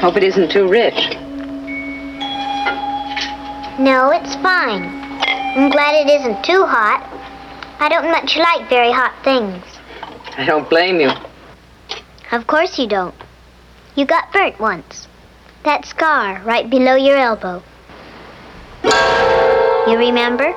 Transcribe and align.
Hope 0.00 0.16
it 0.16 0.24
isn't 0.24 0.50
too 0.50 0.66
rich. 0.66 1.10
No, 3.78 4.10
it's 4.10 4.34
fine. 4.36 4.82
I'm 4.82 5.70
glad 5.70 5.94
it 5.94 6.20
isn't 6.20 6.42
too 6.42 6.64
hot. 6.64 7.06
I 7.80 7.88
don't 7.90 8.10
much 8.10 8.36
like 8.36 8.68
very 8.70 8.92
hot 8.92 9.14
things. 9.22 9.62
I 10.38 10.46
don't 10.46 10.68
blame 10.70 11.00
you. 11.00 11.10
Of 12.32 12.46
course 12.46 12.78
you 12.78 12.86
don't. 12.86 13.14
You 13.94 14.06
got 14.06 14.32
burnt 14.32 14.58
once. 14.58 15.06
That 15.64 15.84
scar 15.84 16.40
right 16.44 16.70
below 16.70 16.94
your 16.94 17.16
elbow. 17.16 17.62
You 19.86 19.98
remember? 19.98 20.54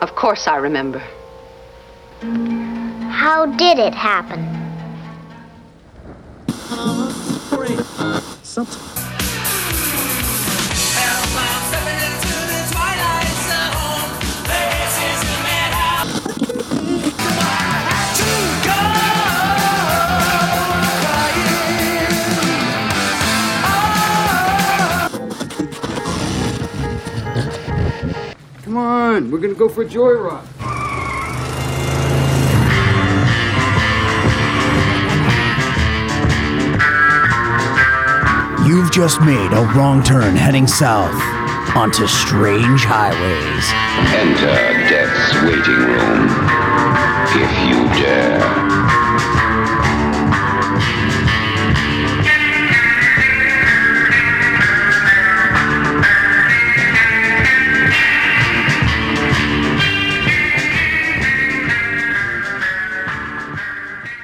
Of 0.00 0.14
course 0.14 0.46
I 0.46 0.56
remember. 0.56 1.02
How 3.10 3.46
did 3.46 3.78
it 3.78 3.94
happen? 3.94 4.51
Come 8.54 8.66
on, 28.76 29.30
we're 29.30 29.38
gonna 29.38 29.54
go 29.54 29.70
for 29.70 29.80
a 29.80 29.86
joyride. 29.86 30.51
You've 38.72 38.90
just 38.90 39.20
made 39.20 39.52
a 39.52 39.70
wrong 39.76 40.02
turn 40.02 40.34
heading 40.34 40.66
south 40.66 41.12
onto 41.76 42.06
strange 42.06 42.84
highways. 42.86 43.68
Enter 44.16 44.46
death's 44.88 45.34
waiting 45.44 45.76
room, 45.76 46.30
if 47.36 47.52
you 47.68 47.84
dare. 48.00 48.40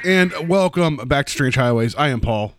And 0.07 0.49
welcome 0.49 0.97
back 0.97 1.27
to 1.27 1.33
Strange 1.33 1.57
Highways. 1.57 1.95
I 1.97 2.09
am 2.09 2.21
Paul. 2.23 2.58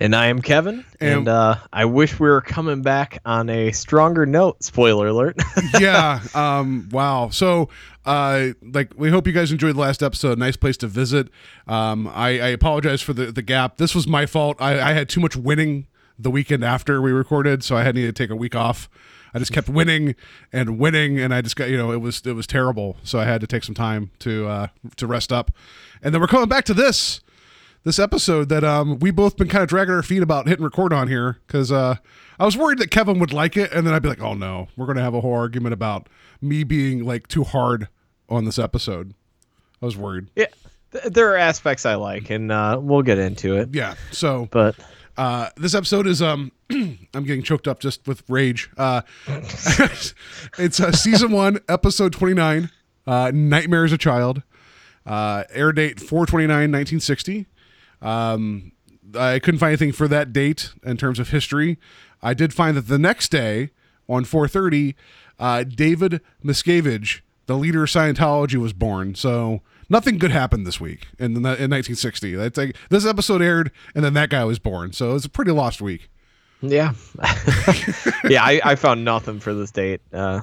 And 0.00 0.14
I 0.14 0.26
am 0.26 0.42
Kevin, 0.42 0.84
And- 1.00 1.10
and 1.20 1.28
uh, 1.28 1.56
I 1.72 1.84
wish 1.84 2.18
we 2.18 2.28
were 2.28 2.40
coming 2.40 2.82
back 2.82 3.20
on 3.24 3.48
a 3.48 3.70
stronger 3.72 4.26
note. 4.26 4.62
Spoiler 4.62 5.08
alert. 5.08 5.36
yeah. 5.80 6.20
Um. 6.34 6.88
Wow. 6.90 7.28
So, 7.30 7.68
uh, 8.04 8.48
like, 8.62 8.92
we 8.96 9.10
hope 9.10 9.26
you 9.26 9.32
guys 9.32 9.52
enjoyed 9.52 9.76
the 9.76 9.80
last 9.80 10.02
episode. 10.02 10.38
Nice 10.38 10.56
place 10.56 10.76
to 10.78 10.86
visit. 10.88 11.28
Um. 11.68 12.08
I, 12.08 12.28
I 12.40 12.48
apologize 12.48 13.02
for 13.02 13.12
the 13.12 13.30
the 13.32 13.42
gap. 13.42 13.76
This 13.76 13.94
was 13.94 14.06
my 14.06 14.26
fault. 14.26 14.56
I, 14.60 14.80
I 14.80 14.92
had 14.94 15.08
too 15.08 15.20
much 15.20 15.36
winning 15.36 15.86
the 16.18 16.30
weekend 16.30 16.64
after 16.64 17.00
we 17.00 17.12
recorded, 17.12 17.62
so 17.64 17.76
I 17.76 17.82
had 17.82 17.94
to 17.94 18.12
take 18.12 18.30
a 18.30 18.36
week 18.36 18.54
off. 18.56 18.88
I 19.32 19.40
just 19.40 19.52
kept 19.52 19.68
winning 19.68 20.14
and 20.52 20.78
winning, 20.78 21.18
and 21.18 21.34
I 21.34 21.40
just 21.40 21.56
got 21.56 21.68
you 21.68 21.76
know 21.76 21.92
it 21.92 22.00
was 22.00 22.22
it 22.24 22.32
was 22.34 22.46
terrible. 22.46 22.96
So 23.04 23.18
I 23.18 23.24
had 23.24 23.40
to 23.40 23.46
take 23.46 23.64
some 23.64 23.74
time 23.74 24.10
to 24.20 24.46
uh 24.48 24.66
to 24.96 25.06
rest 25.06 25.32
up, 25.32 25.50
and 26.02 26.12
then 26.14 26.20
we're 26.20 26.26
coming 26.28 26.48
back 26.48 26.64
to 26.66 26.74
this 26.74 27.20
this 27.84 27.98
episode 27.98 28.48
that 28.48 28.64
um 28.64 28.98
we 28.98 29.10
both 29.10 29.36
been 29.36 29.48
kind 29.48 29.62
of 29.62 29.68
dragging 29.68 29.94
our 29.94 30.02
feet 30.02 30.22
about 30.22 30.48
hitting 30.48 30.64
record 30.64 30.92
on 30.92 31.08
here 31.08 31.38
because 31.46 31.70
uh 31.70 31.96
I 32.38 32.44
was 32.44 32.56
worried 32.56 32.78
that 32.78 32.90
Kevin 32.90 33.18
would 33.20 33.32
like 33.32 33.56
it 33.56 33.72
and 33.72 33.86
then 33.86 33.94
I'd 33.94 34.02
be 34.02 34.08
like 34.08 34.22
oh 34.22 34.34
no 34.34 34.68
we're 34.76 34.86
gonna 34.86 35.02
have 35.02 35.14
a 35.14 35.20
whole 35.20 35.34
argument 35.34 35.72
about 35.72 36.08
me 36.40 36.64
being 36.64 37.04
like 37.04 37.28
too 37.28 37.44
hard 37.44 37.88
on 38.28 38.44
this 38.44 38.58
episode. 38.58 39.14
I 39.82 39.86
was 39.86 39.96
worried. 39.96 40.28
yeah, 40.34 40.46
th- 40.92 41.04
there 41.04 41.32
are 41.32 41.36
aspects 41.36 41.84
I 41.84 41.94
like, 41.96 42.30
and 42.30 42.50
uh, 42.50 42.78
we'll 42.80 43.02
get 43.02 43.18
into 43.18 43.56
it. 43.56 43.68
Yeah. 43.74 43.94
So 44.12 44.48
But 44.50 44.76
uh 45.16 45.50
this 45.56 45.74
episode 45.74 46.06
is 46.06 46.22
um 46.22 46.50
I'm 46.70 47.24
getting 47.24 47.42
choked 47.42 47.68
up 47.68 47.80
just 47.80 48.06
with 48.08 48.22
rage. 48.28 48.70
Uh 48.78 49.02
it's 50.58 50.80
uh, 50.80 50.92
season 50.92 51.32
1 51.32 51.60
episode 51.68 52.12
29 52.12 52.70
uh 53.06 53.30
Nightmare 53.34 53.84
as 53.84 53.92
a 53.92 53.98
Child. 53.98 54.42
Uh 55.06 55.44
air 55.50 55.70
date 55.72 56.00
429 56.00 56.48
1960. 56.48 57.46
Um, 58.04 58.72
I 59.18 59.38
couldn't 59.38 59.58
find 59.60 59.70
anything 59.70 59.92
for 59.92 60.06
that 60.08 60.32
date 60.32 60.72
in 60.84 60.96
terms 60.96 61.18
of 61.18 61.30
history. 61.30 61.78
I 62.22 62.34
did 62.34 62.52
find 62.54 62.76
that 62.76 62.88
the 62.88 62.98
next 62.98 63.30
day 63.30 63.70
on 64.08 64.24
4:30, 64.24 64.94
uh, 65.38 65.64
David 65.64 66.20
Miscavige, 66.44 67.20
the 67.46 67.56
leader 67.56 67.84
of 67.84 67.88
Scientology, 67.90 68.56
was 68.56 68.72
born. 68.72 69.14
So 69.14 69.60
nothing 69.88 70.18
good 70.18 70.30
happened 70.30 70.66
this 70.66 70.80
week 70.80 71.08
in 71.18 71.34
the, 71.34 71.38
in 71.40 71.70
1960. 71.70 72.34
That's 72.34 72.58
like 72.58 72.76
this 72.90 73.06
episode 73.06 73.42
aired, 73.42 73.70
and 73.94 74.04
then 74.04 74.14
that 74.14 74.30
guy 74.30 74.44
was 74.44 74.58
born. 74.58 74.92
So 74.92 75.10
it 75.10 75.14
was 75.14 75.24
a 75.24 75.30
pretty 75.30 75.50
lost 75.52 75.80
week. 75.82 76.08
yeah, 76.60 76.92
yeah, 78.28 78.42
I, 78.42 78.60
I 78.64 78.74
found 78.74 79.04
nothing 79.04 79.38
for 79.40 79.52
this 79.54 79.70
date. 79.70 80.00
Uh, 80.12 80.40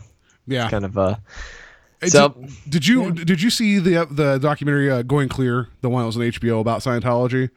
Yeah. 0.48 0.70
kind 0.70 0.86
of 0.86 0.98
uh, 0.98 1.16
It's 1.18 1.61
so 2.10 2.26
a- 2.26 2.70
did 2.70 2.88
you 2.88 3.12
did 3.12 3.42
you 3.42 3.50
see 3.50 3.80
the 3.80 4.06
the 4.10 4.38
documentary 4.38 4.90
uh, 4.90 5.02
Going 5.04 5.30
Clear, 5.30 5.68
the 5.82 5.90
one 5.90 6.04
that 6.04 6.08
was 6.08 6.18
on 6.18 6.24
HBO 6.24 6.60
about 6.60 6.82
Scientology? 6.82 7.50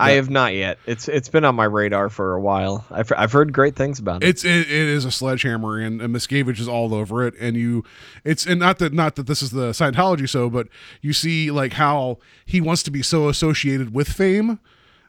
I 0.00 0.12
have 0.12 0.30
not 0.30 0.54
yet. 0.54 0.78
It's 0.86 1.08
it's 1.08 1.28
been 1.28 1.44
on 1.44 1.54
my 1.54 1.64
radar 1.64 2.08
for 2.08 2.34
a 2.34 2.40
while. 2.40 2.86
I've 2.90 3.12
I've 3.16 3.32
heard 3.32 3.52
great 3.52 3.76
things 3.76 3.98
about 3.98 4.22
it. 4.22 4.28
It's 4.28 4.44
it, 4.44 4.60
it 4.60 4.70
is 4.70 5.04
a 5.04 5.10
sledgehammer, 5.10 5.78
and, 5.78 6.00
and 6.00 6.14
Miscavige 6.14 6.58
is 6.58 6.68
all 6.68 6.94
over 6.94 7.26
it. 7.26 7.34
And 7.38 7.56
you, 7.56 7.84
it's 8.24 8.46
and 8.46 8.58
not 8.58 8.78
that 8.78 8.92
not 8.94 9.16
that 9.16 9.26
this 9.26 9.42
is 9.42 9.50
the 9.50 9.70
Scientology 9.70 10.28
so, 10.28 10.48
but 10.48 10.68
you 11.02 11.12
see 11.12 11.50
like 11.50 11.74
how 11.74 12.18
he 12.46 12.60
wants 12.60 12.82
to 12.84 12.90
be 12.90 13.02
so 13.02 13.28
associated 13.28 13.94
with 13.94 14.08
fame, 14.08 14.58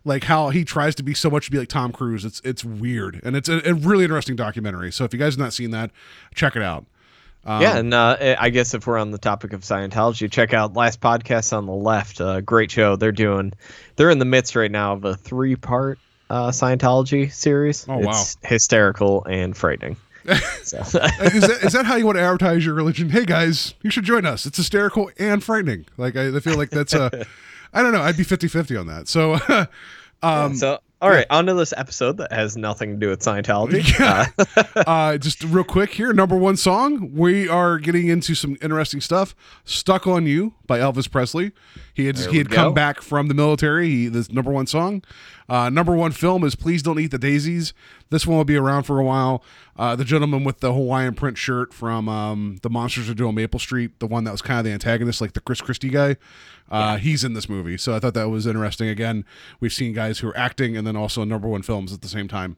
like 0.03 0.25
how 0.25 0.50
he 0.50 0.66
tries 0.66 0.94
to 0.96 1.03
be 1.03 1.13
so 1.13 1.30
much 1.30 1.46
to 1.46 1.52
be 1.52 1.58
like 1.58 1.69
Tom 1.69 1.94
Cruise. 1.94 2.25
It's 2.25 2.42
it's 2.44 2.66
weird, 2.66 3.22
and 3.24 3.38
it's 3.38 3.48
a, 3.48 3.62
a 3.69 3.74
really 3.74 4.03
interesting 4.03 4.36
documentary. 4.36 4.92
So 4.92 5.06
if 5.06 5.13
you 5.13 5.19
guys 5.19 5.36
have 5.36 5.40
not 5.40 5.53
seen 5.53 5.72
that, 5.72 5.92
check 6.36 6.58
it 6.58 6.63
out. 6.63 6.86
Yeah, 7.46 7.78
and 7.78 7.94
uh, 7.94 8.35
I 8.40 8.50
guess 8.50 8.74
if 8.74 8.85
we're 8.85 8.97
on 8.97 9.12
the 9.12 9.18
topic 9.18 9.53
of 9.53 9.62
Scientology, 9.62 10.31
check 10.31 10.53
out 10.53 10.74
last 10.74 11.02
podcast 11.02 11.56
on 11.57 11.66
the 11.66 11.74
left. 11.74 12.22
Uh, 12.22 12.41
great 12.41 12.72
show. 12.72 12.96
They're 12.96 13.12
doing. 13.12 13.53
They're 13.96 14.09
in 14.12 14.19
the 14.19 14.25
midst 14.25 14.56
right 14.56 14.72
now 14.72 14.94
of 14.94 15.06
a 15.06 15.16
three-part 15.16 16.00
uh, 16.30 16.50
Scientology 16.50 17.31
series. 17.31 17.85
Oh, 17.90 17.97
wow. 17.97 18.12
It's 18.12 18.38
hysterical 18.44 19.25
and 19.25 19.56
frightening. 19.56 19.97
so, 20.63 20.78
is 20.78 20.91
that 20.91 21.59
is 21.63 21.74
that 21.74 21.85
how 21.85 21.96
you 21.96 22.06
want 22.06 22.18
to 22.18 22.22
advertise 22.22 22.63
your 22.63 22.75
religion? 22.75 23.09
Hey 23.09 23.25
guys, 23.25 23.74
you 23.81 23.90
should 23.90 24.03
join 24.03 24.24
us. 24.25 24.46
It's 24.46 24.57
hysterical 24.57 25.09
and 25.18 25.44
frightening. 25.44 25.88
Like 25.97 26.16
I, 26.16 26.28
I 26.28 26.40
feel 26.40 26.57
like 26.57 26.69
that's 26.69 26.94
a, 26.94 27.25
I 27.74 27.81
don't 27.81 27.91
know. 27.91 28.01
I'd 28.01 28.18
be 28.18 28.24
50-50 28.24 28.80
on 28.80 28.88
that. 28.88 29.07
So. 29.07 29.40
um 30.24 30.53
so 30.53 30.80
all 31.01 31.09
right, 31.09 31.25
on 31.29 31.47
to 31.47 31.53
this 31.56 31.73
episode 31.75 32.17
that 32.17 32.31
has 32.31 32.56
nothing 32.56 32.91
to 32.91 32.97
do 32.97 33.09
with 33.09 33.22
Scientology. 33.22 33.81
Yeah. 34.01 34.28
uh, 34.88 35.17
just 35.17 35.44
real 35.44 35.63
quick 35.63 35.91
here, 35.91 36.13
number 36.13 36.38
one 36.38 36.56
song. 36.56 37.12
We 37.13 37.47
are 37.47 37.78
getting 37.78 38.07
into 38.07 38.35
some 38.35 38.57
interesting 38.62 39.01
stuff. 39.01 39.35
"Stuck 39.66 40.07
on 40.07 40.25
You" 40.25 40.53
by 40.67 40.79
Elvis 40.79 41.09
Presley. 41.09 41.51
He 41.94 42.06
had 42.06 42.16
There 42.17 42.31
he 42.31 42.38
had 42.38 42.50
come 42.51 42.73
back 42.73 43.01
from 43.01 43.28
the 43.28 43.34
military. 43.34 43.88
He 43.89 44.07
this 44.07 44.31
number 44.31 44.51
one 44.51 44.67
song. 44.67 45.03
Uh, 45.50 45.69
number 45.69 45.94
one 45.96 46.12
film 46.12 46.44
is 46.44 46.56
"Please 46.56 46.81
Don't 46.84 47.00
Eat 47.00 47.12
the 47.12 47.18
Daisies." 47.18 47.74
This 48.09 48.25
one 48.28 48.38
will 48.38 48.46
be 48.46 48.56
around 48.57 48.84
for 48.84 49.00
a 49.00 49.03
while. 49.03 49.44
Uh, 49.78 49.96
the 49.96 50.03
gentleman 50.06 50.44
with 50.44 50.59
the 50.59 50.74
Hawaiian 50.74 51.13
print 51.16 51.38
shirt 51.38 51.74
from 51.74 52.07
um, 52.09 52.59
the 52.62 52.69
Monsters 52.69 53.09
Are 53.09 53.13
Due 53.13 53.28
on 53.28 53.35
Maple 53.35 53.59
Street, 53.59 54.00
the 54.00 54.07
one 54.07 54.24
that 54.25 54.31
was 54.31 54.41
kind 54.41 54.59
of 54.59 54.66
the 54.66 54.72
antagonist, 54.72 55.22
like 55.22 55.34
the 55.34 55.40
Chris 55.41 55.62
Christie 55.62 55.90
guy. 55.90 56.18
Uh, 56.69 56.97
He's 56.97 57.24
in 57.24 57.34
this 57.34 57.50
movie, 57.50 57.78
so 57.78 57.94
I 57.96 58.00
thought 58.00 58.13
that 58.13 58.30
was 58.30 58.47
interesting. 58.47 58.88
Again, 58.88 59.25
we've 59.59 59.74
seen 59.74 59.94
guys 59.94 60.19
who 60.19 60.30
are 60.30 60.38
acting 60.38 60.78
and 60.78 60.85
then 60.88 60.96
also 60.96 61.24
number 61.25 61.47
one 61.47 61.62
films 61.63 61.91
at 61.91 62.01
the 62.01 62.07
same 62.07 62.28
time. 62.28 62.56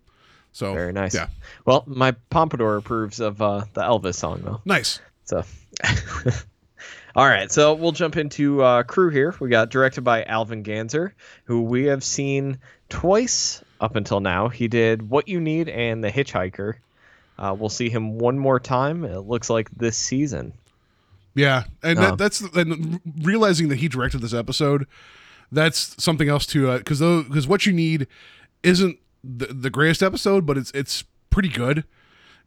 So 0.51 0.73
Very 0.73 0.93
nice. 0.93 1.15
Yeah, 1.15 1.27
Well, 1.65 1.83
my 1.87 2.11
pompadour 2.29 2.77
approves 2.77 3.19
of 3.19 3.41
uh, 3.41 3.63
the 3.73 3.81
Elvis 3.81 4.15
song 4.15 4.41
though. 4.43 4.61
nice. 4.65 4.99
So, 5.23 5.43
all 7.15 7.25
right. 7.27 7.51
So 7.51 7.73
we'll 7.73 7.91
jump 7.91 8.17
into 8.17 8.61
uh, 8.61 8.83
crew 8.83 9.09
here. 9.09 9.33
We 9.39 9.49
got 9.49 9.69
directed 9.69 10.01
by 10.01 10.23
Alvin 10.25 10.63
Ganzer, 10.63 11.13
who 11.45 11.61
we 11.61 11.85
have 11.85 12.03
seen 12.03 12.59
twice 12.93 13.63
up 13.81 13.95
until 13.95 14.19
now. 14.19 14.49
He 14.49 14.67
did 14.67 15.09
What 15.09 15.27
You 15.27 15.41
Need 15.41 15.67
and 15.67 16.03
The 16.03 16.11
Hitchhiker. 16.11 16.75
Uh, 17.39 17.55
we'll 17.57 17.69
see 17.69 17.89
him 17.89 18.19
one 18.19 18.37
more 18.37 18.59
time. 18.59 19.03
It 19.03 19.21
looks 19.21 19.49
like 19.49 19.69
this 19.71 19.97
season. 19.97 20.53
Yeah, 21.33 21.63
and 21.81 21.97
that, 21.97 22.19
that's 22.19 22.41
and 22.41 23.01
realizing 23.23 23.69
that 23.69 23.77
he 23.77 23.87
directed 23.87 24.21
this 24.21 24.35
episode. 24.35 24.85
That's 25.51 26.01
something 26.01 26.29
else 26.29 26.45
too, 26.45 26.71
because 26.77 26.99
though 26.99 27.23
because 27.23 27.47
what 27.47 27.65
you 27.65 27.73
need 27.73 28.05
isn't 28.61 28.99
the, 29.23 29.47
the 29.47 29.71
greatest 29.71 30.03
episode, 30.03 30.45
but 30.45 30.59
it's 30.59 30.69
it's 30.71 31.03
pretty 31.31 31.49
good, 31.49 31.85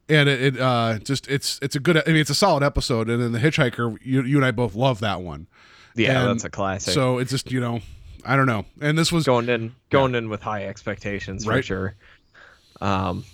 and 0.09 0.29
it, 0.29 0.55
it 0.55 0.61
uh 0.61 1.01
just 1.01 1.27
it's 1.29 1.59
it's 1.61 1.75
a 1.75 1.81
good. 1.81 1.97
I 1.97 2.13
mean, 2.13 2.19
it's 2.19 2.31
a 2.31 2.35
solid 2.35 2.63
episode, 2.63 3.11
and 3.11 3.21
then 3.21 3.33
the 3.33 3.41
Hitchhiker, 3.41 3.99
you 4.05 4.23
you 4.23 4.37
and 4.37 4.47
I 4.47 4.53
both 4.53 4.77
love 4.77 5.01
that 5.01 5.21
one. 5.21 5.49
Yeah, 5.97 6.21
And 6.21 6.31
that's 6.31 6.45
a 6.45 6.51
classic. 6.51 6.95
So 6.95 7.19
it's 7.19 7.33
just 7.33 7.51
you 7.51 7.59
know 7.59 7.81
I 8.27 8.37
don't 8.37 8.47
know, 8.47 8.65
and 8.81 8.99
this 8.99 9.13
was 9.13 9.25
going 9.25 9.49
in, 9.49 9.75
going 9.91 10.15
in 10.15 10.29
with 10.29 10.43
high 10.43 10.67
expectations 10.67 11.45
for 11.45 11.63
sure. 11.63 11.95
Um, 12.81 13.25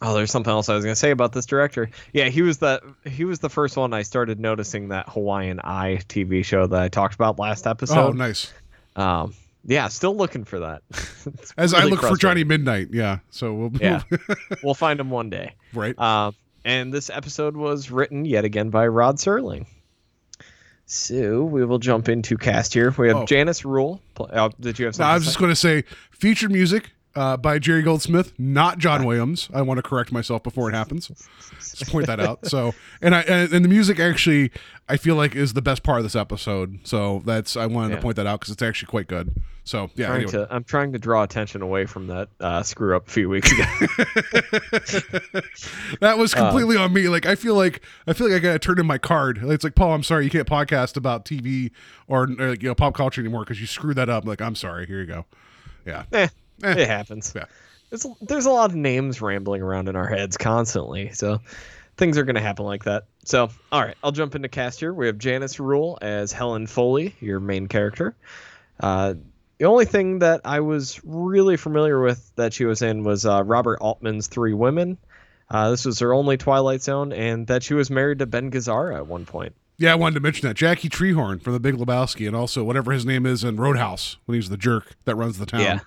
oh, 0.00 0.14
there's 0.14 0.30
something 0.30 0.50
else 0.50 0.68
I 0.68 0.74
was 0.74 0.84
gonna 0.84 0.96
say 0.96 1.10
about 1.10 1.32
this 1.32 1.46
director. 1.46 1.90
Yeah, 2.12 2.28
he 2.28 2.42
was 2.42 2.58
the 2.58 2.80
he 3.04 3.24
was 3.24 3.38
the 3.40 3.50
first 3.50 3.76
one 3.76 3.92
I 3.92 4.02
started 4.02 4.40
noticing 4.40 4.88
that 4.88 5.08
Hawaiian 5.08 5.60
Eye 5.62 6.00
TV 6.08 6.44
show 6.44 6.66
that 6.66 6.82
I 6.82 6.88
talked 6.88 7.14
about 7.14 7.38
last 7.38 7.66
episode. 7.66 7.98
oh, 7.98 8.12
nice. 8.12 8.52
Um, 8.96 9.34
yeah, 9.64 9.88
still 9.88 10.16
looking 10.16 10.44
for 10.44 10.58
that. 10.60 10.82
As 11.56 11.72
I 11.72 11.84
look 11.84 12.00
for. 12.00 12.16
Johnny 12.16 12.44
Midnight, 12.44 12.88
yeah. 12.90 13.18
So 13.30 13.54
we'll, 13.54 13.72
Yeah. 13.80 14.02
we'll 14.62 14.74
find 14.74 14.98
him 14.98 15.10
one 15.10 15.30
day. 15.30 15.54
right. 15.72 15.96
Um, 15.98 16.34
and 16.64 16.92
this 16.92 17.10
episode 17.10 17.56
was 17.56 17.90
written 17.90 18.24
yet 18.24 18.44
again 18.44 18.70
by 18.70 18.86
Rod 18.86 19.16
Serling. 19.16 19.66
So 20.94 21.42
we 21.44 21.64
will 21.64 21.78
jump 21.78 22.10
into 22.10 22.36
cast 22.36 22.74
here. 22.74 22.94
We 22.98 23.08
have 23.08 23.16
Oh. 23.16 23.24
Janice 23.24 23.64
Rule. 23.64 24.00
Uh, 24.20 24.50
did 24.60 24.78
you 24.78 24.84
have 24.86 24.98
No. 24.98 25.06
I 25.06 25.14
was 25.14 25.24
just 25.24 25.38
going 25.38 25.50
to 25.50 25.56
say 25.56 25.84
featured 26.10 26.52
music 26.52 26.90
uh, 27.14 27.36
by 27.36 27.58
Jerry 27.58 27.82
Goldsmith, 27.82 28.32
not 28.38 28.78
John 28.78 29.04
Williams. 29.04 29.48
I 29.52 29.62
want 29.62 29.78
to 29.78 29.82
correct 29.82 30.12
myself 30.12 30.42
before 30.42 30.68
it 30.70 30.74
happens. 30.74 31.08
Just 31.58 31.88
point 31.90 32.06
that 32.06 32.20
out. 32.20 32.46
So, 32.46 32.74
and 33.00 33.14
I 33.14 33.20
and, 33.22 33.64
the 33.64 33.68
music 33.68 34.00
actually, 34.00 34.50
I 34.88 34.96
feel 34.96 35.14
like 35.16 35.34
is 35.36 35.52
the 35.52 35.62
best 35.62 35.82
part 35.82 35.98
of 35.98 36.04
this 36.04 36.16
episode. 36.16 36.80
So 36.84 37.22
that's 37.24 37.56
I 37.56 37.66
wanted 37.66 37.90
Yeah. 37.90 37.96
to 37.96 38.02
point 38.02 38.16
that 38.16 38.26
out 38.26 38.40
because 38.40 38.52
it's 38.52 38.62
actually 38.62 38.88
quite 38.88 39.06
good. 39.08 39.34
So 39.64 39.90
yeah. 39.94 40.06
trying 40.06 40.16
Anyway. 40.22 40.32
to, 40.32 40.48
I'm 40.50 40.64
trying 40.64 40.92
to 40.92 40.98
draw 40.98 41.22
attention 41.22 41.62
away 41.62 41.86
from 41.86 42.08
that 42.08 42.28
uh, 42.40 42.62
screw 42.64 42.96
up 42.96 43.06
a 43.06 43.10
few 43.10 43.28
weeks 43.28 43.52
ago. 43.52 43.62
that 46.00 46.18
was 46.18 46.34
completely 46.34 46.76
on 46.76 46.92
me. 46.92 47.08
Like 47.08 47.26
I 47.26 47.34
feel 47.34 47.54
like 47.54 47.82
I 48.06 48.12
feel 48.12 48.28
like 48.28 48.36
I 48.36 48.38
got 48.40 48.52
to 48.54 48.58
turn 48.58 48.78
in 48.78 48.86
my 48.86 48.98
card. 48.98 49.38
It's 49.42 49.64
like 49.64 49.74
Paul, 49.74 49.92
I'm 49.94 50.02
sorry, 50.02 50.24
you 50.24 50.30
can't 50.30 50.48
podcast 50.48 50.96
about 50.96 51.24
TV 51.24 51.70
or, 52.08 52.24
or 52.38 52.54
you 52.54 52.68
know 52.68 52.74
pop 52.74 52.94
culture 52.94 53.20
anymore 53.20 53.44
because 53.44 53.60
you 53.60 53.66
screwed 53.66 53.96
that 53.96 54.08
up. 54.08 54.24
Like 54.24 54.40
I'm 54.40 54.54
sorry. 54.54 54.86
Here 54.86 55.00
you 55.00 55.06
go. 55.06 55.24
Yeah. 55.86 56.04
eh, 56.12 56.28
Eh. 56.62 56.74
it 56.78 56.88
happens. 56.88 57.32
Yeah. 57.34 57.46
There's, 57.90 58.06
there's 58.20 58.46
a 58.46 58.50
lot 58.50 58.70
of 58.70 58.76
names 58.76 59.20
rambling 59.20 59.62
around 59.62 59.88
in 59.88 59.96
our 59.96 60.08
heads 60.08 60.36
constantly. 60.36 61.12
So 61.12 61.40
things 61.96 62.16
are 62.18 62.24
going 62.24 62.36
to 62.36 62.40
happen 62.40 62.64
like 62.64 62.84
that. 62.84 63.04
So, 63.24 63.50
all 63.70 63.82
right, 63.82 63.96
I'll 64.02 64.12
jump 64.12 64.34
into 64.34 64.48
cast 64.48 64.80
here. 64.80 64.92
We 64.92 65.06
have 65.06 65.18
Janice 65.18 65.60
Rule 65.60 65.98
as 66.00 66.32
Helen 66.32 66.66
Foley, 66.66 67.14
your 67.20 67.40
main 67.40 67.66
character. 67.66 68.16
Uh, 68.80 69.14
the 69.58 69.66
only 69.66 69.84
thing 69.84 70.20
that 70.20 70.40
I 70.44 70.60
was 70.60 71.00
really 71.04 71.56
familiar 71.56 72.00
with 72.00 72.34
that 72.36 72.52
she 72.52 72.64
was 72.64 72.82
in 72.82 73.04
was 73.04 73.24
uh, 73.24 73.44
Robert 73.44 73.78
Altman's 73.80 74.26
Three 74.26 74.54
Women. 74.54 74.98
Uh, 75.50 75.70
this 75.70 75.84
was 75.84 75.98
her 76.00 76.12
only 76.14 76.36
Twilight 76.36 76.82
Zone, 76.82 77.12
and 77.12 77.46
that 77.46 77.62
she 77.62 77.74
was 77.74 77.90
married 77.90 78.20
to 78.20 78.26
Ben 78.26 78.50
Gazzara 78.50 78.96
at 78.96 79.06
one 79.06 79.26
point. 79.26 79.54
Yeah, 79.76 79.92
I 79.92 79.94
wanted 79.94 80.14
to 80.14 80.20
mention 80.20 80.48
that 80.48 80.54
Jackie 80.54 80.88
Treehorn 80.88 81.42
from 81.42 81.52
The 81.52 81.60
Big 81.60 81.76
Lebowski, 81.76 82.26
and 82.26 82.34
also 82.34 82.64
whatever 82.64 82.90
his 82.92 83.04
name 83.04 83.26
is 83.26 83.44
in 83.44 83.56
Roadhouse 83.56 84.16
when 84.24 84.36
he's 84.36 84.48
the 84.48 84.56
jerk 84.56 84.94
that 85.04 85.14
runs 85.14 85.38
the 85.38 85.46
town. 85.46 85.60
Yeah. 85.60 85.80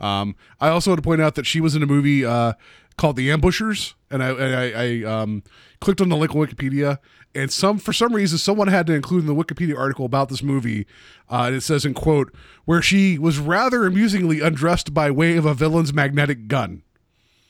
Um, 0.00 0.34
I 0.60 0.68
also 0.68 0.90
want 0.90 0.98
to 0.98 1.06
point 1.06 1.20
out 1.20 1.34
that 1.36 1.46
she 1.46 1.60
was 1.60 1.76
in 1.76 1.82
a 1.82 1.86
movie 1.86 2.24
uh, 2.24 2.54
called 2.96 3.16
The 3.16 3.30
Ambushers, 3.30 3.94
and 4.10 4.22
I, 4.22 4.28
I, 4.30 4.72
I 4.84 5.02
um, 5.04 5.42
clicked 5.80 6.00
on 6.00 6.08
the 6.08 6.16
link 6.16 6.34
on 6.34 6.40
Wikipedia, 6.46 6.98
and 7.34 7.52
some 7.52 7.78
for 7.78 7.92
some 7.92 8.14
reason 8.14 8.38
someone 8.38 8.68
had 8.68 8.86
to 8.88 8.92
include 8.94 9.20
in 9.20 9.26
the 9.26 9.34
Wikipedia 9.34 9.78
article 9.78 10.04
about 10.06 10.28
this 10.30 10.42
movie. 10.42 10.86
Uh, 11.30 11.44
and 11.46 11.54
it 11.56 11.60
says 11.60 11.84
in 11.84 11.94
quote 11.94 12.34
where 12.64 12.82
she 12.82 13.18
was 13.18 13.38
rather 13.38 13.86
amusingly 13.86 14.40
undressed 14.40 14.92
by 14.94 15.10
way 15.10 15.36
of 15.36 15.44
a 15.46 15.54
villain's 15.54 15.92
magnetic 15.92 16.48
gun. 16.48 16.82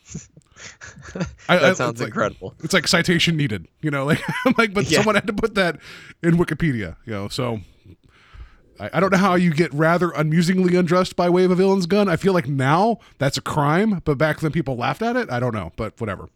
I- 1.48 1.56
That 1.58 1.68
it's 1.70 1.78
sounds 1.78 2.00
like- 2.00 2.08
incredible. 2.08 2.54
It's 2.62 2.74
like 2.74 2.86
citation 2.88 3.36
needed, 3.36 3.66
you 3.80 3.90
know. 3.90 4.04
Like 4.10 4.20
like, 4.58 4.74
but 4.74 4.90
Yeah. 4.90 4.98
someone 4.98 5.14
had 5.14 5.26
to 5.28 5.32
put 5.32 5.54
that 5.54 5.78
in 6.22 6.34
Wikipedia, 6.36 6.96
you 7.06 7.12
know. 7.12 7.28
So 7.28 7.60
I, 8.80 8.90
I 8.94 9.00
don't 9.00 9.12
know 9.12 9.18
how 9.18 9.34
you 9.34 9.52
get 9.52 9.72
rather 9.74 10.10
amusingly 10.12 10.74
undressed 10.74 11.14
by 11.14 11.28
way 11.28 11.44
of 11.44 11.50
a 11.50 11.54
villain's 11.54 11.86
gun. 11.86 12.08
I 12.08 12.16
feel 12.16 12.32
like 12.32 12.48
now 12.48 12.98
that's 13.18 13.36
a 13.36 13.42
crime, 13.42 14.00
but 14.04 14.16
back 14.16 14.40
then 14.40 14.50
people 14.50 14.76
laughed 14.76 15.02
at 15.02 15.16
it. 15.16 15.30
I 15.30 15.38
don't 15.38 15.54
know, 15.54 15.72
but 15.76 16.00
whatever. 16.00 16.28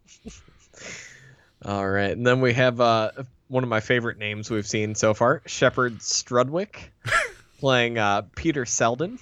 All 1.65 1.89
right, 1.89 2.11
and 2.11 2.25
then 2.25 2.41
we 2.41 2.53
have 2.53 2.79
uh, 2.79 3.11
one 3.47 3.63
of 3.63 3.69
my 3.69 3.79
favorite 3.79 4.19
names 4.19 4.51
we've 4.51 4.67
seen 4.67 4.93
so 4.93 5.15
far, 5.15 5.41
Shepperd 5.47 5.99
Strudwick, 5.99 6.75
playing 7.59 7.97
uh, 7.97 8.23
Peter 8.35 8.65
Selden, 8.65 9.17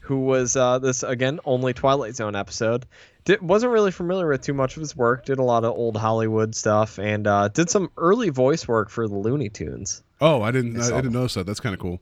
who 0.00 0.20
was 0.20 0.56
uh, 0.56 0.78
this 0.78 1.02
again 1.02 1.40
only 1.46 1.72
Twilight 1.72 2.16
Zone 2.16 2.36
episode. 2.36 2.84
Did, 3.24 3.40
wasn't 3.40 3.72
really 3.72 3.92
familiar 3.92 4.28
with 4.28 4.42
too 4.42 4.52
much 4.52 4.76
of 4.76 4.80
his 4.80 4.96
work. 4.96 5.24
Did 5.24 5.38
a 5.38 5.44
lot 5.44 5.64
of 5.64 5.74
old 5.74 5.96
Hollywood 5.96 6.54
stuff, 6.54 6.98
and 6.98 7.26
uh, 7.26 7.48
did 7.48 7.70
some 7.70 7.90
early 7.96 8.28
voice 8.28 8.68
work 8.68 8.90
for 8.90 9.08
the 9.08 9.14
Looney 9.14 9.48
Tunes. 9.48 10.02
Oh, 10.22 10.40
I 10.40 10.52
didn't. 10.52 10.80
I, 10.80 10.86
I 10.86 11.00
didn't 11.00 11.12
notice 11.12 11.34
that. 11.34 11.46
That's 11.46 11.60
kind 11.60 11.74
of 11.74 11.80
cool. 11.80 12.00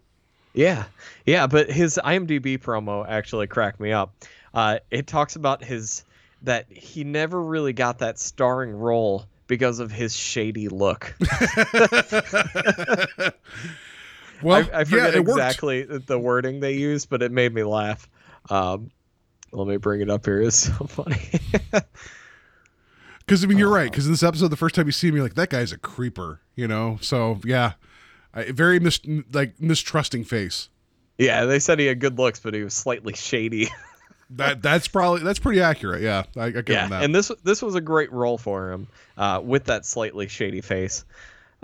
Yeah, 0.52 0.84
yeah, 1.24 1.46
but 1.46 1.70
his 1.70 1.98
IMDb 2.04 2.58
promo 2.58 3.08
actually 3.08 3.46
cracked 3.46 3.80
me 3.80 3.92
up. 3.92 4.14
Uh, 4.52 4.78
it 4.90 5.06
talks 5.06 5.36
about 5.36 5.64
his 5.64 6.04
that 6.42 6.66
he 6.70 7.02
never 7.02 7.40
really 7.40 7.72
got 7.72 8.00
that 8.00 8.18
starring 8.18 8.72
role 8.72 9.24
because 9.46 9.78
of 9.78 9.90
his 9.90 10.14
shady 10.14 10.68
look. 10.68 11.16
Well, 14.42 14.66
I, 14.72 14.80
I 14.80 14.84
forget 14.84 15.12
yeah, 15.12 15.18
it 15.18 15.26
worked. 15.26 15.38
exactly 15.38 15.82
the 15.82 16.18
wording 16.18 16.60
they 16.60 16.72
used, 16.72 17.10
but 17.10 17.20
it 17.20 17.30
made 17.30 17.52
me 17.52 17.62
laugh. 17.62 18.08
Um, 18.48 18.90
let 19.52 19.66
me 19.66 19.76
bring 19.76 20.00
it 20.00 20.08
up 20.08 20.24
here. 20.24 20.40
It's 20.40 20.56
so 20.56 20.86
funny. 20.86 21.20
Because 23.26 23.44
I 23.44 23.46
mean, 23.46 23.58
you're 23.58 23.70
right. 23.70 23.88
Because 23.88 24.06
in 24.06 24.12
this 24.12 24.24
episode, 24.24 24.48
the 24.48 24.56
first 24.56 24.74
time 24.74 24.86
you 24.86 24.92
see 24.92 25.06
him, 25.06 25.14
you're 25.14 25.22
like, 25.22 25.34
that 25.34 25.50
guy's 25.50 25.70
a 25.70 25.78
creeper, 25.78 26.40
you 26.56 26.66
know. 26.66 26.98
So 27.00 27.38
yeah, 27.44 27.74
I, 28.34 28.52
very 28.52 28.80
mis- 28.80 29.00
like 29.32 29.60
mistrusting 29.60 30.24
face. 30.24 30.68
yeah, 31.18 31.44
they 31.44 31.58
said 31.58 31.78
he 31.78 31.86
had 31.86 32.00
good 32.00 32.18
looks, 32.18 32.40
but 32.40 32.54
he 32.54 32.62
was 32.62 32.74
slightly 32.74 33.14
shady. 33.14 33.68
That 34.34 34.62
that's 34.62 34.86
probably 34.86 35.24
that's 35.24 35.40
pretty 35.40 35.60
accurate. 35.60 36.02
Yeah, 36.02 36.22
I, 36.36 36.44
I 36.44 36.50
give 36.50 36.68
yeah, 36.68 36.84
him 36.84 36.90
that. 36.90 37.02
and 37.02 37.12
this 37.12 37.32
this 37.42 37.60
was 37.60 37.74
a 37.74 37.80
great 37.80 38.12
role 38.12 38.38
for 38.38 38.70
him 38.70 38.86
uh, 39.16 39.40
with 39.42 39.64
that 39.64 39.84
slightly 39.84 40.28
shady 40.28 40.60
face. 40.60 41.04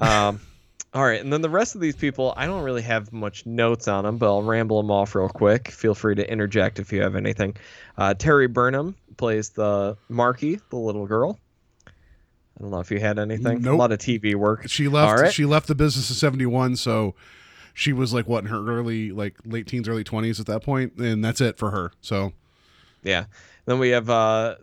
Um, 0.00 0.40
all 0.92 1.04
right, 1.04 1.20
and 1.20 1.32
then 1.32 1.42
the 1.42 1.48
rest 1.48 1.76
of 1.76 1.80
these 1.80 1.94
people, 1.94 2.34
I 2.36 2.46
don't 2.46 2.64
really 2.64 2.82
have 2.82 3.12
much 3.12 3.46
notes 3.46 3.86
on 3.86 4.02
them, 4.02 4.18
but 4.18 4.26
I'll 4.26 4.42
ramble 4.42 4.82
them 4.82 4.90
off 4.90 5.14
real 5.14 5.28
quick. 5.28 5.68
Feel 5.68 5.94
free 5.94 6.16
to 6.16 6.28
interject 6.28 6.80
if 6.80 6.92
you 6.92 7.02
have 7.02 7.14
anything. 7.14 7.56
Uh, 7.96 8.14
Terry 8.14 8.48
Burnham 8.48 8.96
plays 9.16 9.50
the 9.50 9.96
Marky, 10.08 10.58
the 10.70 10.76
little 10.76 11.06
girl. 11.06 11.38
I 12.56 12.62
don't 12.62 12.70
know 12.70 12.80
if 12.80 12.90
you 12.90 13.00
had 13.00 13.18
anything. 13.18 13.62
Nope. 13.62 13.74
A 13.74 13.76
lot 13.76 13.92
of 13.92 13.98
TV 13.98 14.34
work. 14.34 14.68
she 14.68 14.88
left. 14.88 15.20
Right. 15.20 15.32
She 15.32 15.44
left 15.44 15.66
the 15.66 15.74
business 15.74 16.08
in 16.08 16.16
'71, 16.16 16.76
so 16.76 17.14
she 17.74 17.92
was 17.92 18.14
like 18.14 18.26
what 18.26 18.44
in 18.44 18.50
her 18.50 18.66
early 18.66 19.10
like 19.12 19.34
late 19.44 19.66
teens, 19.66 19.88
early 19.88 20.04
20s 20.04 20.40
at 20.40 20.46
that 20.46 20.62
point, 20.62 20.94
and 20.96 21.22
that's 21.22 21.40
it 21.42 21.58
for 21.58 21.70
her. 21.70 21.92
So 22.00 22.32
Yeah. 23.02 23.26
Then 23.66 23.78
we 23.78 23.90
have 23.90 24.08
uh, 24.08 24.54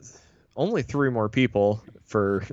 only 0.55 0.81
three 0.81 1.09
more 1.11 1.29
people 1.29 1.83
for 2.05 2.43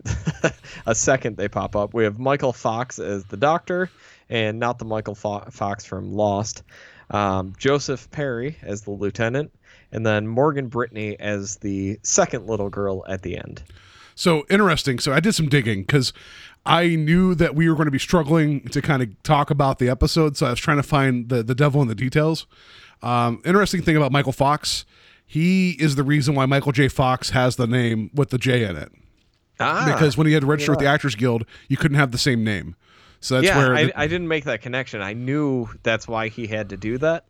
a 0.87 0.94
second 0.94 1.37
they 1.37 1.49
pop 1.49 1.76
up. 1.76 1.94
We 1.94 2.04
have 2.04 2.18
Michael 2.18 2.52
Fox 2.52 2.99
as 2.99 3.25
the 3.26 3.37
doctor, 3.37 3.88
and 4.28 4.59
not 4.59 4.78
the 4.78 4.85
Michael 4.85 5.14
Fo- 5.14 5.47
Fox 5.50 5.85
from 5.85 6.12
Lost. 6.12 6.62
Um, 7.11 7.54
Joseph 7.59 8.11
Perry 8.11 8.56
as 8.62 8.82
the 8.82 8.90
lieutenant, 8.90 9.52
and 9.92 10.04
then 10.04 10.26
Morgan 10.26 10.68
Brittany 10.68 11.18
as 11.18 11.56
the 11.56 11.99
second 12.02 12.47
little 12.47 12.68
girl 12.68 13.04
at 13.09 13.23
the 13.23 13.37
end. 13.37 13.62
So 14.21 14.45
interesting. 14.50 14.99
So 14.99 15.15
I 15.15 15.21
did 15.21 15.35
some 15.35 15.49
digging 15.49 15.81
because 15.81 16.12
I 16.67 16.89
knew 16.89 17.35
that 17.37 17.55
we 17.55 17.71
were 17.71 17.75
going 17.75 17.87
to 17.87 17.91
be 17.91 17.99
struggling 17.99 18.61
to 18.69 18.83
kind 18.83 19.03
of 19.03 19.23
talk 19.23 19.50
about 19.50 19.79
the 19.79 19.89
episode. 19.89 20.37
So 20.37 20.45
I 20.45 20.50
was 20.50 20.61
trying 20.61 20.77
to 20.77 20.83
find 20.83 21.31
the, 21.31 21.43
the 21.43 21.55
devil 21.55 21.81
in 21.81 21.89
the 21.89 21.95
details. 21.95 22.47
Um, 23.03 23.41
interesting 23.47 23.81
thing 23.81 23.97
about 23.97 24.12
Michael 24.12 24.33
Fox, 24.33 24.85
he 25.27 25.71
is 25.81 25.97
the 25.97 26.05
reason 26.05 26.35
why 26.35 26.45
Michael 26.45 26.73
J. 26.73 26.89
Fox 26.89 27.31
has 27.31 27.57
the 27.57 27.67
name 27.67 28.11
with 28.12 28.29
the 28.29 28.37
J 28.37 28.65
in 28.65 28.77
it. 28.77 28.93
Ah, 29.59 29.91
Because 29.91 30.19
when 30.19 30.27
he 30.27 30.35
had 30.35 30.43
to 30.43 30.47
register 30.47 30.73
with 30.73 30.81
the. 30.81 30.87
Actors 30.87 31.15
Guild, 31.15 31.47
you 31.69 31.79
couldn't 31.79 31.97
have 31.97 32.11
the 32.11 32.19
same 32.19 32.45
name. 32.45 32.77
So 33.21 33.37
that's 33.37 33.47
yeah, 33.47 33.57
where 33.57 33.75
I, 33.75 33.91
I 33.97 34.07
didn't 34.07 34.29
make 34.29 34.45
that 34.45 34.61
connection. 34.61 35.00
I 35.00 35.15
knew 35.15 35.67
that's 35.83 36.07
why 36.07 36.29
he 36.29 36.47
had 36.47 36.69
to 36.69 36.77
do 36.77 36.99
that, 36.99 37.25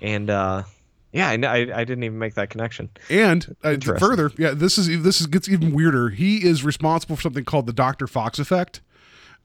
and 0.00 0.30
uh, 0.30 0.62
yeah, 1.12 1.30
I, 1.30 1.34
I, 1.34 1.56
I 1.56 1.84
didn't 1.84 2.04
even 2.04 2.18
make 2.18 2.34
that 2.34 2.50
connection. 2.50 2.90
And 3.08 3.56
uh, 3.62 3.76
further, 3.98 4.30
yeah, 4.36 4.52
this 4.52 4.78
is 4.78 5.02
this 5.02 5.20
is 5.20 5.26
gets 5.26 5.48
even 5.48 5.72
weirder. 5.72 6.10
He 6.10 6.44
is 6.44 6.64
responsible 6.64 7.16
for 7.16 7.22
something 7.22 7.44
called 7.44 7.66
the 7.66 7.72
Dr. 7.72 8.06
Fox 8.06 8.38
effect. 8.38 8.80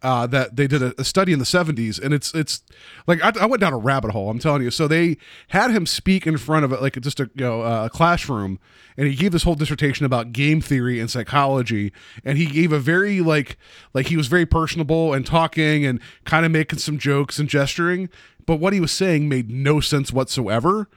Uh, 0.01 0.27
that 0.27 0.57
they 0.57 0.67
did 0.67 0.83
a, 0.83 0.93
a 0.99 1.05
study 1.05 1.31
in 1.31 1.39
the 1.39 1.45
70s, 1.45 1.97
and 1.97 2.13
it's 2.13 2.33
it's 2.33 2.61
like 3.07 3.23
I, 3.23 3.31
I 3.39 3.45
went 3.45 3.61
down 3.61 3.71
a 3.71 3.77
rabbit 3.77 4.11
hole. 4.11 4.29
I'm 4.29 4.37
telling 4.37 4.61
you. 4.61 4.69
So 4.69 4.85
they 4.85 5.15
had 5.47 5.71
him 5.71 5.85
speak 5.85 6.27
in 6.27 6.37
front 6.37 6.65
of 6.65 6.73
it, 6.73 6.81
like 6.81 6.99
just 6.99 7.21
a 7.21 7.31
you 7.35 7.45
know 7.45 7.61
a 7.61 7.89
classroom, 7.89 8.59
and 8.97 9.07
he 9.07 9.15
gave 9.15 9.31
this 9.31 9.43
whole 9.43 9.55
dissertation 9.55 10.05
about 10.05 10.33
game 10.33 10.59
theory 10.59 10.99
and 10.99 11.09
psychology. 11.09 11.93
And 12.25 12.37
he 12.37 12.47
gave 12.47 12.73
a 12.73 12.79
very 12.79 13.21
like 13.21 13.57
like 13.93 14.07
he 14.07 14.17
was 14.17 14.27
very 14.27 14.45
personable 14.45 15.13
and 15.13 15.25
talking 15.25 15.85
and 15.85 16.01
kind 16.25 16.45
of 16.45 16.51
making 16.51 16.79
some 16.79 16.97
jokes 16.97 17.39
and 17.39 17.47
gesturing, 17.47 18.09
but 18.45 18.57
what 18.57 18.73
he 18.73 18.81
was 18.81 18.91
saying 18.91 19.29
made 19.29 19.49
no 19.49 19.79
sense 19.79 20.11
whatsoever. 20.11 20.89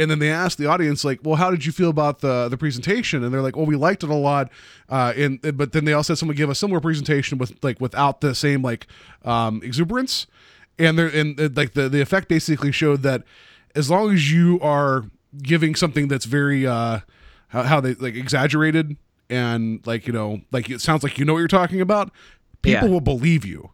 And 0.00 0.10
then 0.10 0.18
they 0.18 0.30
asked 0.30 0.58
the 0.58 0.66
audience, 0.66 1.04
like, 1.04 1.20
"Well, 1.22 1.36
how 1.36 1.50
did 1.50 1.64
you 1.66 1.72
feel 1.72 1.90
about 1.90 2.20
the 2.20 2.48
the 2.48 2.56
presentation?" 2.56 3.22
And 3.22 3.32
they're 3.32 3.42
like, 3.42 3.56
"Well, 3.56 3.66
we 3.66 3.76
liked 3.76 4.02
it 4.02 4.10
a 4.10 4.14
lot." 4.14 4.50
Uh, 4.88 5.12
and 5.16 5.40
but 5.56 5.72
then 5.72 5.84
they 5.84 5.92
also 5.92 6.12
had 6.14 6.18
someone 6.18 6.36
give 6.36 6.48
a 6.50 6.54
similar 6.54 6.80
presentation 6.80 7.38
with 7.38 7.52
like 7.62 7.80
without 7.80 8.20
the 8.20 8.34
same 8.34 8.62
like 8.62 8.86
um, 9.24 9.60
exuberance. 9.62 10.26
And 10.78 10.98
they're 10.98 11.08
and 11.08 11.38
uh, 11.40 11.48
like 11.54 11.74
the 11.74 11.88
the 11.88 12.00
effect 12.00 12.28
basically 12.28 12.72
showed 12.72 13.02
that 13.02 13.22
as 13.74 13.90
long 13.90 14.12
as 14.12 14.32
you 14.32 14.58
are 14.60 15.04
giving 15.42 15.74
something 15.74 16.08
that's 16.08 16.24
very 16.24 16.66
uh, 16.66 17.00
how, 17.48 17.62
how 17.64 17.80
they 17.80 17.94
like 17.94 18.14
exaggerated 18.16 18.96
and 19.28 19.86
like 19.86 20.06
you 20.06 20.12
know 20.12 20.40
like 20.50 20.68
it 20.70 20.80
sounds 20.80 21.02
like 21.04 21.18
you 21.18 21.24
know 21.24 21.34
what 21.34 21.38
you're 21.38 21.46
talking 21.48 21.80
about 21.80 22.10
people 22.62 22.88
Yeah. 22.88 22.92
will 22.92 23.00
believe 23.00 23.44
you 23.44 23.70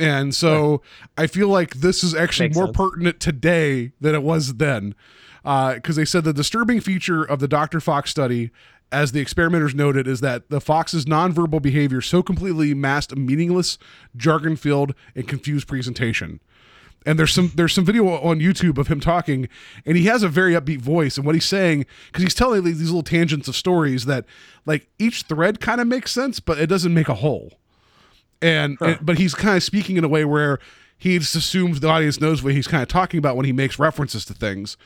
and 0.00 0.34
so 0.34 0.82
i 1.16 1.28
feel 1.28 1.46
like 1.48 1.76
this 1.76 2.02
is 2.02 2.12
actually 2.14 2.48
Makes 2.48 2.56
more 2.56 2.66
sense. 2.66 2.76
pertinent 2.76 3.20
today 3.20 3.92
than 4.00 4.14
it 4.16 4.22
was 4.24 4.54
then 4.54 4.96
Uh, 5.44 5.74
because 5.74 5.96
they 5.96 6.04
said 6.04 6.24
the 6.24 6.32
disturbing 6.32 6.80
feature 6.80 7.24
of 7.24 7.40
the 7.40 7.48
dr 7.48 7.80
fox 7.80 8.10
study 8.10 8.50
as 8.92 9.12
the 9.12 9.20
experimenters 9.20 9.74
noted 9.74 10.06
is 10.06 10.20
that 10.20 10.50
the 10.50 10.60
fox's 10.60 11.06
nonverbal 11.06 11.62
behavior 11.62 12.00
so 12.00 12.22
completely 12.22 12.74
masked 12.74 13.12
a 13.12 13.16
meaningless 13.16 13.78
jargon 14.16 14.56
filled 14.56 14.94
and 15.14 15.26
confused 15.26 15.66
presentation 15.66 16.40
and 17.06 17.18
there's 17.18 17.32
some 17.32 17.52
there's 17.54 17.72
some 17.72 17.84
video 17.84 18.06
on 18.08 18.40
YouTube 18.40 18.78
of 18.78 18.88
him 18.88 19.00
talking, 19.00 19.48
and 19.86 19.96
he 19.96 20.04
has 20.04 20.22
a 20.22 20.28
very 20.28 20.52
upbeat 20.52 20.80
voice. 20.80 21.16
And 21.16 21.24
what 21.24 21.34
he's 21.34 21.46
saying, 21.46 21.86
because 22.06 22.22
he's 22.22 22.34
telling 22.34 22.62
these 22.62 22.82
little 22.82 23.02
tangents 23.02 23.48
of 23.48 23.56
stories 23.56 24.04
that, 24.04 24.26
like, 24.66 24.86
each 24.98 25.22
thread 25.22 25.60
kind 25.60 25.80
of 25.80 25.86
makes 25.86 26.12
sense, 26.12 26.40
but 26.40 26.58
it 26.58 26.66
doesn't 26.66 26.92
make 26.92 27.08
a 27.08 27.14
whole. 27.14 27.52
And, 28.42 28.78
and 28.80 28.98
but 29.00 29.18
he's 29.18 29.34
kind 29.34 29.56
of 29.56 29.62
speaking 29.62 29.96
in 29.96 30.04
a 30.04 30.08
way 30.08 30.24
where 30.24 30.58
he 30.96 31.18
just 31.18 31.34
assumes 31.34 31.80
the 31.80 31.88
audience 31.88 32.20
knows 32.20 32.42
what 32.42 32.52
he's 32.52 32.66
kind 32.66 32.82
of 32.82 32.88
talking 32.88 33.18
about 33.18 33.36
when 33.36 33.46
he 33.46 33.52
makes 33.52 33.78
references 33.78 34.24
to 34.26 34.34
things. 34.34 34.76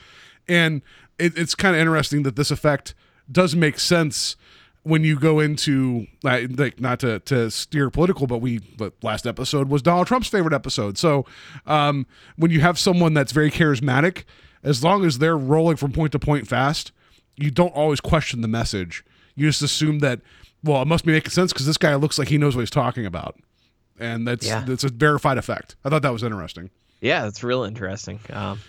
And 0.47 0.81
it, 1.19 1.37
it's 1.37 1.55
kind 1.55 1.75
of 1.75 1.79
interesting 1.81 2.23
that 2.23 2.35
this 2.35 2.51
effect 2.51 2.93
does 3.31 3.55
make 3.55 3.79
sense 3.79 4.35
when 4.83 5.03
you 5.03 5.19
go 5.19 5.39
into 5.39 6.05
like, 6.21 6.47
like 6.59 6.79
not 6.79 6.99
to, 6.99 7.19
to 7.21 7.49
steer 7.49 7.89
political, 7.89 8.27
but 8.27 8.37
we 8.37 8.59
but 8.77 8.93
last 9.01 9.25
episode 9.25 9.67
was 9.69 9.81
Donald 9.81 10.05
Trump's 10.07 10.27
favorite 10.27 10.53
episode. 10.53 10.97
So 10.97 11.25
um, 11.65 12.05
when 12.35 12.51
you 12.51 12.61
have 12.61 12.77
someone 12.77 13.13
that's 13.15 13.31
very 13.31 13.49
charismatic, 13.49 14.25
as 14.63 14.83
long 14.83 15.03
as 15.03 15.17
they're 15.17 15.37
rolling 15.37 15.77
from 15.77 15.91
point 15.91 16.11
to 16.11 16.19
point 16.19 16.47
fast, 16.47 16.91
you 17.35 17.49
don't 17.49 17.73
always 17.75 17.99
question 17.99 18.41
the 18.41 18.47
message. 18.47 19.03
You 19.35 19.47
just 19.47 19.61
assume 19.63 19.99
that 19.99 20.21
well, 20.63 20.81
it 20.81 20.87
must 20.87 21.05
be 21.05 21.11
making 21.11 21.31
sense 21.31 21.51
because 21.53 21.65
this 21.67 21.77
guy 21.77 21.93
looks 21.95 22.17
like 22.19 22.27
he 22.27 22.37
knows 22.37 22.55
what 22.55 22.61
he's 22.61 22.69
talking 22.71 23.05
about, 23.07 23.39
and 23.99 24.27
that's 24.27 24.45
Yeah. 24.45 24.63
that's 24.67 24.83
a 24.83 24.89
verified 24.89 25.37
effect. 25.39 25.75
I 25.83 25.89
thought 25.89 26.03
that 26.03 26.13
was 26.13 26.23
interesting. 26.23 26.69
Yeah, 27.01 27.23
that's 27.23 27.43
real 27.43 27.63
interesting. 27.63 28.19
Um, 28.31 28.59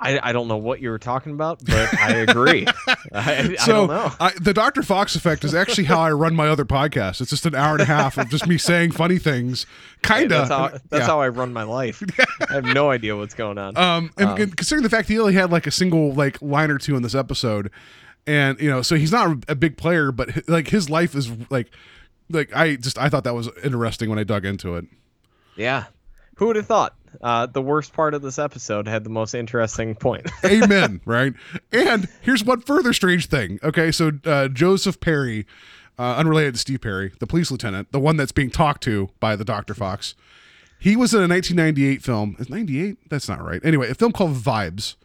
I, 0.00 0.20
I 0.30 0.32
don't 0.32 0.46
know 0.46 0.58
what 0.58 0.80
you 0.80 0.90
were 0.90 0.98
talking 1.00 1.32
about, 1.32 1.58
but 1.64 1.92
I 1.98 2.18
agree. 2.18 2.66
I, 2.86 2.94
I 3.12 3.54
So 3.56 3.86
don't 3.86 3.88
know. 3.88 4.12
I, 4.20 4.32
the 4.40 4.54
Dr. 4.54 4.84
Fox 4.84 5.16
effect 5.16 5.44
is 5.44 5.54
actually 5.56 5.84
how 5.84 6.00
I 6.00 6.12
run 6.12 6.36
my 6.36 6.46
other 6.46 6.64
podcast. 6.64 7.20
It's 7.20 7.30
just 7.30 7.46
an 7.46 7.56
hour 7.56 7.72
and 7.72 7.80
a 7.82 7.84
half 7.84 8.16
of 8.16 8.28
just 8.28 8.46
me 8.46 8.58
saying 8.58 8.92
funny 8.92 9.18
things, 9.18 9.66
kind 10.02 10.30
of. 10.30 10.48
That's 10.48 10.50
how 10.50 10.78
that's 10.88 11.06
how 11.06 11.20
I 11.20 11.28
run 11.28 11.52
my 11.52 11.64
life. 11.64 12.00
I 12.48 12.52
have 12.54 12.64
no 12.64 12.90
idea 12.90 13.16
what's 13.16 13.34
going 13.34 13.58
on. 13.58 13.76
Um, 13.76 14.12
and, 14.16 14.38
and 14.38 14.56
considering 14.56 14.84
the 14.84 14.90
fact 14.90 15.08
he 15.08 15.18
only 15.18 15.32
had 15.34 15.50
like 15.50 15.66
a 15.66 15.72
single 15.72 16.12
like 16.12 16.40
line 16.40 16.70
or 16.70 16.78
two 16.78 16.94
in 16.94 17.02
this 17.02 17.16
episode, 17.16 17.70
and 18.26 18.60
you 18.60 18.70
know, 18.70 18.82
so 18.82 18.94
he's 18.94 19.10
not 19.10 19.44
a 19.48 19.56
big 19.56 19.76
player, 19.76 20.12
but 20.12 20.48
like 20.48 20.68
his 20.68 20.88
life 20.88 21.16
is 21.16 21.28
like, 21.50 21.70
like 22.30 22.54
I 22.54 22.76
just 22.76 22.98
I 22.98 23.08
thought 23.08 23.24
that 23.24 23.34
was 23.34 23.48
interesting 23.64 24.10
when 24.10 24.18
I 24.20 24.24
dug 24.24 24.44
into 24.44 24.76
it. 24.76 24.84
yeah, 25.56 25.86
who 26.36 26.46
would 26.46 26.56
have 26.56 26.66
thought? 26.66 26.94
Uh, 27.20 27.46
the 27.46 27.62
worst 27.62 27.92
part 27.92 28.14
of 28.14 28.22
this 28.22 28.38
episode 28.38 28.86
had 28.86 29.04
the 29.04 29.10
most 29.10 29.34
interesting 29.34 29.94
point. 29.94 30.28
Amen. 30.44 31.00
right. 31.04 31.34
And 31.72 32.08
here's 32.20 32.44
one 32.44 32.60
further 32.60 32.92
strange 32.92 33.26
thing. 33.26 33.58
Okay, 33.62 33.90
so 33.90 34.12
uh, 34.24 34.48
Joseph 34.48 35.00
Perry, 35.00 35.46
uh, 35.98 36.16
unrelated 36.16 36.54
to 36.54 36.60
Steve 36.60 36.80
Perry, 36.80 37.12
the 37.18 37.26
police 37.26 37.50
lieutenant, 37.50 37.92
the 37.92 38.00
one 38.00 38.16
that's 38.16 38.32
being 38.32 38.50
talked 38.50 38.82
to 38.84 39.10
by 39.20 39.36
the 39.36 39.44
Dr. 39.44 39.74
Fox, 39.74 40.14
he 40.78 40.96
was 40.96 41.12
in 41.12 41.20
a 41.20 41.28
1998 41.28 42.02
film. 42.02 42.36
Is 42.38 42.48
98? 42.48 43.10
That's 43.10 43.28
not 43.28 43.44
right. 43.44 43.60
Anyway, 43.64 43.90
a 43.90 43.94
film 43.94 44.12
called 44.12 44.34
Vibes. 44.34 44.96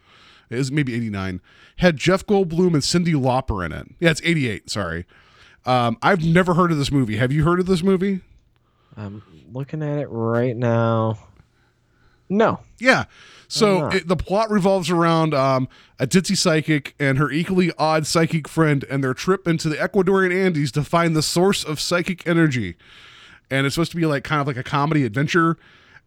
It 0.50 0.58
was 0.58 0.72
maybe 0.72 0.94
89. 0.94 1.42
Had 1.78 1.98
Jeff 1.98 2.26
Goldblum 2.26 2.74
and 2.74 2.84
Cyndi 2.84 3.14
Lauper 3.16 3.66
in 3.66 3.72
it. 3.72 3.88
Yeah, 4.00 4.12
it's 4.12 4.22
88. 4.24 4.70
Sorry. 4.70 5.06
Um, 5.66 5.98
I've 6.04 6.24
never 6.24 6.54
heard 6.54 6.72
of 6.72 6.78
this 6.78 6.92
movie. 6.92 7.18
Have 7.18 7.32
you 7.32 7.44
heard 7.44 7.60
of 7.60 7.66
this 7.66 7.82
movie? 7.82 8.22
I'm 8.96 9.24
looking 9.52 9.82
at 9.82 9.98
it 9.98 10.08
right 10.08 10.56
now. 10.56 11.18
No. 12.34 12.60
Yeah. 12.80 13.06
So 13.48 13.88
it, 13.90 14.08
the 14.08 14.16
plot 14.16 14.50
revolves 14.50 14.90
around 14.90 15.36
um, 15.36 15.70
a 16.00 16.08
ditzy 16.08 16.36
psychic 16.36 16.96
and 17.00 17.20
her 17.20 17.30
equally 17.30 17.72
odd 17.78 18.08
psychic 18.08 18.48
friend 18.48 18.84
and 18.90 19.04
their 19.04 19.14
trip 19.14 19.48
into 19.48 19.70
the 19.70 19.76
Ecuadorian 19.76 20.34
Andes 20.34 20.72
to 20.72 20.84
find 20.84 21.16
the 21.16 21.22
source 21.22 21.64
of 21.64 21.80
psychic 21.80 22.26
energy. 22.26 22.76
And 23.52 23.68
it's 23.68 23.76
supposed 23.76 23.92
to 23.92 23.98
be 23.98 24.08
like 24.08 24.24
kind 24.24 24.42
of 24.42 24.48
like 24.48 24.58
a 24.58 24.64
comedy 24.64 25.06
adventure, 25.06 25.58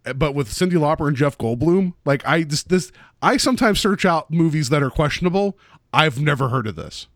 eh, 0.05 0.13
but 0.13 0.35
with 0.35 0.49
Cyndi 0.49 0.73
Lauper 0.73 1.07
and 1.07 1.17
Jeff 1.17 1.39
Goldblum. 1.39 1.95
Like 2.05 2.27
I 2.27 2.43
just 2.43 2.69
this 2.69 2.91
I 3.23 3.37
sometimes 3.37 3.79
search 3.79 4.05
out 4.05 4.29
movies 4.29 4.69
that 4.71 4.83
are 4.83 4.91
questionable. 4.91 5.57
I've 5.93 6.21
never 6.21 6.49
heard 6.49 6.67
of 6.67 6.75
this. 6.75 7.07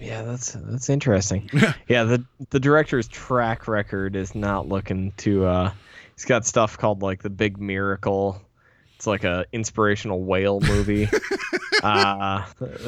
Yeah, 0.00 0.22
that's 0.22 0.52
that's 0.52 0.88
interesting. 0.90 1.48
yeah, 1.88 2.02
the 2.02 2.24
the 2.50 2.58
director's 2.58 3.06
track 3.06 3.68
record 3.68 4.16
is 4.16 4.34
not 4.34 4.68
looking 4.68 5.12
to. 5.18 5.44
uh 5.46 5.70
He's 6.18 6.24
got 6.24 6.44
stuff 6.44 6.76
called 6.76 7.00
like 7.00 7.22
the 7.22 7.30
Big 7.30 7.60
Miracle. 7.60 8.42
It's 8.96 9.06
like 9.06 9.22
a 9.22 9.44
inspirational 9.52 10.24
whale 10.24 10.58
movie. 10.58 11.08
uh, 11.84 12.44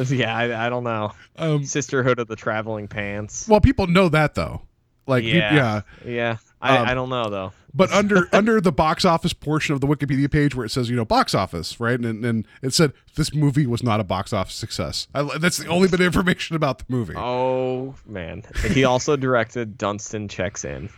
yeah, 0.09 0.37
I, 0.37 0.67
I 0.67 0.69
don't 0.69 0.83
know. 0.83 1.13
Um, 1.37 1.65
Sisterhood 1.65 2.19
of 2.19 2.27
the 2.27 2.35
Traveling 2.35 2.89
Pants. 2.89 3.47
well, 3.47 3.61
people 3.61 3.87
know 3.87 4.09
that 4.09 4.35
though. 4.35 4.63
Like 5.07 5.23
yeah, 5.23 5.55
yeah. 5.55 5.81
yeah. 6.05 6.37
I, 6.61 6.79
Um, 6.79 6.89
I 6.89 6.95
don't 6.95 7.09
know 7.09 7.31
though. 7.31 7.53
but 7.73 7.93
under 7.93 8.29
under 8.35 8.61
the 8.61 8.73
box 8.73 9.05
office 9.05 9.33
portion 9.33 9.77
of 9.77 9.81
the 9.81 9.87
Wikipedia 9.87 10.29
page 10.29 10.57
where 10.57 10.67
it 10.67 10.71
says 10.71 10.91
you 10.91 10.97
know 10.97 11.05
box 11.05 11.33
office 11.33 11.79
right 11.79 12.01
and 12.01 12.25
and 12.25 12.49
it 12.63 12.75
said 12.75 12.93
this 13.15 13.33
movie 13.33 13.69
was 13.69 13.85
not 13.85 14.01
a 14.01 14.05
box 14.05 14.33
office 14.33 14.57
success. 14.57 15.07
I, 15.15 15.39
that's 15.39 15.59
the 15.59 15.69
only 15.69 15.87
bit 15.87 16.01
of 16.01 16.07
information 16.07 16.57
about 16.57 16.81
the 16.81 16.85
movie. 16.89 17.15
Oh 17.17 17.95
man, 18.07 18.43
he 18.73 18.83
also 18.83 19.15
directed 19.15 19.79
Dunston 19.79 20.27
Checks 20.27 20.65
In. 20.65 20.91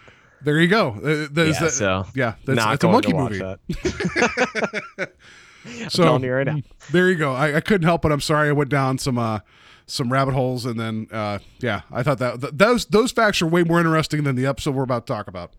There 0.44 0.58
you 0.60 0.68
go. 0.68 0.90
Uh, 1.02 1.08
Yeah, 1.08 1.26
that- 1.60 1.72
so 1.72 2.06
yeah, 2.14 2.34
that's, 2.44 2.56
not 2.56 2.74
it's 2.74 2.84
a 2.84 2.88
monkey 2.88 3.12
movie. 3.12 3.38
that. 3.38 5.12
So 5.90 6.18
right 6.18 6.44
now. 6.44 6.58
there 6.90 7.08
you 7.08 7.14
go. 7.16 7.32
I, 7.34 7.56
I 7.58 7.60
couldn't 7.60 7.84
help 7.86 8.04
it. 8.04 8.10
I'm 8.10 8.20
sorry. 8.20 8.48
I 8.48 8.52
went 8.52 8.68
down 8.68 8.98
some 8.98 9.16
uh 9.16 9.38
some 9.86 10.12
rabbit 10.12 10.34
holes 10.34 10.66
and 10.66 10.78
then 10.78 11.06
uh 11.12 11.38
yeah, 11.60 11.82
I 11.92 12.02
thought 12.02 12.18
that 12.18 12.40
th- 12.40 12.52
those 12.56 12.84
those 12.86 13.12
facts 13.12 13.40
are 13.42 13.46
way 13.46 13.62
more 13.62 13.78
interesting 13.78 14.24
than 14.24 14.34
the 14.34 14.44
episode 14.46 14.74
we're 14.74 14.82
about 14.82 15.06
to 15.06 15.12
talk 15.12 15.28
about. 15.28 15.52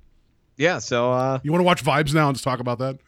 Yeah, 0.58 0.80
so 0.80 1.12
uh, 1.14 1.40
You 1.44 1.52
want 1.54 1.62
to 1.62 1.66
watch 1.66 1.84
Vibes 1.84 2.14
now 2.14 2.28
and 2.28 2.36
just 2.36 2.44
talk 2.44 2.60
about 2.60 2.80
that? 2.80 3.00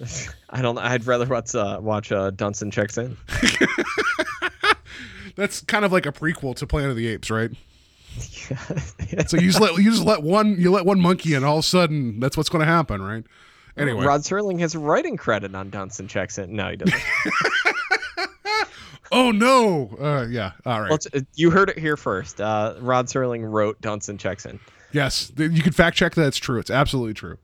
I 0.50 0.62
don't. 0.62 0.78
I'd 0.78 1.06
rather 1.06 1.26
watch 1.26 1.54
uh, 1.54 1.78
watch 1.82 2.10
uh, 2.12 2.30
Dunston 2.30 2.70
Checks 2.70 2.96
In. 2.96 3.16
That's 5.36 5.60
kind 5.60 5.84
of 5.84 5.92
like 5.92 6.06
a 6.06 6.12
prequel 6.12 6.56
to 6.56 6.66
Planet 6.66 6.90
of 6.90 6.96
the 6.96 7.06
Apes, 7.08 7.30
right? 7.30 7.50
So 9.26 9.36
you 9.36 9.48
just 9.48 9.60
let 9.60 9.76
you 9.76 9.90
just 9.90 10.04
let 10.04 10.22
one 10.22 10.56
you 10.58 10.70
let 10.70 10.86
one 10.86 11.00
monkey 11.00 11.34
in, 11.34 11.44
all 11.44 11.58
of 11.58 11.64
a 11.64 11.66
sudden 11.66 12.18
that's 12.18 12.36
what's 12.36 12.48
going 12.48 12.60
to 12.60 12.66
happen, 12.66 13.02
right? 13.02 13.24
Anyway, 13.76 14.04
Rod 14.04 14.22
Serling 14.22 14.58
has 14.60 14.74
writing 14.74 15.16
credit 15.16 15.54
on 15.54 15.70
Dunston 15.70 16.08
Checks 16.08 16.38
In. 16.38 16.56
No, 16.56 16.70
he 16.70 16.76
doesn't. 16.76 17.00
oh 19.12 19.30
no, 19.30 19.90
uh, 20.00 20.26
yeah, 20.28 20.52
all 20.64 20.80
right, 20.80 20.90
Let's, 20.90 21.06
uh, 21.12 21.20
you 21.34 21.50
heard 21.50 21.68
it 21.70 21.78
here 21.78 21.96
first. 21.96 22.40
Uh, 22.40 22.74
Rod 22.80 23.06
Serling 23.06 23.48
wrote 23.48 23.80
Dunston 23.80 24.18
Checks 24.18 24.46
In. 24.46 24.58
yes, 24.92 25.30
you 25.36 25.62
can 25.62 25.72
fact 25.72 25.96
check 25.96 26.14
that. 26.14 26.26
It's 26.28 26.38
true. 26.38 26.58
It's 26.58 26.70
absolutely 26.70 27.14
true. 27.14 27.38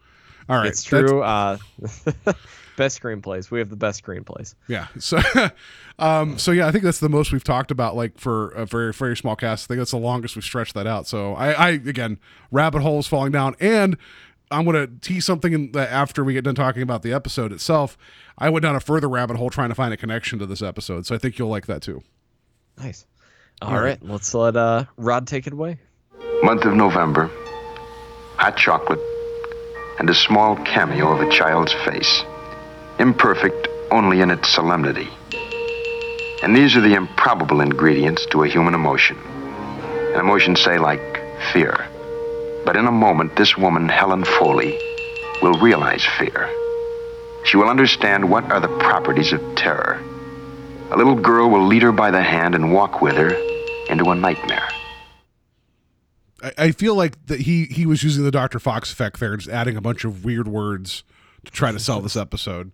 All 0.48 0.56
right, 0.58 0.66
It's 0.66 0.82
true. 0.82 1.22
Uh, 1.22 1.56
best 2.76 3.00
screenplays. 3.00 3.50
We 3.50 3.58
have 3.60 3.70
the 3.70 3.76
best 3.76 4.04
screenplays. 4.04 4.54
Yeah. 4.68 4.88
So, 4.98 5.20
um, 5.98 6.38
so 6.38 6.50
yeah, 6.50 6.66
I 6.66 6.72
think 6.72 6.84
that's 6.84 7.00
the 7.00 7.08
most 7.08 7.32
we've 7.32 7.44
talked 7.44 7.70
about, 7.70 7.96
like 7.96 8.18
for 8.18 8.50
a 8.50 8.66
very, 8.66 8.92
very 8.92 9.16
small 9.16 9.36
cast. 9.36 9.66
I 9.66 9.68
think 9.68 9.78
that's 9.78 9.92
the 9.92 9.96
longest 9.98 10.36
we've 10.36 10.44
stretched 10.44 10.74
that 10.74 10.86
out. 10.86 11.06
So, 11.06 11.34
I, 11.34 11.52
I 11.52 11.68
again, 11.70 12.18
rabbit 12.50 12.82
holes 12.82 13.06
falling 13.06 13.32
down, 13.32 13.54
and 13.60 13.96
I'm 14.50 14.64
gonna 14.64 14.86
tease 14.86 15.24
something 15.24 15.52
in 15.52 15.72
the, 15.72 15.90
after 15.90 16.22
we 16.22 16.34
get 16.34 16.44
done 16.44 16.54
talking 16.54 16.82
about 16.82 17.02
the 17.02 17.12
episode 17.12 17.52
itself. 17.52 17.96
I 18.36 18.50
went 18.50 18.62
down 18.64 18.76
a 18.76 18.80
further 18.80 19.08
rabbit 19.08 19.36
hole 19.36 19.50
trying 19.50 19.68
to 19.68 19.74
find 19.74 19.94
a 19.94 19.96
connection 19.96 20.38
to 20.40 20.46
this 20.46 20.60
episode, 20.62 21.06
so 21.06 21.14
I 21.14 21.18
think 21.18 21.38
you'll 21.38 21.48
like 21.48 21.66
that 21.66 21.82
too. 21.82 22.02
Nice. 22.78 23.06
All 23.62 23.80
right. 23.80 24.02
let's 24.02 24.34
let 24.34 24.56
uh, 24.56 24.84
Rod 24.96 25.26
take 25.26 25.46
it 25.46 25.52
away. 25.52 25.78
Month 26.42 26.64
of 26.64 26.74
November, 26.74 27.30
hot 28.36 28.56
chocolate, 28.56 28.98
and 29.98 30.10
a 30.10 30.14
small 30.14 30.56
cameo 30.56 31.08
of 31.08 31.20
a 31.20 31.30
child's 31.30 31.72
face, 31.72 32.22
imperfect 32.98 33.68
only 33.90 34.20
in 34.20 34.30
its 34.30 34.48
solemnity. 34.48 35.08
And 36.42 36.54
these 36.54 36.76
are 36.76 36.80
the 36.80 36.94
improbable 36.94 37.60
ingredients 37.60 38.26
to 38.26 38.42
a 38.42 38.48
human 38.48 38.74
emotion. 38.74 39.16
An 40.14 40.20
emotion, 40.20 40.56
say, 40.56 40.78
like 40.78 41.00
fear. 41.52 41.86
But 42.64 42.76
in 42.76 42.86
a 42.86 42.92
moment, 42.92 43.36
this 43.36 43.56
woman, 43.56 43.88
Helen 43.88 44.24
Foley, 44.24 44.78
will 45.42 45.58
realize 45.60 46.04
fear. 46.18 46.50
She 47.44 47.56
will 47.56 47.68
understand 47.68 48.28
what 48.28 48.44
are 48.50 48.60
the 48.60 48.76
properties 48.78 49.32
of 49.32 49.40
terror. 49.54 50.00
A 50.90 50.96
little 50.96 51.14
girl 51.14 51.50
will 51.50 51.66
lead 51.66 51.82
her 51.82 51.92
by 51.92 52.10
the 52.10 52.22
hand 52.22 52.54
and 52.54 52.72
walk 52.72 53.00
with 53.00 53.16
her 53.16 53.30
into 53.88 54.10
a 54.10 54.14
nightmare. 54.14 54.68
I, 56.44 56.52
I 56.58 56.70
feel 56.72 56.94
like 56.94 57.26
that 57.26 57.40
he 57.40 57.64
he 57.64 57.86
was 57.86 58.02
using 58.02 58.24
the 58.24 58.30
Dr. 58.30 58.58
Fox 58.58 58.92
effect 58.92 59.18
there, 59.20 59.36
just 59.36 59.48
adding 59.48 59.76
a 59.76 59.80
bunch 59.80 60.04
of 60.04 60.24
weird 60.24 60.46
words 60.48 61.02
to 61.44 61.50
try 61.52 61.72
to 61.72 61.78
sell 61.78 62.00
this 62.00 62.16
episode. 62.16 62.72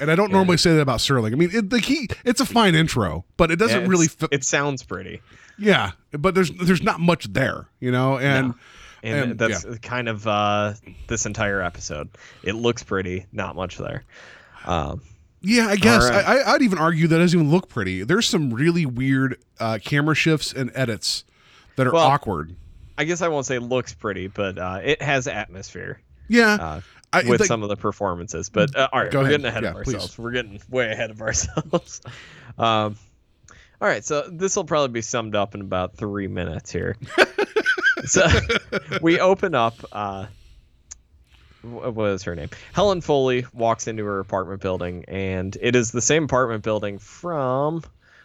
And 0.00 0.10
I 0.10 0.16
don't 0.16 0.32
normally 0.32 0.56
say 0.56 0.74
that 0.74 0.80
about 0.80 1.00
Sterling. 1.00 1.32
I 1.32 1.36
mean, 1.36 1.50
it, 1.52 1.70
the 1.70 1.80
key 1.80 2.08
it's 2.24 2.40
a 2.40 2.46
fine 2.46 2.74
intro, 2.74 3.24
but 3.36 3.50
it 3.50 3.56
doesn't 3.56 3.82
Yeah, 3.82 3.88
really. 3.88 4.08
Fi- 4.08 4.28
it 4.32 4.42
sounds 4.44 4.82
pretty. 4.82 5.20
yeah, 5.58 5.92
but 6.12 6.34
there's 6.34 6.50
there's 6.50 6.82
not 6.82 6.98
much 7.00 7.32
there, 7.32 7.68
you 7.80 7.90
know, 7.92 8.18
and. 8.18 8.48
No. 8.48 8.54
And, 9.02 9.32
And, 9.32 9.38
that's 9.38 9.66
kind 9.82 10.08
of 10.08 10.26
uh, 10.26 10.72
this 11.08 11.26
entire 11.26 11.60
episode. 11.60 12.08
It 12.42 12.54
looks 12.54 12.82
pretty, 12.82 13.26
not 13.32 13.54
much 13.54 13.76
there. 13.76 14.02
Um, 14.64 15.02
Yeah, 15.42 15.66
I 15.66 15.76
guess 15.76 16.08
right. 16.08 16.24
I, 16.26 16.54
I'd 16.54 16.62
even 16.62 16.78
argue 16.78 17.06
that 17.08 17.18
doesn't 17.18 17.38
even 17.38 17.52
look 17.52 17.68
pretty. 17.68 18.02
There's 18.02 18.26
some 18.26 18.54
really 18.54 18.86
weird 18.86 19.36
uh, 19.60 19.78
camera 19.84 20.14
shifts 20.14 20.54
and 20.54 20.72
edits 20.74 21.24
that 21.76 21.86
are 21.86 21.92
Well, 21.92 22.02
awkward. 22.06 22.56
I 22.96 23.04
guess 23.04 23.22
I 23.22 23.28
won't 23.28 23.46
say 23.46 23.58
looks 23.58 23.92
pretty, 23.94 24.28
but 24.28 24.58
uh, 24.58 24.80
it 24.82 25.02
has 25.02 25.26
atmosphere 25.26 26.00
Yeah, 26.28 26.54
uh, 26.54 26.80
I, 27.12 27.22
with 27.28 27.40
like- 27.40 27.48
some 27.48 27.62
of 27.62 27.68
the 27.68 27.76
performances. 27.76 28.48
But 28.50 28.76
uh, 28.76 28.88
all 28.92 29.00
right, 29.02 29.12
we're 29.12 29.20
ahead. 29.20 29.30
getting 29.32 29.46
ahead 29.46 29.62
Yeah, 29.64 29.70
of 29.70 29.82
please. 29.84 29.94
ourselves. 29.94 30.18
We're 30.18 30.30
getting 30.32 30.60
way 30.70 30.90
ahead 30.92 31.10
of 31.10 31.20
ourselves. 31.22 32.00
um, 32.58 32.96
all 33.80 33.88
right, 33.88 34.04
so 34.04 34.28
this 34.30 34.54
will 34.56 34.64
probably 34.64 34.92
be 34.92 35.02
summed 35.02 35.34
up 35.34 35.54
in 35.54 35.60
about 35.60 35.96
three 35.96 36.28
minutes 36.28 36.70
here. 36.72 36.96
so 38.04 38.26
we 39.02 39.18
open 39.20 39.54
up. 39.54 39.74
Uh, 39.92 40.26
wh- 41.62 41.94
what 41.94 42.10
is 42.10 42.22
her 42.22 42.34
name? 42.34 42.48
Helen 42.72 43.00
Foley 43.00 43.44
walks 43.52 43.86
into 43.88 44.04
her 44.04 44.20
apartment 44.20 44.60
building, 44.62 45.04
and 45.08 45.56
it 45.60 45.74
is 45.76 45.90
the 45.90 46.00
same 46.00 46.24
apartment 46.24 46.62
building 46.62 46.98
from 46.98 47.82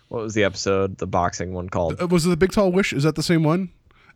what 0.10 0.22
was 0.24 0.34
the 0.34 0.44
episode, 0.44 0.98
the 0.98 1.08
boxing 1.08 1.54
one 1.54 1.70
called? 1.70 2.02
Uh, 2.02 2.08
was 2.08 2.26
it 2.26 2.30
the 2.30 2.38
Big 2.38 2.52
Tall 2.52 2.72
Wish? 2.72 2.94
Is 2.94 3.04
that 3.04 3.16
the 3.16 3.24
same 3.24 3.44
one? 3.44 3.70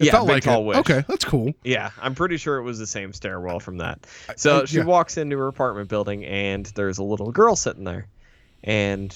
It 0.04 0.08
Yeah, 0.08 0.12
felt 0.12 0.28
like 0.28 0.44
Tall 0.44 0.62
it. 0.62 0.66
Wish. 0.66 0.78
Okay, 0.78 1.04
that's 1.08 1.26
cool. 1.26 1.54
Yeah, 1.64 1.92
I'm 2.02 2.16
pretty 2.16 2.38
sure 2.38 2.58
it 2.58 2.64
was 2.64 2.78
the 2.80 2.88
same 2.88 3.14
stairwell 3.14 3.60
from 3.60 3.78
that. 3.78 4.06
So 4.36 4.66
she 4.66 4.78
yeah. 4.78 4.84
walks 4.84 5.18
into 5.18 5.38
her 5.38 5.48
apartment 5.48 5.90
building, 5.90 6.26
and 6.26 6.66
there's 6.76 6.98
a 6.98 7.04
little 7.04 7.32
girl 7.32 7.56
sitting 7.56 7.84
there, 7.84 8.08
and 8.64 9.16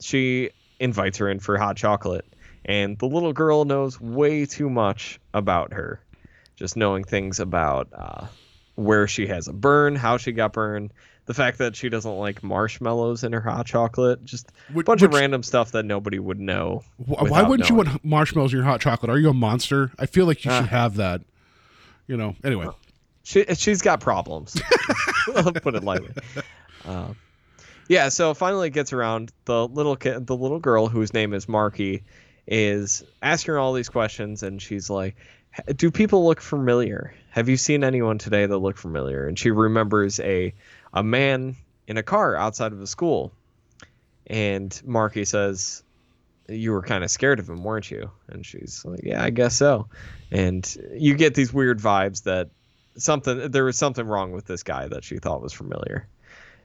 she 0.00 0.50
invites 0.78 1.18
her 1.18 1.28
in 1.28 1.40
for 1.40 1.56
hot 1.58 1.76
chocolate. 1.76 2.26
And 2.64 2.98
the 2.98 3.06
little 3.06 3.32
girl 3.32 3.64
knows 3.64 4.00
way 4.00 4.44
too 4.44 4.68
much 4.68 5.20
about 5.32 5.72
her, 5.72 6.00
just 6.56 6.76
knowing 6.76 7.04
things 7.04 7.38
about 7.40 7.88
uh, 7.92 8.26
where 8.74 9.06
she 9.06 9.28
has 9.28 9.48
a 9.48 9.52
burn, 9.52 9.94
how 9.96 10.16
she 10.16 10.32
got 10.32 10.52
burned, 10.52 10.92
the 11.26 11.34
fact 11.34 11.58
that 11.58 11.76
she 11.76 11.88
doesn't 11.88 12.16
like 12.16 12.42
marshmallows 12.42 13.22
in 13.24 13.32
her 13.32 13.40
hot 13.40 13.66
chocolate, 13.66 14.24
just 14.24 14.50
a 14.70 14.72
Which- 14.72 14.86
bunch 14.86 15.02
of 15.02 15.12
random 15.12 15.42
stuff 15.42 15.72
that 15.72 15.84
nobody 15.84 16.18
would 16.18 16.38
know. 16.40 16.82
Wh- 17.04 17.22
Why 17.30 17.42
wouldn't 17.42 17.68
you 17.68 17.74
want 17.76 18.04
marshmallows 18.04 18.52
in 18.52 18.58
your 18.58 18.64
hot 18.66 18.80
chocolate? 18.80 19.10
Are 19.10 19.18
you 19.18 19.28
a 19.30 19.34
monster? 19.34 19.90
I 19.98 20.06
feel 20.06 20.26
like 20.26 20.44
you 20.44 20.50
Ah. 20.50 20.60
should 20.60 20.70
have 20.70 20.96
that. 20.96 21.22
You 22.06 22.16
know. 22.16 22.36
Anyway, 22.44 22.68
She 23.24 23.44
she's 23.54 23.82
got 23.82 24.00
problems. 24.00 24.60
I'll 25.36 25.52
put 25.52 25.74
it 25.74 25.82
lightly. 25.82 26.10
Um, 26.84 27.16
yeah, 27.88 28.08
so 28.08 28.32
finally 28.34 28.68
it 28.68 28.72
gets 28.74 28.92
around. 28.92 29.32
The 29.46 29.66
little 29.66 29.96
kid, 29.96 30.26
the 30.28 30.36
little 30.36 30.60
girl 30.60 30.86
whose 30.86 31.12
name 31.12 31.34
is 31.34 31.48
Marky, 31.48 32.04
is 32.46 33.02
asking 33.22 33.52
her 33.54 33.58
all 33.58 33.72
these 33.72 33.88
questions, 33.88 34.44
and 34.44 34.62
she's 34.62 34.88
like, 34.88 35.16
"Do 35.76 35.90
people 35.90 36.24
look 36.24 36.40
familiar? 36.40 37.12
Have 37.30 37.48
you 37.48 37.56
seen 37.56 37.82
anyone 37.82 38.18
today 38.18 38.46
that 38.46 38.58
look 38.58 38.76
familiar?" 38.76 39.26
And 39.26 39.36
she 39.36 39.50
remembers 39.50 40.20
a 40.20 40.54
a 40.96 41.02
man 41.04 41.54
in 41.86 41.98
a 41.98 42.02
car 42.02 42.34
outside 42.34 42.72
of 42.72 42.78
the 42.78 42.86
school, 42.86 43.30
and 44.26 44.80
Marky 44.84 45.24
says, 45.24 45.84
"You 46.48 46.72
were 46.72 46.82
kind 46.82 47.04
of 47.04 47.10
scared 47.10 47.38
of 47.38 47.48
him, 47.48 47.62
weren't 47.62 47.90
you?" 47.90 48.10
And 48.28 48.44
she's 48.44 48.82
like, 48.84 49.00
"Yeah, 49.04 49.22
I 49.22 49.30
guess 49.30 49.54
so." 49.54 49.86
And 50.32 50.76
you 50.96 51.14
get 51.14 51.34
these 51.34 51.52
weird 51.52 51.78
vibes 51.78 52.24
that 52.24 52.48
something 52.96 53.50
there 53.50 53.64
was 53.64 53.76
something 53.76 54.06
wrong 54.06 54.32
with 54.32 54.46
this 54.46 54.62
guy 54.62 54.88
that 54.88 55.04
she 55.04 55.18
thought 55.18 55.42
was 55.42 55.52
familiar. 55.52 56.08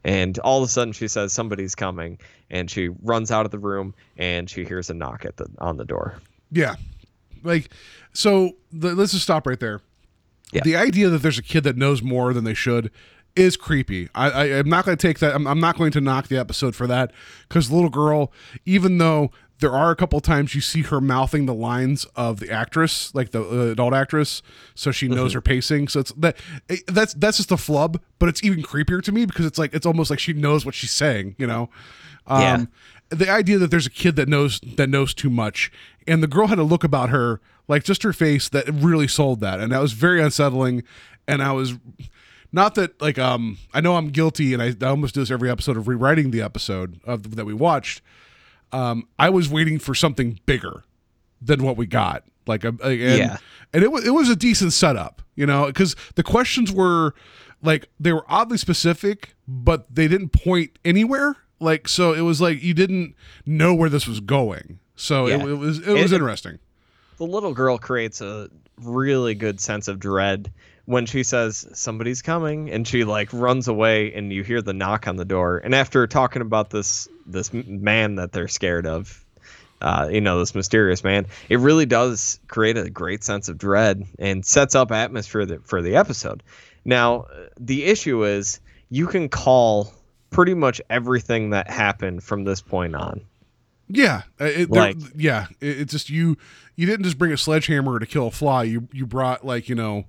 And 0.03 0.39
all 0.39 0.63
of 0.63 0.67
a 0.67 0.71
sudden 0.71 0.93
she 0.93 1.07
says 1.07 1.31
somebody's 1.31 1.75
coming 1.75 2.17
and 2.49 2.71
she 2.71 2.87
runs 3.03 3.29
out 3.29 3.45
of 3.45 3.51
the 3.51 3.59
room 3.59 3.93
and 4.17 4.49
she 4.49 4.65
hears 4.65 4.89
a 4.89 4.95
knock 4.95 5.25
at 5.25 5.37
the 5.37 5.45
on 5.59 5.77
the 5.77 5.85
door. 5.85 6.15
yeah, 6.51 6.75
like 7.43 7.69
so. 8.13 8.53
The, 8.71 8.95
let's 8.95 9.11
just 9.11 9.23
stop 9.25 9.45
right 9.45 9.59
there. 9.59 9.81
Yeah. 10.53 10.61
The 10.63 10.77
idea 10.77 11.09
that 11.09 11.21
there's 11.21 11.37
a 11.37 11.43
kid 11.43 11.63
that 11.65 11.77
knows 11.77 12.01
more 12.01 12.33
than 12.33 12.45
they 12.45 12.53
should 12.53 12.91
is 13.35 13.57
creepy. 13.57 14.09
I, 14.13 14.29
I 14.29 14.43
I'm 14.59 14.69
not 14.69 14.85
going 14.85 14.97
to 14.97 15.07
take 15.07 15.19
that. 15.19 15.33
I'm, 15.35 15.47
I'm 15.47 15.59
not 15.59 15.77
going 15.77 15.91
to 15.91 16.01
knock 16.01 16.27
the 16.27 16.37
episode 16.37 16.75
for 16.75 16.87
that 16.87 17.11
because 17.47 17.69
the 17.69 17.75
little 17.75 17.89
girl, 17.89 18.31
even 18.65 18.97
though 18.97 19.31
there 19.59 19.71
are 19.71 19.91
a 19.91 19.95
couple 19.95 20.19
times 20.19 20.55
you 20.55 20.61
see 20.61 20.81
her 20.81 20.99
mouthing 20.99 21.45
the 21.45 21.53
lines 21.53 22.05
of 22.15 22.39
the 22.39 22.49
actress, 22.51 23.13
like 23.13 23.29
the 23.29 23.41
uh, 23.41 23.71
adult 23.71 23.93
actress, 23.93 24.41
so 24.73 24.91
she 24.91 25.07
knows 25.07 25.33
her 25.33 25.41
pacing. 25.41 25.87
So 25.87 25.99
it's 25.99 26.11
that 26.13 26.35
it, 26.67 26.81
that's 26.87 27.13
that's 27.13 27.37
just 27.37 27.51
a 27.51 27.57
flub, 27.57 28.01
but 28.19 28.27
it's 28.27 28.43
even 28.43 28.63
creepier 28.63 29.01
to 29.03 29.11
me 29.11 29.25
because 29.25 29.45
it's 29.45 29.59
like 29.59 29.73
it's 29.73 29.85
almost 29.85 30.09
like 30.09 30.19
she 30.19 30.33
knows 30.33 30.65
what 30.65 30.75
she's 30.75 30.91
saying. 30.91 31.35
You 31.37 31.47
know. 31.47 31.69
Um, 32.27 32.41
Yeah. 32.41 32.65
The 33.09 33.29
idea 33.29 33.57
that 33.57 33.71
there's 33.71 33.85
a 33.85 33.91
kid 33.91 34.15
that 34.15 34.29
knows 34.29 34.61
that 34.77 34.87
knows 34.87 35.13
too 35.13 35.29
much, 35.29 35.69
and 36.07 36.23
the 36.23 36.27
girl 36.27 36.47
had 36.47 36.59
a 36.59 36.63
look 36.63 36.83
about 36.85 37.09
her, 37.09 37.41
like 37.67 37.83
just 37.83 38.03
her 38.03 38.13
face, 38.13 38.47
that 38.49 38.69
really 38.69 39.07
sold 39.07 39.41
that, 39.41 39.59
and 39.59 39.73
that 39.73 39.81
was 39.81 39.91
very 39.91 40.21
unsettling. 40.21 40.83
And 41.27 41.43
I 41.43 41.51
was 41.51 41.73
not 42.51 42.75
that 42.75 43.01
like 43.01 43.17
um 43.19 43.57
I 43.73 43.81
know 43.81 43.95
I'm 43.95 44.09
guilty, 44.09 44.53
and 44.53 44.61
I, 44.61 44.73
I 44.81 44.89
almost 44.89 45.13
do 45.15 45.19
this 45.21 45.31
every 45.31 45.49
episode 45.49 45.77
of 45.77 45.87
rewriting 45.87 46.31
the 46.31 46.41
episode 46.41 46.99
of 47.05 47.35
that 47.35 47.45
we 47.45 47.53
watched. 47.53 48.01
Um, 48.71 49.07
I 49.19 49.29
was 49.29 49.49
waiting 49.49 49.79
for 49.79 49.93
something 49.93 50.39
bigger 50.45 50.83
than 51.41 51.63
what 51.63 51.75
we 51.77 51.85
got. 51.85 52.23
Like, 52.47 52.63
a, 52.63 52.69
and, 52.81 52.99
Yeah. 52.99 53.37
and 53.73 53.83
it 53.83 53.91
was 53.91 54.05
it 54.05 54.11
was 54.11 54.29
a 54.29 54.35
decent 54.35 54.73
setup, 54.73 55.21
you 55.35 55.45
know, 55.45 55.67
because 55.67 55.95
the 56.15 56.23
questions 56.23 56.71
were 56.71 57.13
like 57.61 57.89
they 57.99 58.13
were 58.13 58.25
oddly 58.27 58.57
specific, 58.57 59.35
but 59.47 59.93
they 59.93 60.07
didn't 60.07 60.29
point 60.29 60.79
anywhere. 60.85 61.35
Like, 61.59 61.87
so 61.87 62.13
it 62.13 62.21
was 62.21 62.41
like 62.41 62.63
you 62.63 62.73
didn't 62.73 63.13
know 63.45 63.73
where 63.75 63.89
this 63.89 64.07
was 64.07 64.19
going. 64.19 64.79
So 64.95 65.27
it, 65.27 65.37
Yeah. 65.39 65.47
it 65.49 65.57
was 65.57 65.79
it 65.79 65.91
was 65.93 66.11
It- 66.11 66.15
interesting. 66.15 66.59
The 67.17 67.25
little 67.27 67.53
girl 67.53 67.77
creates 67.77 68.19
a 68.21 68.49
really 68.77 69.35
good 69.35 69.59
sense 69.61 69.87
of 69.87 69.99
dread 69.99 70.51
when 70.85 71.05
she 71.05 71.23
says 71.23 71.67
somebody's 71.73 72.21
coming 72.21 72.69
and 72.69 72.87
she 72.87 73.03
like 73.03 73.31
runs 73.31 73.67
away 73.67 74.13
and 74.13 74.31
you 74.33 74.43
hear 74.43 74.61
the 74.61 74.73
knock 74.73 75.07
on 75.07 75.15
the 75.15 75.25
door 75.25 75.57
and 75.57 75.75
after 75.75 76.07
talking 76.07 76.41
about 76.41 76.69
this 76.69 77.07
this 77.25 77.53
man 77.53 78.15
that 78.15 78.31
they're 78.31 78.47
scared 78.47 78.85
of 78.85 79.23
uh, 79.81 80.07
you 80.11 80.21
know 80.21 80.39
this 80.39 80.53
mysterious 80.53 81.03
man 81.03 81.25
it 81.49 81.59
really 81.59 81.85
does 81.85 82.39
create 82.47 82.77
a 82.77 82.89
great 82.89 83.23
sense 83.23 83.47
of 83.49 83.57
dread 83.57 84.05
and 84.19 84.45
sets 84.45 84.75
up 84.75 84.91
atmosphere 84.91 85.45
that, 85.45 85.67
for 85.67 85.81
the 85.81 85.95
episode 85.95 86.43
now 86.85 87.25
the 87.59 87.85
issue 87.85 88.23
is 88.23 88.59
you 88.89 89.07
can 89.07 89.29
call 89.29 89.91
pretty 90.29 90.53
much 90.53 90.81
everything 90.89 91.49
that 91.51 91.69
happened 91.69 92.23
from 92.23 92.43
this 92.43 92.61
point 92.61 92.95
on 92.95 93.21
Yeah, 93.87 94.21
uh, 94.39 94.45
it, 94.45 94.69
Like- 94.71 94.97
yeah, 95.15 95.47
it, 95.59 95.81
it's 95.81 95.91
just 95.91 96.09
you. 96.09 96.37
You 96.77 96.85
didn't 96.87 97.03
just 97.03 97.17
bring 97.17 97.33
a 97.33 97.37
sledgehammer 97.37 97.99
to 97.99 98.05
kill 98.05 98.27
a 98.27 98.31
fly. 98.31 98.63
You 98.63 98.87
you 98.93 99.05
brought 99.05 99.45
like 99.45 99.67
you 99.67 99.75
know 99.75 100.05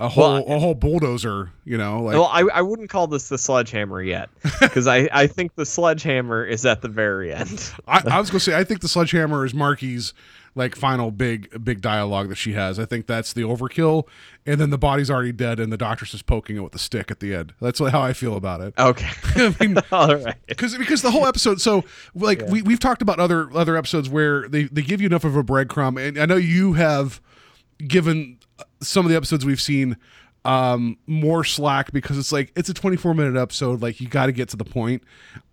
a 0.00 0.08
whole 0.08 0.24
Well, 0.24 0.56
a 0.56 0.58
whole 0.58 0.74
bulldozer. 0.74 1.50
You 1.64 1.78
know, 1.78 2.02
like 2.02 2.14
well, 2.14 2.30
I, 2.30 2.40
I 2.52 2.62
wouldn't 2.62 2.90
call 2.90 3.06
this 3.06 3.28
the 3.28 3.38
sledgehammer 3.38 4.02
yet, 4.02 4.28
because 4.60 4.86
I, 4.86 5.08
I 5.12 5.26
think 5.26 5.54
the 5.54 5.64
sledgehammer 5.66 6.44
is 6.44 6.66
at 6.66 6.82
the 6.82 6.88
very 6.88 7.32
end. 7.32 7.72
I, 7.88 8.02
I 8.10 8.20
was 8.20 8.30
gonna 8.30 8.40
say 8.40 8.56
I 8.56 8.64
think 8.64 8.80
the 8.80 8.88
sledgehammer 8.88 9.44
is 9.44 9.54
Marky's 9.54 10.12
like 10.56 10.76
final 10.76 11.10
big 11.10 11.64
big 11.64 11.80
dialogue 11.80 12.28
that 12.28 12.36
she 12.36 12.52
has. 12.52 12.78
I 12.78 12.84
think 12.84 13.06
that's 13.06 13.32
the 13.32 13.42
overkill, 13.42 14.08
and 14.44 14.60
then 14.60 14.70
the 14.70 14.78
body's 14.78 15.10
already 15.10 15.32
dead, 15.32 15.60
and 15.60 15.72
the 15.72 15.76
doctor's 15.76 16.10
just 16.10 16.26
poking 16.26 16.56
it 16.56 16.60
with 16.60 16.74
a 16.74 16.78
stick 16.78 17.10
at 17.10 17.20
the 17.20 17.34
end. 17.34 17.54
That's 17.60 17.78
how 17.78 18.02
I 18.02 18.12
feel 18.12 18.36
about 18.36 18.60
it. 18.60 18.74
Okay, 18.76 19.10
I 19.36 19.56
mean, 19.60 19.78
all 19.92 20.16
right. 20.16 20.36
because 20.46 20.76
because 20.76 21.02
the 21.02 21.12
whole 21.12 21.26
episode 21.26 21.60
so 21.60 21.84
like 22.14 22.42
we, 22.48 22.62
we've 22.62 22.80
talked 22.80 23.00
about 23.00 23.20
other 23.20 23.48
other 23.56 23.76
episodes 23.76 24.08
where 24.08 24.48
they, 24.48 24.64
they 24.64 24.82
give 24.82 25.00
you 25.00 25.06
enough 25.06 25.24
of 25.24 25.36
a 25.36 25.44
breadcrumb 25.44 26.00
and 26.00 26.18
i 26.18 26.26
know 26.26 26.36
you 26.36 26.74
have 26.74 27.20
given 27.86 28.38
some 28.84 29.04
of 29.06 29.10
the 29.10 29.16
episodes 29.16 29.44
we've 29.44 29.60
seen 29.60 29.96
um 30.44 30.98
more 31.06 31.42
slack 31.42 31.90
because 31.92 32.18
it's 32.18 32.30
like 32.30 32.52
it's 32.54 32.68
a 32.68 32.74
24 32.74 33.14
minute 33.14 33.40
episode. 33.40 33.80
Like 33.82 34.00
you 34.00 34.08
got 34.08 34.26
to 34.26 34.32
get 34.32 34.48
to 34.50 34.56
the 34.56 34.64
point. 34.64 35.02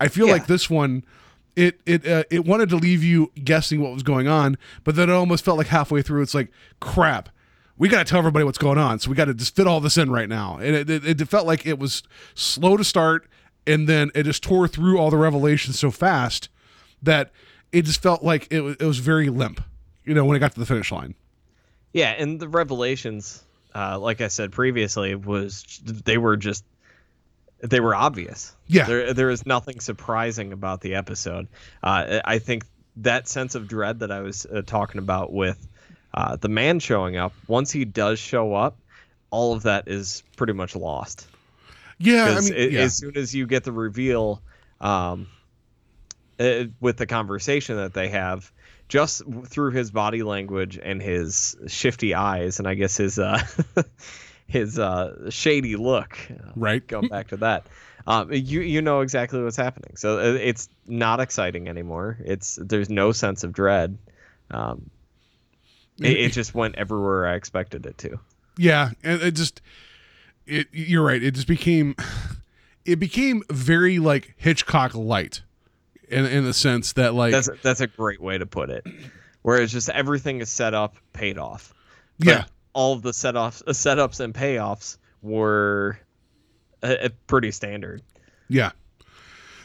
I 0.00 0.08
feel 0.08 0.26
Yeah. 0.26 0.34
like 0.34 0.46
this 0.46 0.68
one 0.68 1.04
it 1.56 1.80
it 1.86 2.06
uh, 2.06 2.24
it 2.30 2.44
wanted 2.46 2.68
to 2.70 2.76
leave 2.76 3.02
you 3.04 3.30
guessing 3.44 3.80
what 3.82 3.92
was 3.92 4.02
going 4.02 4.26
on 4.26 4.56
but 4.84 4.96
then 4.96 5.10
it 5.10 5.12
almost 5.12 5.44
felt 5.44 5.58
like 5.58 5.66
halfway 5.66 6.00
through 6.00 6.22
it's 6.22 6.34
like 6.34 6.50
crap 6.80 7.28
we 7.78 7.88
got 7.90 7.98
to 7.98 8.10
tell 8.10 8.18
everybody 8.18 8.44
what's 8.44 8.58
going 8.58 8.78
on. 8.78 8.98
So 9.00 9.10
we 9.10 9.16
got 9.16 9.24
to 9.24 9.34
just 9.34 9.56
fit 9.56 9.66
all 9.66 9.80
this 9.80 9.96
in 9.98 10.10
right 10.10 10.28
now. 10.28 10.56
And 10.58 10.76
it, 10.76 10.90
it, 10.90 11.20
it 11.20 11.28
felt 11.28 11.46
like 11.46 11.66
it 11.66 11.78
was 11.80 12.02
slow 12.34 12.76
to 12.76 12.84
start 12.84 13.26
and 13.66 13.88
then 13.88 14.10
it 14.14 14.22
just 14.24 14.42
tore 14.42 14.68
through 14.68 14.98
all 14.98 15.10
the 15.10 15.16
revelations 15.16 15.78
so 15.80 15.90
fast 15.90 16.48
that 17.02 17.32
it 17.72 17.82
just 17.86 18.00
felt 18.02 18.22
like 18.22 18.46
it 18.52 18.60
it 18.80 18.84
was 18.84 18.98
very 18.98 19.28
limp 19.30 19.62
you 20.04 20.14
know 20.14 20.24
when 20.24 20.36
it 20.36 20.40
got 20.40 20.52
to 20.52 20.60
the 20.60 20.66
finish 20.66 20.92
line 20.92 21.14
Yeah, 21.92 22.10
and 22.10 22.40
the 22.40 22.48
revelations, 22.48 23.42
uh, 23.74 23.98
like 23.98 24.20
I 24.20 24.28
said 24.28 24.52
previously, 24.52 25.14
was 25.14 25.80
they 25.84 26.18
were 26.18 26.36
just 26.36 26.64
they 27.60 27.80
were 27.80 27.94
obvious. 27.94 28.54
Yeah. 28.66 28.84
there 28.84 29.14
there 29.14 29.30
is 29.30 29.46
nothing 29.46 29.80
surprising 29.80 30.52
about 30.52 30.80
the 30.80 30.94
episode. 30.94 31.48
Uh, 31.82 32.20
I 32.24 32.38
think 32.38 32.64
that 32.96 33.28
sense 33.28 33.54
of 33.54 33.68
dread 33.68 34.00
that 34.00 34.10
I 34.10 34.20
was 34.20 34.46
uh, 34.46 34.62
talking 34.62 34.98
about 34.98 35.32
with 35.32 35.66
uh, 36.14 36.36
the 36.36 36.48
man 36.48 36.78
showing 36.78 37.16
up. 37.16 37.32
Once 37.46 37.70
he 37.70 37.84
does 37.84 38.18
show 38.18 38.54
up, 38.54 38.76
all 39.30 39.54
of 39.54 39.64
that 39.64 39.88
is 39.88 40.22
pretty 40.36 40.52
much 40.52 40.76
lost. 40.76 41.26
yeah 41.98 42.36
i 42.36 42.40
mean 42.40 42.72
yeah. 42.72 42.80
as 42.80 42.96
soon 42.96 43.16
as 43.16 43.34
you 43.34 43.46
get 43.46 43.64
the 43.64 43.72
reveal 43.72 44.42
um, 44.80 45.28
uh, 46.38 46.64
with 46.80 46.96
the 46.96 47.06
conversation 47.06 47.76
that 47.76 47.94
they 47.94 48.08
have, 48.08 48.50
just 48.92 49.22
through 49.46 49.70
his 49.70 49.90
body 49.90 50.22
language 50.22 50.78
and 50.80 51.00
his 51.00 51.56
shifty 51.66 52.14
eyes, 52.14 52.58
and 52.58 52.68
I 52.68 52.74
guess 52.74 52.94
his 52.98 53.18
uh, 53.18 53.42
his 54.46 54.78
uh, 54.78 55.30
shady 55.30 55.76
look. 55.76 56.18
Right. 56.54 56.86
Going 56.86 57.08
back 57.08 57.28
to 57.28 57.38
that, 57.38 57.68
um, 58.06 58.30
you 58.30 58.60
you 58.60 58.82
know 58.82 59.00
exactly 59.00 59.42
what's 59.42 59.56
happening. 59.56 59.96
So 59.96 60.18
uh, 60.18 60.34
it's 60.34 60.68
not 60.86 61.20
exciting 61.20 61.68
anymore. 61.68 62.18
It's 62.22 62.58
there's 62.60 62.90
no 62.90 63.12
sense 63.12 63.44
of 63.44 63.54
dread. 63.54 63.96
Um, 64.50 64.90
it, 65.98 66.18
it 66.18 66.32
just 66.32 66.54
went 66.54 66.74
everywhere 66.74 67.26
I 67.26 67.36
expected 67.36 67.86
it 67.86 67.96
to. 67.96 68.20
Yeah, 68.58 68.90
and 69.02 69.22
it 69.22 69.30
just 69.30 69.62
it 70.46 70.66
you're 70.70 71.02
right. 71.02 71.22
It 71.22 71.30
just 71.30 71.48
became 71.48 71.96
it 72.84 72.96
became 72.96 73.42
very 73.48 73.98
like 73.98 74.34
Hitchcock 74.36 74.94
light 74.94 75.40
in 76.08 76.26
in 76.26 76.44
the 76.44 76.54
sense 76.54 76.92
that 76.94 77.14
like 77.14 77.32
That's 77.32 77.50
that's 77.62 77.80
a 77.80 77.86
great 77.86 78.20
way 78.20 78.38
to 78.38 78.46
put 78.46 78.70
it. 78.70 78.86
Whereas 79.42 79.72
just 79.72 79.88
everything 79.88 80.40
is 80.40 80.48
set 80.48 80.74
up, 80.74 80.96
paid 81.12 81.38
off. 81.38 81.74
But 82.18 82.28
yeah. 82.28 82.44
all 82.72 82.92
of 82.92 83.02
the 83.02 83.10
setups, 83.10 83.62
uh, 83.66 83.72
setups 83.72 84.20
and 84.20 84.32
payoffs 84.32 84.98
were 85.20 85.98
uh, 86.82 86.94
uh, 87.02 87.08
pretty 87.26 87.50
standard. 87.50 88.02
Yeah. 88.48 88.72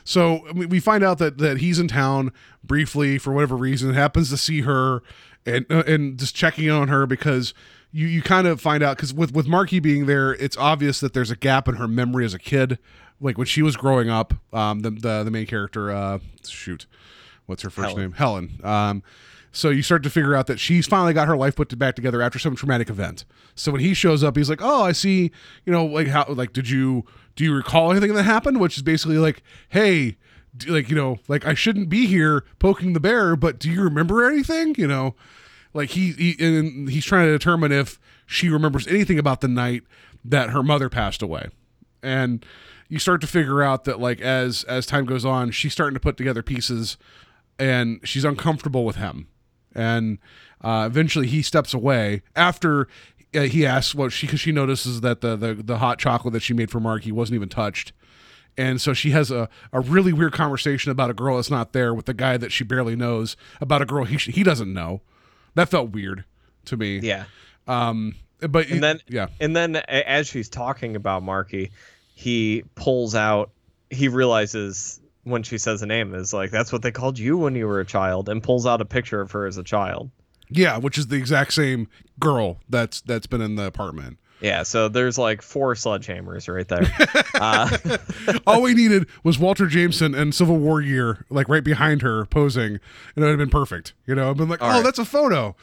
So 0.03 0.41
we 0.53 0.79
find 0.79 1.03
out 1.03 1.17
that 1.19 1.37
that 1.39 1.57
he's 1.57 1.79
in 1.79 1.89
town 1.89 2.31
briefly 2.63 3.17
for 3.17 3.33
whatever 3.33 3.57
reason, 3.57 3.93
happens 3.93 4.29
to 4.29 4.37
see 4.37 4.61
her 4.61 5.03
and 5.45 5.65
uh, 5.69 5.83
and 5.85 6.17
just 6.17 6.35
checking 6.35 6.69
on 6.69 6.87
her 6.87 7.05
because 7.05 7.53
you 7.91 8.07
you 8.07 8.21
kind 8.21 8.47
of 8.47 8.61
find 8.61 8.83
out 8.83 8.97
because 8.97 9.13
with 9.13 9.33
with 9.33 9.47
Marky 9.47 9.79
being 9.79 10.05
there, 10.05 10.33
it's 10.35 10.57
obvious 10.57 10.99
that 11.01 11.13
there's 11.13 11.31
a 11.31 11.35
gap 11.35 11.67
in 11.67 11.75
her 11.75 11.87
memory 11.87 12.25
as 12.25 12.33
a 12.33 12.39
kid, 12.39 12.79
like 13.21 13.37
when 13.37 13.47
she 13.47 13.61
was 13.61 13.75
growing 13.75 14.09
up. 14.09 14.33
Um, 14.53 14.81
the 14.81 14.91
the, 14.91 15.23
the 15.23 15.31
main 15.31 15.45
character, 15.47 15.91
uh, 15.91 16.19
shoot, 16.47 16.85
what's 17.45 17.63
her 17.63 17.69
first 17.69 17.89
Helen. 17.89 18.01
name? 18.01 18.11
Helen. 18.13 18.59
Um, 18.63 19.03
so 19.51 19.69
you 19.69 19.81
start 19.81 20.03
to 20.03 20.09
figure 20.09 20.35
out 20.35 20.45
that 20.47 20.59
she's 20.59 20.85
finally 20.85 21.13
got 21.13 21.27
her 21.27 21.35
life 21.37 21.55
put 21.55 21.75
back 21.79 21.95
together 21.95 22.21
after 22.21 22.37
some 22.37 22.55
traumatic 22.55 22.89
event. 22.89 23.25
So 23.55 23.71
when 23.71 23.81
he 23.81 23.93
shows 23.95 24.23
up, 24.23 24.35
he's 24.37 24.49
like, 24.49 24.61
"Oh, 24.61 24.83
I 24.83 24.91
see. 24.91 25.31
You 25.65 25.73
know, 25.73 25.85
like 25.85 26.07
how 26.07 26.25
like 26.29 26.53
did 26.53 26.69
you 26.69 27.05
do 27.35 27.43
you 27.43 27.53
recall 27.55 27.91
anything 27.91 28.13
that 28.13 28.23
happened?" 28.23 28.59
Which 28.59 28.77
is 28.77 28.83
basically 28.83 29.17
like, 29.17 29.41
"Hey." 29.69 30.17
d- 30.55 30.69
Like 30.71 30.89
you 30.89 30.95
know, 30.95 31.17
like 31.27 31.45
I 31.45 31.53
shouldn't 31.53 31.89
be 31.89 32.05
here 32.07 32.43
poking 32.59 32.93
the 32.93 32.99
bear, 32.99 33.35
but 33.35 33.57
do 33.59 33.69
you 33.71 33.81
remember 33.83 34.27
anything? 34.27 34.75
You 34.77 34.87
know, 34.87 35.15
like 35.73 35.89
he, 35.91 36.11
he 36.13 36.35
and 36.39 36.89
he's 36.89 37.05
trying 37.05 37.25
to 37.27 37.31
determine 37.31 37.71
if 37.71 37.99
she 38.25 38.49
remembers 38.49 38.87
anything 38.87 39.17
about 39.19 39.41
the 39.41 39.47
night 39.47 39.83
that 40.25 40.49
her 40.51 40.61
mother 40.63 40.89
passed 40.89 41.21
away 41.21 41.49
and 42.03 42.43
you 42.89 42.99
start 42.99 43.21
to 43.21 43.27
figure 43.27 43.61
out 43.61 43.83
that 43.85 43.99
like 43.99 44.21
as 44.21 44.63
as 44.65 44.85
time 44.85 45.05
goes 45.05 45.25
on 45.25 45.51
she's 45.51 45.73
starting 45.73 45.93
to 45.93 45.99
put 45.99 46.17
together 46.17 46.41
pieces 46.41 46.97
and 47.59 47.99
she's 48.03 48.23
uncomfortable 48.25 48.85
with 48.85 48.97
him. 48.97 49.27
And 49.75 50.19
uh, 50.61 50.85
eventually 50.89 51.27
he 51.27 51.41
steps 51.41 51.73
away 51.73 52.23
after 52.35 52.87
uh, 53.35 53.41
he 53.41 53.65
asks 53.65 53.93
what 53.93 54.11
she 54.11 54.25
because 54.27 54.39
she 54.39 54.51
notices 54.51 55.01
that 55.01 55.21
the, 55.21 55.35
the 55.35 55.53
the 55.53 55.77
hot 55.77 55.99
chocolate 55.99 56.33
that 56.33 56.41
she 56.41 56.53
made 56.53 56.71
for 56.71 56.79
marky 56.79 57.11
wasn't 57.11 57.35
even 57.35 57.49
touched. 57.49 57.93
And 58.59 58.81
so 58.81 58.93
she 58.93 59.11
has 59.11 59.29
a, 59.29 59.49
a 59.71 59.79
really 59.79 60.11
weird 60.11 60.33
conversation 60.33 60.91
about 60.91 61.11
a 61.11 61.13
girl 61.13 61.35
that's 61.35 61.51
not 61.51 61.73
there 61.73 61.93
with 61.93 62.07
the 62.07 62.13
guy 62.15 62.37
that 62.37 62.51
she 62.51 62.63
barely 62.63 62.95
knows 62.95 63.37
about 63.61 63.83
a 63.83 63.85
girl 63.85 64.03
he, 64.03 64.17
he 64.17 64.41
doesn't 64.41 64.73
know. 64.73 65.01
That 65.53 65.69
felt 65.69 65.91
weird 65.91 66.25
to 66.65 66.77
me. 66.77 66.99
Yeah. 66.99 67.25
um 67.67 68.15
but 68.39 68.69
And 68.69 68.83
then 68.83 68.99
yeah. 69.07 69.27
and 69.39 69.55
then 69.55 69.75
as 69.75 70.27
she's 70.27 70.49
talking 70.49 70.95
about 70.95 71.21
Marky, 71.23 71.71
he 72.17 72.63
pulls 72.73 73.13
out. 73.13 73.51
He 73.91 74.07
realizes 74.07 74.99
when 75.23 75.43
she 75.43 75.59
says 75.59 75.81
the 75.81 75.85
name 75.85 76.15
is 76.15 76.33
like 76.33 76.49
that's 76.49 76.73
what 76.73 76.81
they 76.81 76.91
called 76.91 77.19
you 77.19 77.37
when 77.37 77.53
you 77.53 77.67
were 77.67 77.79
a 77.79 77.85
child, 77.85 78.27
and 78.27 78.41
pulls 78.41 78.65
out 78.65 78.81
a 78.81 78.85
picture 78.85 79.21
of 79.21 79.29
her 79.31 79.45
as 79.45 79.59
a 79.59 79.63
child. 79.63 80.09
Yeah, 80.49 80.79
which 80.79 80.97
is 80.97 81.07
the 81.07 81.15
exact 81.15 81.53
same 81.53 81.87
girl 82.19 82.57
that's 82.69 83.01
that's 83.01 83.27
been 83.27 83.41
in 83.41 83.53
the 83.53 83.65
apartment. 83.65 84.17
Yeah, 84.41 84.63
so 84.63 84.89
there's 84.89 85.19
like 85.19 85.43
four 85.43 85.75
sledgehammers 85.75 86.51
right 86.51 86.67
there. 86.67 86.91
uh, 87.35 88.39
All 88.47 88.63
we 88.63 88.73
needed 88.73 89.05
was 89.23 89.37
Walter 89.37 89.67
Jameson 89.67 90.15
and 90.15 90.33
Civil 90.33 90.57
War 90.57 90.81
year 90.81 91.23
like 91.29 91.47
right 91.47 91.63
behind 91.63 92.01
her 92.01 92.25
posing, 92.25 92.63
and 92.65 92.79
it 93.15 93.21
would 93.21 93.29
have 93.29 93.37
been 93.37 93.51
perfect. 93.51 93.93
You 94.07 94.15
know, 94.15 94.31
I've 94.31 94.37
been 94.37 94.49
like, 94.49 94.63
oh, 94.63 94.69
right. 94.69 94.83
that's 94.83 94.97
a 94.97 95.05
photo. 95.05 95.55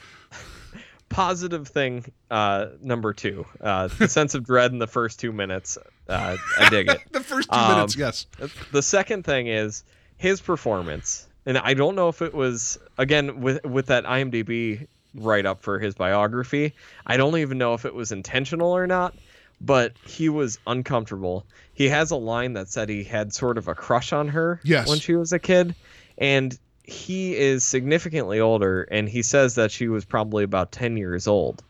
Positive 1.15 1.69
thing 1.69 2.05
uh, 2.31 2.67
number 2.83 3.13
two, 3.13 3.47
uh, 3.61 3.89
the 3.89 4.09
sense 4.09 4.35
of 4.35 4.45
dread 4.45 4.73
in 4.73 4.79
the 4.79 4.87
first 4.87 5.21
two 5.21 5.33
minutes. 5.33 5.79
Uh, 6.09 6.37
I 6.59 6.69
dig 6.71 6.89
it. 6.91 7.01
The 7.13 7.21
first 7.21 7.49
two 7.51 7.57
Um, 7.59 7.77
minutes, 7.77 7.97
yes. 7.97 8.27
The 8.73 8.83
second 8.83 9.25
thing 9.25 9.47
is 9.47 9.85
his 10.17 10.41
performance, 10.41 11.27
and 11.47 11.57
I 11.59 11.75
don't 11.75 11.95
know 11.95 12.09
if 12.09 12.21
it 12.23 12.35
was 12.35 12.79
again 12.99 13.41
with 13.41 13.65
with 13.65 13.87
that 13.87 14.05
IMDb 14.05 14.87
write 15.15 15.47
up 15.47 15.63
for 15.63 15.79
his 15.79 15.95
biography. 15.95 16.75
I 17.07 17.17
don't 17.17 17.39
even 17.39 17.57
know 17.59 17.75
if 17.75 17.85
it 17.85 17.95
was 17.95 18.11
intentional 18.11 18.73
or 18.73 18.87
not, 18.87 19.15
but 19.61 19.93
he 20.05 20.29
was 20.29 20.59
uncomfortable. 20.67 21.45
He 21.75 21.89
has 21.89 22.11
a 22.11 22.17
line 22.17 22.55
that 22.55 22.69
said 22.69 22.89
he 22.89 23.05
had 23.05 23.33
sort 23.33 23.57
of 23.59 23.69
a 23.69 23.75
crush 23.75 24.13
on 24.13 24.29
her 24.29 24.61
Yes. 24.65 24.89
when 24.89 24.99
she 24.99 25.15
was 25.15 25.33
a 25.33 25.39
kid, 25.39 25.75
and 26.19 26.59
he 26.85 27.37
is 27.37 27.65
significantly 27.65 28.41
older, 28.41 28.83
and 28.83 29.09
he 29.09 29.23
says 29.23 29.55
that 29.55 29.71
she 29.71 29.89
was 29.89 30.05
probably 30.05 30.45
about 30.45 30.71
ten 30.71 30.97
years 30.97 31.27
old. 31.27 31.63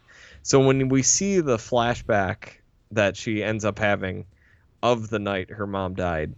So 0.43 0.61
when 0.61 0.89
we 0.89 1.03
see 1.03 1.41
the 1.41 1.57
flashback 1.57 2.59
that 2.91 3.17
she 3.17 3.43
ends 3.43 3.65
up 3.65 3.79
having 3.79 4.27
of 4.83 5.09
the 5.09 5.19
night 5.19 5.51
her 5.51 5.67
mom 5.67 5.95
died, 5.95 6.35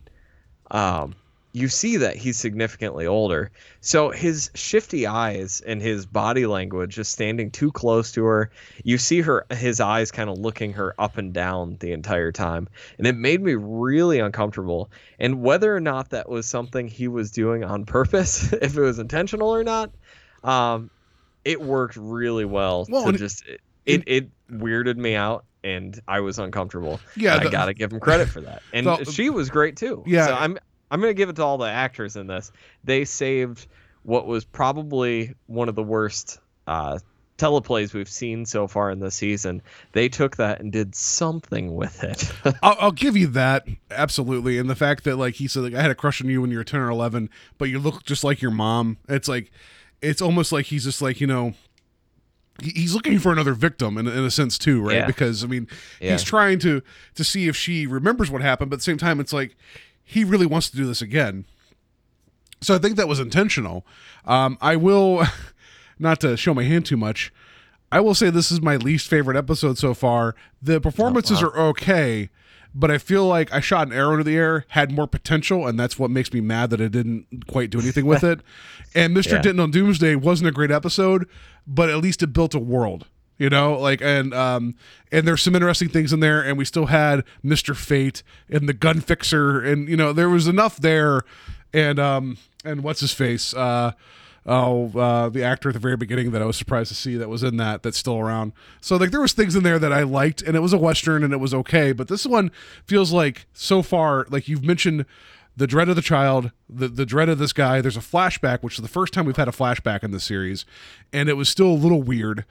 um, 0.71 1.17
you 1.57 1.69
see 1.69 1.97
that 1.97 2.17
he's 2.17 2.37
significantly 2.37 3.07
older. 3.07 3.51
So 3.81 4.11
his 4.11 4.51
shifty 4.55 5.07
eyes 5.07 5.63
and 5.67 5.81
his 5.81 6.05
body 6.05 6.45
language 6.45 6.95
just 6.97 7.13
standing 7.13 7.51
too 7.51 7.73
close 7.73 8.13
to 8.13 8.25
her. 8.25 8.51
You 8.85 8.99
see 8.99 9.23
her 9.23 9.47
his 9.51 9.81
eyes 9.81 10.11
kind 10.13 10.29
of 10.29 10.37
looking 10.37 10.75
her 10.75 10.95
up 11.01 11.17
and 11.17 11.33
down 11.33 11.79
the 11.81 11.93
entire 11.93 12.31
time. 12.31 12.69
And 12.99 13.07
it 13.07 13.17
made 13.17 13.41
me 13.41 13.55
really 13.55 14.19
uncomfortable. 14.19 14.91
And 15.19 15.41
whether 15.41 15.75
or 15.75 15.81
not 15.81 16.11
that 16.11 16.29
was 16.29 16.45
something 16.47 16.89
he 16.89 17.09
was 17.09 17.31
doing 17.31 17.65
on 17.65 17.87
purpose, 17.87 18.53
if 18.53 18.77
it 18.77 18.81
was 18.83 18.99
intentional 18.99 19.49
or 19.49 19.65
not, 19.65 19.91
um, 20.45 20.91
it 21.43 21.63
worked 21.63 21.97
really 21.97 22.45
well 22.45 22.87
Well, 22.89 23.05
to 23.05 23.09
it- 23.11 23.17
just 23.17 23.47
it, 23.47 23.61
it 23.87 24.03
it 24.07 24.31
weirded 24.53 24.97
me 24.99 25.15
out 25.15 25.47
and 25.65 25.99
I 26.07 26.21
was 26.21 26.39
uncomfortable. 26.39 27.01
Yeah, 27.17 27.37
And 27.39 27.49
I 27.49 27.51
gotta 27.51 27.73
give 27.73 27.93
him 27.93 28.01
credit 28.01 28.29
for 28.29 28.43
that. 28.43 28.63
And 28.75 28.87
The- 28.87 29.05
she 29.07 29.31
was 29.31 29.49
great 29.49 29.77
too. 29.79 30.05
Yeah. 30.07 30.27
So 30.27 30.35
I'm 30.35 30.59
I'm 30.91 31.01
gonna 31.01 31.15
give 31.15 31.29
it 31.29 31.37
to 31.37 31.43
all 31.45 31.59
the 31.59 31.69
actors 31.71 32.17
in 32.17 32.27
this. 32.27 32.53
They 32.85 33.05
saved 33.05 33.67
what 34.03 34.27
was 34.27 34.45
probably 34.45 35.35
one 35.47 35.69
of 35.69 35.75
the 35.75 35.83
worst 35.83 36.39
uh, 36.67 36.99
teleplays 37.39 37.93
we've 37.93 38.09
seen 38.09 38.47
so 38.47 38.67
far 38.67 38.91
in 38.91 39.01
the 39.01 39.11
season. 39.11 39.61
They 39.93 40.09
took 40.09 40.37
that 40.37 40.61
and 40.61 40.73
did 40.73 40.95
something 40.95 41.75
with 41.75 42.03
it. 42.05 42.33
I'll, 42.63 42.77
I'll 42.81 42.93
give 42.93 43.17
you 43.17 43.27
that 43.29 43.67
absolutely, 43.91 44.59
and 44.59 44.71
the 44.71 44.77
fact 44.77 45.05
that 45.05 45.17
like 45.17 45.35
he 45.35 45.49
said, 45.49 45.65
like 45.65 45.75
I 45.75 45.83
had 45.83 45.91
a 45.91 45.95
crush 45.95 46.23
on 46.23 46.29
you 46.31 46.41
when 46.41 46.51
you 46.51 46.59
were 46.59 46.65
ten 46.65 46.81
or 46.81 46.89
eleven, 46.91 47.29
but 47.59 47.69
you 47.69 47.79
look 47.79 48.05
just 48.05 48.23
like 48.25 48.41
your 48.41 48.53
mom. 48.53 48.97
It's 49.09 49.29
like, 49.29 49.51
it's 50.01 50.23
almost 50.23 50.53
like 50.53 50.67
he's 50.67 50.85
just 50.85 51.03
like 51.03 51.21
you 51.21 51.27
know. 51.27 51.55
He's 52.63 52.95
looking 52.95 53.19
for 53.19 53.33
another 53.33 53.53
victim 53.53 53.99
in, 53.99 54.07
in 54.09 54.25
a 54.25 54.31
sense 54.31 54.57
too, 54.57 54.81
right? 54.83 54.97
Yeah. 54.97 55.07
Because 55.07 55.45
I 55.45 55.47
mean, 55.47 55.69
Yeah. 56.01 56.13
he's 56.13 56.23
trying 56.23 56.59
to 56.61 56.81
to 57.17 57.23
see 57.23 57.49
if 57.49 57.57
she 57.57 57.87
remembers 57.87 58.31
what 58.31 58.41
happened, 58.41 58.71
but 58.71 58.77
at 58.77 58.79
the 58.79 58.85
same 58.85 58.97
time, 58.97 59.21
it's 59.21 59.33
like 59.35 59.55
he 60.09 60.23
really 60.25 60.47
wants 60.47 60.71
to 60.71 60.77
do 60.77 60.87
this 60.87 61.03
again. 61.03 61.45
So 62.63 62.75
I 62.75 62.79
think 62.79 62.97
that 62.97 63.09
was 63.09 63.19
intentional. 63.19 63.85
Um, 64.25 64.57
I 64.63 64.77
will, 64.77 65.25
not 65.99 66.21
to 66.21 66.37
show 66.37 66.55
my 66.55 66.63
hand 66.63 66.87
too 66.87 66.97
much, 66.97 67.33
I 67.91 68.01
will 68.01 68.15
say 68.15 68.31
this 68.31 68.51
is 68.53 68.63
my 68.63 68.77
least 68.77 69.09
favorite 69.09 69.37
episode 69.37 69.79
so 69.79 69.95
far. 69.95 70.37
The 70.63 70.81
performances 70.81 71.43
are 71.43 71.57
okay, 71.59 72.31
but 72.73 72.91
I 72.91 72.99
feel 72.99 73.27
like 73.27 73.53
I 73.53 73.59
shot 73.61 73.89
an 73.89 73.93
arrow 73.93 74.13
into 74.13 74.25
the 74.25 74.37
air, 74.37 74.65
had 74.69 74.93
more 74.93 75.09
potential, 75.09 75.67
and 75.67 75.79
that's 75.79 75.99
what 75.99 76.11
makes 76.11 76.33
me 76.33 76.41
mad 76.41 76.71
that 76.71 76.81
I 76.81 76.87
didn't 76.89 77.47
quite 77.49 77.71
do 77.71 77.81
anything 77.81 78.07
with 78.07 78.23
it. 78.25 78.41
And 78.95 79.15
Mr. 79.15 79.33
Yeah. 79.33 79.43
Denton 79.43 79.61
on 79.61 79.71
Doomsday 79.73 80.15
wasn't 80.15 80.49
a 80.49 80.53
great 80.53 80.71
episode, 80.71 81.29
but 81.67 81.91
at 81.91 81.99
least 81.99 82.23
it 82.23 82.33
built 82.33 82.55
a 82.55 82.61
world. 82.61 83.07
You 83.39 83.51
know, 83.51 83.79
like 83.79 84.01
and 84.01 84.33
um 84.33 84.75
and 85.13 85.27
there's 85.27 85.43
some 85.43 85.55
interesting 85.55 85.89
things 85.89 86.13
in 86.13 86.21
there, 86.21 86.41
and 86.43 86.57
we 86.57 86.65
still 86.65 86.87
had 86.87 87.23
Mr. 87.45 87.77
Fate 87.77 88.23
and 88.49 88.69
the 88.69 88.73
gun 88.73 89.01
fixer, 89.01 89.61
and 89.61 89.89
you 89.89 89.97
know, 89.97 90.13
there 90.13 90.31
was 90.31 90.49
enough 90.49 90.77
there 90.77 91.23
and 91.73 91.99
um 91.99 92.39
and 92.65 92.83
what's 92.83 93.01
his 93.01 93.13
face? 93.13 93.53
Uh 93.55 93.93
oh 94.49 94.97
uh 94.99 95.29
the 95.29 95.43
actor 95.43 95.71
at 95.71 95.73
the 95.75 95.81
very 95.81 95.97
beginning 95.97 96.31
that 96.31 96.41
I 96.41 96.45
was 96.45 96.57
surprised 96.57 96.89
to 96.89 96.95
see 96.95 97.17
that 97.17 97.29
was 97.29 97.43
in 97.43 97.57
that 97.59 97.83
that's 97.83 97.99
still 97.99 98.19
around. 98.19 98.53
So 98.81 98.97
like 98.97 99.11
there 99.11 99.21
was 99.21 99.33
things 99.33 99.55
in 99.55 99.63
there 99.65 99.79
that 99.79 99.93
I 99.93 100.03
liked 100.03 100.41
and 100.41 100.57
it 100.57 100.61
was 100.61 100.73
a 100.73 100.79
western 100.79 101.23
and 101.23 101.33
it 101.33 101.41
was 101.41 101.53
okay, 101.53 101.93
but 101.93 102.09
this 102.09 102.25
one 102.25 102.51
feels 102.87 103.13
like 103.13 103.47
so 103.53 103.83
far 103.83 104.27
like 104.31 104.49
you've 104.49 104.65
mentioned 104.65 105.05
the 105.57 105.67
dread 105.67 105.89
of 105.89 105.97
the 105.97 106.03
child, 106.03 106.53
the 106.69 106.89
the 106.89 107.07
dread 107.07 107.29
of 107.29 107.39
this 107.39 107.53
guy. 107.53 107.81
There's 107.81 107.97
a 107.97 108.01
flashback, 108.01 108.63
which 108.63 108.75
is 108.75 108.83
the 108.83 108.89
first 108.89 109.13
time 109.13 109.25
we've 109.25 109.37
had 109.37 109.49
a 109.49 109.53
flashback 109.53 110.05
in 110.05 110.11
this 110.11 110.25
series, 110.25 110.65
and 111.13 111.29
it 111.29 111.35
was 111.35 111.49
still 111.49 111.69
a 111.69 111.73
little 111.75 112.03
weird. 112.03 112.45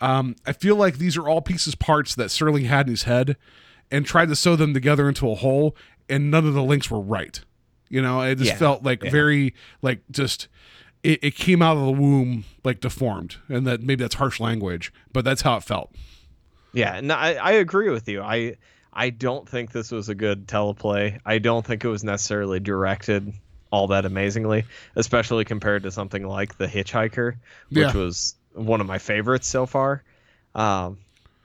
Um, 0.00 0.36
I 0.46 0.52
feel 0.52 0.76
like 0.76 0.98
these 0.98 1.16
are 1.16 1.28
all 1.28 1.40
pieces 1.42 1.74
parts 1.74 2.14
that 2.14 2.30
Sterling 2.30 2.64
had 2.66 2.86
in 2.86 2.92
his 2.92 3.02
head, 3.04 3.36
and 3.90 4.04
tried 4.06 4.28
to 4.28 4.36
sew 4.36 4.54
them 4.56 4.74
together 4.74 5.08
into 5.08 5.30
a 5.30 5.34
whole, 5.34 5.74
and 6.08 6.30
none 6.30 6.46
of 6.46 6.54
the 6.54 6.62
links 6.62 6.90
were 6.90 7.00
right. 7.00 7.40
You 7.88 8.02
know, 8.02 8.20
it 8.20 8.36
just 8.36 8.50
Yeah, 8.50 8.56
felt 8.56 8.82
like 8.82 9.02
yeah. 9.02 9.10
very 9.10 9.54
like 9.82 10.02
just 10.10 10.46
it, 11.02 11.18
it 11.22 11.34
came 11.34 11.62
out 11.62 11.76
of 11.76 11.84
the 11.84 11.92
womb 11.92 12.44
like 12.64 12.80
deformed, 12.80 13.36
and 13.48 13.66
that 13.66 13.80
maybe 13.82 14.04
that's 14.04 14.16
harsh 14.16 14.40
language, 14.40 14.92
but 15.12 15.24
that's 15.24 15.42
how 15.42 15.56
it 15.56 15.62
felt. 15.62 15.92
Yeah, 16.74 17.00
no, 17.00 17.14
I, 17.14 17.34
I 17.34 17.52
agree 17.52 17.88
with 17.90 18.08
you. 18.08 18.20
I 18.22 18.56
I 18.92 19.10
don't 19.10 19.48
think 19.48 19.72
this 19.72 19.90
was 19.90 20.08
a 20.08 20.14
good 20.14 20.46
teleplay. 20.46 21.18
I 21.24 21.38
don't 21.38 21.64
think 21.64 21.84
it 21.84 21.88
was 21.88 22.04
necessarily 22.04 22.60
directed 22.60 23.32
all 23.70 23.86
that 23.88 24.04
amazingly, 24.04 24.64
especially 24.96 25.44
compared 25.44 25.82
to 25.84 25.90
something 25.90 26.26
like 26.26 26.56
The 26.58 26.66
Hitchhiker, 26.66 27.34
which 27.70 27.78
Yeah. 27.78 27.92
was 27.94 28.34
one 28.54 28.80
of 28.80 28.86
my 28.86 28.98
favorites 28.98 29.46
so 29.46 29.66
far. 29.66 30.02
Um, 30.54 30.98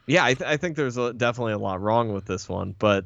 yeah, 0.08 0.26
I, 0.26 0.34
th- 0.34 0.50
I 0.50 0.58
think 0.58 0.76
there's 0.76 0.98
a, 0.98 1.14
definitely 1.14 1.54
a 1.54 1.58
lot 1.58 1.82
wrong 1.82 2.14
with 2.14 2.26
this 2.26 2.50
one, 2.50 2.76
but 2.80 3.06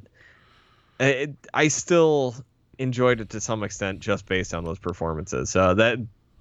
it, 1.00 1.34
I 1.54 1.68
still 1.68 2.36
enjoyed 2.80 3.22
it 3.22 3.30
to 3.32 3.42
some 3.42 3.64
extent 3.64 4.00
just 4.00 4.26
based 4.26 4.54
on 4.54 4.64
those 4.64 4.80
performances. 4.80 5.50
So 5.50 5.74
that. 5.76 6.00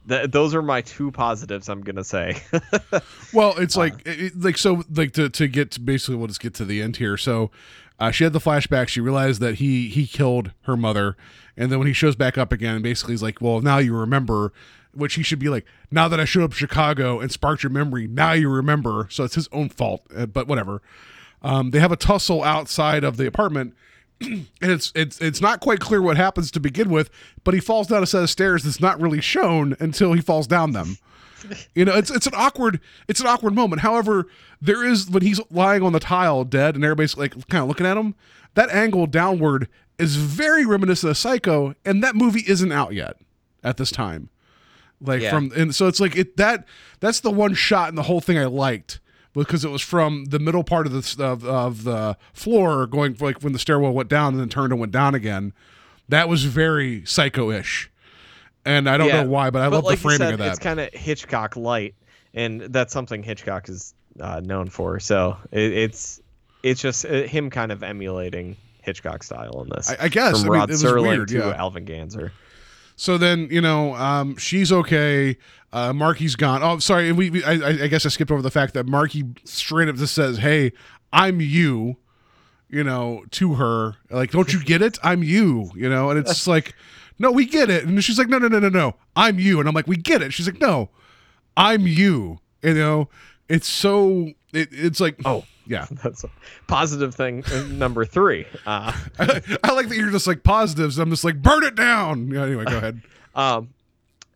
That, 0.09 0.31
those 0.31 0.55
are 0.55 0.63
my 0.63 0.83
two 0.83 1.11
positives. 1.11 1.69
I'm 1.69 1.81
gonna 1.81 2.05
say. 2.05 2.41
Well, 3.33 3.55
it's 3.59 3.77
like 3.77 4.07
it, 4.07 4.21
it- 4.21 4.41
like 4.41 4.57
so 4.57 4.85
like 4.95 5.11
to 5.15 5.29
to 5.31 5.49
get 5.49 5.73
to 5.73 5.81
basically 5.81 6.15
we'll 6.15 6.29
just 6.29 6.39
get 6.39 6.55
to 6.55 6.65
the 6.65 6.81
end 6.81 6.99
here. 6.99 7.17
So 7.17 7.51
uh, 7.99 8.13
she 8.13 8.23
had 8.23 8.33
the 8.33 8.39
flashback. 8.39 8.87
She 8.87 9.01
realized 9.01 9.41
that 9.41 9.57
he 9.57 9.89
he 9.89 10.07
killed 10.07 10.53
her 10.63 10.77
mother, 10.77 11.17
and 11.57 11.73
then 11.73 11.81
when 11.81 11.89
he 11.89 11.93
shows 11.93 12.15
back 12.15 12.39
up 12.39 12.53
again, 12.53 12.83
basically 12.83 13.15
he's 13.15 13.23
like, 13.25 13.41
"Well, 13.41 13.61
now 13.61 13.79
you 13.79 13.97
remember." 13.97 14.53
Which 14.97 15.15
he 15.15 15.23
should 15.23 15.39
be 15.39 15.49
like, 15.49 15.67
now 15.91 16.09
that 16.09 16.19
I 16.19 16.25
showed 16.25 16.45
up 16.45 16.51
in 16.51 16.57
Chicago 16.57 17.21
and 17.21 17.31
sparked 17.31 17.63
your 17.63 17.71
memory, 17.71 18.07
now 18.07 18.33
you 18.33 18.49
remember. 18.49 19.09
So 19.11 19.25
it's 19.25 19.35
his 19.35 19.49
own 19.53 19.69
fault, 19.69 20.03
uh, 20.17 20.27
but 20.27 20.49
whatever. 20.49 20.83
Um, 21.43 21.71
they 21.71 21.81
have 21.81 21.93
a 21.93 21.97
tussle 21.97 22.43
outside 22.43 23.05
of 23.05 23.19
the 23.19 23.27
apartment, 23.27 23.75
and 24.21 24.47
it's 24.61 24.93
it's 24.95 25.21
it's 25.21 25.41
not 25.41 25.61
quite 25.61 25.81
clear 25.81 26.03
what 26.03 26.17
happens 26.17 26.51
to 26.53 26.61
begin 26.61 26.91
with. 26.91 27.11
But 27.45 27.55
he 27.55 27.61
falls 27.61 27.87
down 27.87 28.03
a 28.03 28.07
set 28.07 28.23
of 28.23 28.31
stairs 28.31 28.65
that's 28.65 28.81
not 28.81 29.01
really 29.01 29.21
shown 29.21 29.77
until 29.79 30.13
he 30.13 30.21
falls 30.21 30.47
down 30.47 30.73
them. 30.73 30.99
You 31.77 31.85
know, 31.85 31.95
it's 31.95 32.11
it's 32.11 32.27
an 32.27 32.33
awkward 32.35 32.81
it's 33.07 33.21
an 33.21 33.27
awkward 33.27 33.55
moment. 33.55 33.83
However, 33.83 34.27
there 34.61 34.85
is 34.85 35.09
when 35.09 35.23
he's 35.23 35.39
lying 35.49 35.83
on 35.83 35.93
the 35.93 36.01
tile 36.01 36.43
dead 36.43 36.75
and 36.75 36.83
everybody's 36.83 37.17
like 37.17 37.35
kind 37.49 37.63
of 37.63 37.69
looking 37.69 37.87
at 37.87 37.97
him. 37.97 38.17
That 38.55 38.71
angle 38.71 39.07
downward 39.07 39.69
is 39.99 40.17
very 40.17 40.65
reminiscent 40.67 41.11
of 41.11 41.17
Psycho, 41.17 41.75
and 41.85 42.03
that 42.03 42.17
movie 42.17 42.43
isn't 42.49 42.73
out 42.73 42.95
yet 42.95 43.19
at 43.63 43.77
this 43.77 43.91
time. 43.91 44.31
Like 45.01 45.21
Yeah. 45.23 45.31
from 45.31 45.53
and 45.55 45.75
so 45.75 45.87
it's 45.89 46.01
like 46.01 46.17
it 46.17 46.37
that 46.39 46.67
that's 47.01 47.21
the 47.21 47.31
one 47.31 47.55
shot 47.55 47.89
in 47.91 47.95
the 47.97 48.03
whole 48.05 48.21
thing 48.21 48.39
I 48.39 48.47
liked 48.47 48.99
because 49.35 49.65
it 49.65 49.69
was 49.71 49.83
from 49.83 50.25
the 50.27 50.39
middle 50.39 50.65
part 50.65 50.87
of 50.87 50.93
the 50.93 51.23
of, 51.25 51.45
of 51.45 51.85
the 51.85 52.17
floor 52.33 52.87
going 52.87 53.17
like 53.21 53.43
when 53.43 53.53
the 53.53 53.59
stairwell 53.59 53.93
went 53.93 54.09
down 54.09 54.33
and 54.33 54.41
then 54.41 54.49
turned 54.49 54.73
and 54.73 54.81
went 54.81 54.93
down 54.93 55.15
again. 55.15 55.53
That 56.09 56.29
was 56.29 56.45
very 56.45 57.05
psycho-ish. 57.05 57.91
And 58.65 58.89
I 58.89 58.97
don't 58.97 59.09
Yeah, 59.09 59.23
know 59.25 59.29
why, 59.31 59.51
but 59.51 59.63
I 59.63 59.67
love 59.67 59.85
like 59.85 59.99
the 59.99 60.03
framing 60.03 60.19
said, 60.19 60.33
of 60.35 60.39
that. 60.39 60.51
It's 60.51 60.59
kind 60.59 60.81
of 60.81 60.93
Hitchcock 60.93 61.57
light, 61.57 61.95
and 62.33 62.61
that's 62.63 62.93
something 62.93 63.23
Hitchcock 63.23 63.69
is 63.69 63.93
uh, 64.21 64.41
known 64.41 64.69
for. 64.71 64.99
So 65.01 65.37
it, 65.53 65.73
it's 65.73 66.21
it's 66.63 66.81
just 66.81 67.05
uh, 67.05 67.23
him 67.25 67.51
kind 67.51 67.71
of 67.71 67.83
emulating 67.83 68.57
Hitchcock 68.83 69.23
style 69.25 69.63
in 69.63 69.69
this. 69.69 69.91
I- 69.91 70.05
I 70.05 70.09
guess. 70.09 70.41
from 70.43 70.51
I 70.51 70.53
mean, 70.53 70.61
Rod 70.61 70.71
Serling 70.71 71.03
weird, 71.03 71.29
to 71.29 71.39
yeah. 71.39 71.55
Alvin 71.57 71.85
Ganzer. 71.87 72.31
So 72.97 73.19
then, 73.19 73.49
you 73.51 73.61
know, 73.61 73.95
um, 73.95 74.37
she's 74.37 74.73
okay. 74.73 75.37
Uh, 75.73 75.93
Marky's 75.93 76.35
gone. 76.35 76.63
Oh, 76.63 76.79
sorry. 76.79 77.13
We, 77.13 77.29
we 77.31 77.45
I, 77.45 77.53
I 77.85 77.87
guess 77.89 78.07
I 78.07 78.09
skipped 78.09 78.31
over 78.31 78.41
the 78.43 78.51
fact 78.51 78.73
that 78.75 78.87
Marky 78.87 79.25
straight 79.45 79.89
up 79.89 79.97
just 79.97 80.15
says, 80.15 80.39
"Hey, 80.39 80.73
I'm 81.13 81.41
you," 81.41 81.97
you 82.71 82.83
know, 82.83 83.25
to 83.33 83.55
her. 83.55 83.97
Like, 84.11 84.31
don't 84.31 84.53
you 84.53 84.65
get 84.65 84.81
it? 84.81 84.99
I'm 85.03 85.23
you. 85.23 85.71
You 85.75 85.91
know, 85.91 86.11
and 86.11 86.19
it's 86.19 86.47
like, 86.47 86.75
no, 87.19 87.31
we 87.31 87.47
get 87.47 87.71
it. 87.71 87.85
And 87.85 88.03
she's 88.03 88.19
like, 88.19 88.29
no, 88.29 88.39
no, 88.39 88.49
no, 88.49 88.59
no, 88.59 88.69
no, 88.69 88.95
I'm 89.15 89.39
you. 89.39 89.61
And 89.61 89.69
I'm 89.69 89.75
like, 89.75 89.87
we 89.87 89.97
get 89.97 90.23
it. 90.23 90.33
She's 90.33 90.47
like, 90.47 90.61
no, 90.61 90.91
I'm 91.57 91.87
you. 91.87 92.39
You 92.63 92.75
know, 92.75 93.09
it's 93.49 93.69
so. 93.69 94.33
It, 94.53 94.69
it's 94.73 95.01
like, 95.01 95.17
Oh. 95.25 95.45
Yeah. 95.67 95.87
That's 96.03 96.25
a 96.25 96.31
positive 96.67 97.15
thing. 97.15 97.45
uh, 97.45 97.65
number 97.71 98.05
three. 98.05 98.47
Uh, 98.67 98.93
I, 99.19 99.43
I 99.65 99.73
like 99.73 99.89
that 99.89 99.97
you're 99.97 100.11
just 100.11 100.27
like 100.27 100.43
positives. 100.43 100.99
I'm 100.99 101.11
just 101.11 101.25
like, 101.25 101.41
burn 101.43 101.65
it 101.65 101.75
down. 101.75 102.29
Yeah, 102.29 102.45
anyway, 102.45 102.65
go 102.65 102.77
ahead. 102.77 103.03
um, 103.35 103.71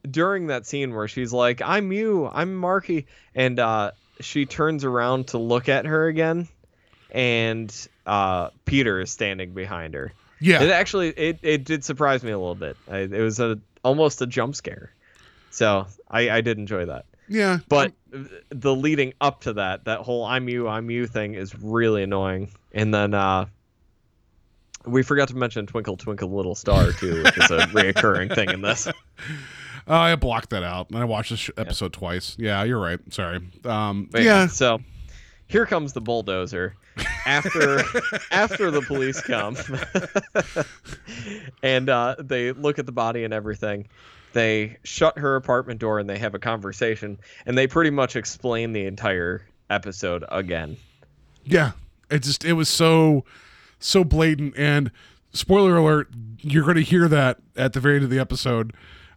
during 0.08 0.48
that 0.48 0.66
scene 0.66 0.94
where 0.94 1.08
she's 1.08 1.32
like, 1.32 1.60
"I'm 1.62 1.92
you, 1.92 2.26
I'm 2.26 2.54
Marky," 2.54 3.06
and 3.34 3.58
uh, 3.58 3.92
she 4.20 4.46
turns 4.46 4.84
around 4.84 5.28
to 5.28 5.38
look 5.38 5.68
at 5.68 5.86
her 5.86 6.06
again, 6.08 6.48
and 7.10 7.74
uh, 8.06 8.50
Peter 8.64 9.00
is 9.00 9.10
standing 9.10 9.52
behind 9.52 9.94
her. 9.94 10.12
Yeah. 10.40 10.62
It 10.62 10.70
actually 10.70 11.10
it, 11.10 11.38
it 11.42 11.64
did 11.64 11.84
surprise 11.84 12.22
me 12.22 12.30
a 12.30 12.38
little 12.38 12.54
bit. 12.54 12.76
I, 12.90 13.00
it 13.00 13.10
was 13.10 13.40
a 13.40 13.58
almost 13.84 14.22
a 14.22 14.26
jump 14.26 14.54
scare, 14.54 14.90
so 15.50 15.86
I, 16.10 16.30
I 16.30 16.40
did 16.40 16.56
enjoy 16.56 16.86
that. 16.86 17.04
Yeah. 17.32 17.58
But 17.68 17.92
the 18.50 18.74
leading 18.74 19.12
up 19.20 19.42
to 19.42 19.52
that, 19.54 19.84
that 19.84 20.00
whole 20.00 20.24
"I'm 20.24 20.48
you, 20.48 20.66
I'm 20.68 20.90
you" 20.90 21.06
thing 21.06 21.34
is 21.34 21.54
really 21.54 22.02
annoying. 22.02 22.50
And 22.72 22.92
then 22.92 23.14
uh, 23.14 23.46
we 24.84 25.02
forgot 25.04 25.28
to 25.28 25.36
mention 25.36 25.64
"Twinkle 25.66 25.96
Twinkle 25.96 26.28
Little 26.28 26.56
Star" 26.56 26.90
too, 26.92 27.22
which 27.22 27.38
is 27.38 27.50
a 27.52 27.58
reoccurring 27.68 28.34
thing 28.34 28.50
in 28.50 28.62
this. 28.62 28.88
Oh, 29.86 29.94
I 29.96 30.16
blocked 30.16 30.50
that 30.50 30.64
out. 30.64 30.90
and 30.90 30.98
I 30.98 31.04
watched 31.04 31.30
this 31.30 31.48
episode 31.56 31.92
twice. 31.92 32.34
Yeah, 32.38 32.64
you're 32.64 32.80
right. 32.80 32.98
Sorry. 33.12 33.40
Um, 33.64 34.08
But 34.10 34.22
yeah. 34.24 34.46
So 34.48 34.80
here 35.46 35.66
comes 35.66 35.92
the 35.92 36.00
bulldozer 36.00 36.74
after 37.26 37.82
after 38.32 38.70
the 38.72 38.82
police 38.82 39.20
come 39.20 39.56
and 41.62 41.88
uh, 41.88 42.16
they 42.18 42.50
look 42.52 42.78
at 42.80 42.86
the 42.86 42.92
body 42.92 43.22
and 43.24 43.32
everything. 43.32 43.86
They 44.32 44.76
shut 44.84 45.18
her 45.18 45.36
apartment 45.36 45.80
door 45.80 45.98
and 45.98 46.08
they 46.08 46.18
have 46.18 46.34
a 46.34 46.38
conversation 46.38 47.18
and 47.46 47.56
they 47.58 47.66
pretty 47.66 47.90
much 47.90 48.16
explain 48.16 48.72
the 48.72 48.86
entire 48.86 49.46
episode 49.68 50.24
again. 50.28 50.76
Yeah. 51.44 51.72
It 52.10 52.22
just 52.22 52.44
it 52.44 52.54
was 52.54 52.68
so 52.68 53.24
so 53.78 54.04
blatant 54.04 54.54
and 54.56 54.90
spoiler 55.32 55.76
alert, 55.76 56.08
you're 56.40 56.64
going 56.64 56.76
to 56.76 56.82
hear 56.82 57.08
that 57.08 57.38
at 57.56 57.72
the 57.72 57.80
very 57.80 57.96
end 57.96 58.04
of 58.04 58.10
the 58.10 58.18
episode. 58.18 58.72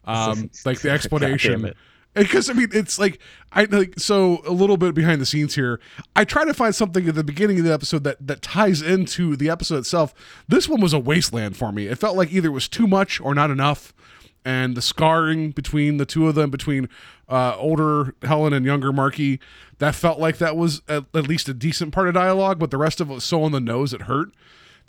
Um 0.05 0.49
like 0.65 0.81
the 0.81 0.89
explanation. 0.89 1.73
Because 2.13 2.49
I 2.49 2.53
mean, 2.53 2.69
it's 2.71 2.99
like 2.99 3.19
I 3.51 3.63
like 3.65 3.95
so 3.97 4.43
a 4.45 4.51
little 4.51 4.77
bit 4.77 4.93
behind 4.93 5.19
the 5.19 5.25
scenes 5.25 5.55
here. 5.55 5.79
I 6.15 6.25
try 6.25 6.45
to 6.45 6.53
find 6.53 6.75
something 6.75 7.07
at 7.07 7.15
the 7.15 7.23
beginning 7.23 7.57
of 7.57 7.65
the 7.65 7.73
episode 7.73 8.03
that 8.03 8.25
that 8.25 8.43
ties 8.43 8.81
into 8.81 9.35
the 9.35 9.49
episode 9.49 9.77
itself. 9.77 10.13
This 10.47 10.69
one 10.69 10.79
was 10.79 10.93
a 10.93 10.99
wasteland 10.99 11.57
for 11.57 11.71
me. 11.71 11.87
It 11.87 11.97
felt 11.97 12.15
like 12.15 12.31
either 12.31 12.49
it 12.49 12.51
was 12.51 12.67
too 12.67 12.85
much 12.85 13.19
or 13.19 13.33
not 13.33 13.49
enough, 13.49 13.93
and 14.45 14.75
the 14.75 14.81
scarring 14.81 15.51
between 15.51 15.97
the 15.97 16.05
two 16.05 16.27
of 16.27 16.35
them, 16.35 16.49
between 16.49 16.89
uh, 17.29 17.55
older 17.57 18.13
Helen 18.23 18.53
and 18.53 18.65
younger 18.65 18.91
Marky, 18.91 19.39
that 19.79 19.95
felt 19.95 20.19
like 20.19 20.37
that 20.37 20.55
was 20.55 20.81
at, 20.87 21.05
at 21.13 21.27
least 21.27 21.47
a 21.49 21.53
decent 21.53 21.93
part 21.93 22.07
of 22.07 22.13
dialogue. 22.13 22.59
But 22.59 22.71
the 22.71 22.77
rest 22.77 22.99
of 23.01 23.09
it 23.09 23.13
was 23.13 23.23
so 23.23 23.43
on 23.43 23.51
the 23.51 23.59
nose 23.61 23.93
it 23.93 24.03
hurt. 24.03 24.29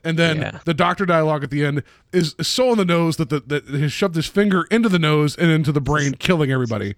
And 0.06 0.18
then 0.18 0.36
Yeah. 0.36 0.58
the 0.66 0.74
doctor 0.74 1.06
dialogue 1.06 1.44
at 1.44 1.50
the 1.50 1.64
end 1.64 1.82
is 2.12 2.34
so 2.42 2.70
on 2.70 2.76
the 2.76 2.84
nose 2.84 3.16
that 3.16 3.30
the, 3.30 3.40
that 3.40 3.66
he 3.68 3.88
shoved 3.88 4.16
his 4.16 4.26
finger 4.26 4.66
into 4.70 4.90
the 4.90 4.98
nose 4.98 5.34
and 5.34 5.50
into 5.50 5.72
the 5.72 5.80
brain, 5.80 6.12
killing 6.14 6.50
everybody. 6.52 6.94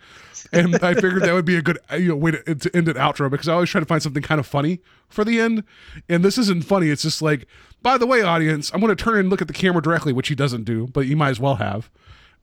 And 0.53 0.75
I 0.77 0.95
figured 0.95 1.23
that 1.23 1.33
would 1.33 1.45
be 1.45 1.57
a 1.57 1.63
good 1.63 1.79
uh, 1.93 1.97
you 1.97 2.09
know, 2.09 2.17
way 2.17 2.33
to, 2.33 2.55
to 2.57 2.77
end 2.77 2.89
an 2.89 2.95
outro 2.97 3.31
because 3.31 3.49
I 3.49 3.55
always 3.55 3.71
try 3.71 3.79
to 3.81 3.87
find 3.87 4.03
something 4.03 4.23
kind 4.25 4.41
of 4.41 4.47
funny 4.47 4.81
for 5.09 5.25
the 5.25 5.39
end. 5.41 5.63
And 6.09 6.25
this 6.25 6.37
isn't 6.37 6.65
funny. 6.65 6.89
It's 6.89 7.03
just 7.03 7.23
like, 7.23 7.47
by 7.81 7.97
the 7.97 8.07
way, 8.07 8.23
audience, 8.23 8.73
I'm 8.75 8.81
going 8.81 8.95
to 8.95 9.01
turn 9.01 9.19
and 9.19 9.31
look 9.31 9.41
at 9.41 9.47
the 9.47 9.55
camera 9.55 9.83
directly, 9.83 10.13
which 10.13 10.27
he 10.27 10.35
doesn't 10.35 10.65
do, 10.65 10.89
but 10.89 11.07
you 11.07 11.17
might 11.17 11.31
as 11.31 11.39
well 11.39 11.57
have, 11.57 11.89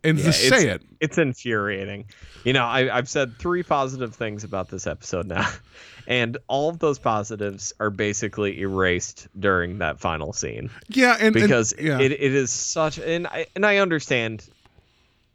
and 0.04 0.18
just 0.18 0.44
it's, 0.44 0.50
say 0.50 0.70
it. 0.70 0.82
It's 1.00 1.18
infuriating. 1.18 2.06
You 2.44 2.54
know, 2.54 2.66
I, 2.66 2.96
I've 2.96 3.08
said 3.10 3.38
three 3.38 3.63
positive 3.63 4.13
things 4.16 4.44
about 4.44 4.70
this 4.70 4.86
episode 4.88 5.28
now, 5.28 5.50
and 6.08 6.38
all 6.48 6.70
of 6.70 6.80
those 6.80 7.00
positives 7.00 7.74
are 7.80 7.89
basically 7.89 8.60
erased 8.62 9.28
during 9.39 9.78
that 9.80 10.00
final 10.00 10.34
scene 10.34 10.70
Yeah, 10.89 11.13
and 11.20 11.28
and- 11.28 11.34
because 11.36 11.74
yeah. 11.80 12.00
it, 12.00 12.12
it 12.12 12.22
is 12.22 12.52
such 12.52 13.00
and 13.00 13.28
I 13.28 13.48
and 13.56 13.66
I 13.66 13.78
understand. 13.78 14.48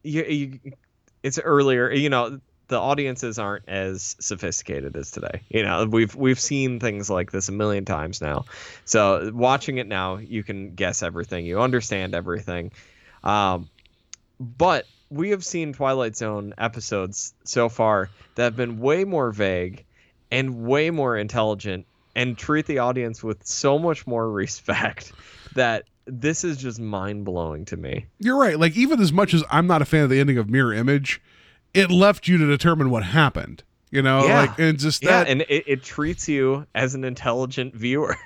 You, 0.02 0.24
you, 0.24 0.60
it's 1.22 1.38
earlier. 1.38 1.90
You 1.90 2.08
know, 2.08 2.40
the 2.68 2.78
audiences 2.78 3.38
aren't 3.38 3.68
as 3.68 4.14
sophisticated 4.20 4.96
as 4.96 5.10
today. 5.10 5.40
You 5.48 5.62
know, 5.62 5.86
we've 5.86 6.14
we've 6.14 6.38
seen 6.38 6.78
things 6.80 7.10
like 7.10 7.32
this 7.32 7.48
a 7.48 7.52
million 7.52 7.84
times 7.84 8.20
now. 8.20 8.44
So 8.84 9.30
watching 9.34 9.78
it 9.78 9.86
now, 9.86 10.16
you 10.18 10.44
can 10.44 10.74
guess 10.74 11.02
everything. 11.02 11.46
You 11.46 11.60
understand 11.60 12.14
everything. 12.14 12.70
Um, 13.24 13.68
but 14.40 14.86
we 15.10 15.30
have 15.30 15.44
seen 15.44 15.72
Twilight 15.72 16.16
Zone 16.16 16.54
episodes 16.58 17.34
so 17.44 17.68
far 17.68 18.10
that 18.34 18.44
have 18.44 18.56
been 18.56 18.78
way 18.78 19.04
more 19.04 19.30
vague 19.32 19.84
and 20.30 20.64
way 20.66 20.90
more 20.90 21.16
intelligent 21.16 21.86
and 22.14 22.36
treat 22.36 22.66
the 22.66 22.78
audience 22.78 23.22
with 23.22 23.46
so 23.46 23.78
much 23.78 24.06
more 24.06 24.30
respect 24.30 25.12
that 25.54 25.84
this 26.06 26.44
is 26.44 26.56
just 26.56 26.80
mind 26.80 27.24
blowing 27.24 27.64
to 27.66 27.76
me. 27.76 28.06
You're 28.18 28.38
right. 28.38 28.58
Like 28.58 28.76
even 28.76 29.00
as 29.00 29.12
much 29.12 29.34
as 29.34 29.44
I'm 29.50 29.66
not 29.66 29.82
a 29.82 29.84
fan 29.84 30.04
of 30.04 30.10
the 30.10 30.20
ending 30.20 30.38
of 30.38 30.48
Mirror 30.48 30.74
Image, 30.74 31.20
it 31.74 31.90
left 31.90 32.26
you 32.28 32.38
to 32.38 32.46
determine 32.46 32.90
what 32.90 33.02
happened. 33.04 33.62
You 33.90 34.02
know, 34.02 34.26
Yeah. 34.26 34.40
like 34.40 34.58
and 34.58 34.78
just 34.78 35.02
Yeah, 35.02 35.24
that. 35.24 35.28
and 35.28 35.42
it, 35.42 35.64
it 35.66 35.82
treats 35.82 36.28
you 36.28 36.66
as 36.74 36.94
an 36.94 37.04
intelligent 37.04 37.74
viewer. 37.76 38.16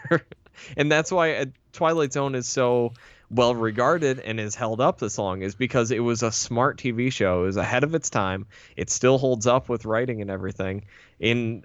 and 0.77 0.90
that's 0.90 1.12
why 1.12 1.35
uh, 1.37 1.44
Twilight 1.72 2.12
Zone 2.12 2.35
is 2.35 2.48
so 2.48 2.92
well 3.33 3.55
regarded 3.55 4.21
and 4.21 4.38
is 4.38 4.55
held 4.55 4.81
up 4.81 4.99
this 4.99 5.16
long 5.18 5.42
is 5.42 5.55
because 5.55 5.90
it 5.90 6.01
was 6.01 6.23
a 6.23 6.31
smart 6.31 6.79
TV 6.79 7.11
show. 7.11 7.42
It 7.42 7.47
was 7.47 7.57
ahead 7.57 7.83
of 7.83 7.95
its 7.95 8.11
time. 8.11 8.47
It 8.77 8.90
still 8.90 9.18
holds 9.18 9.47
up 9.47 9.68
with 9.68 9.85
writing 9.87 10.21
and 10.21 10.31
everything 10.31 10.85
in 11.18 11.64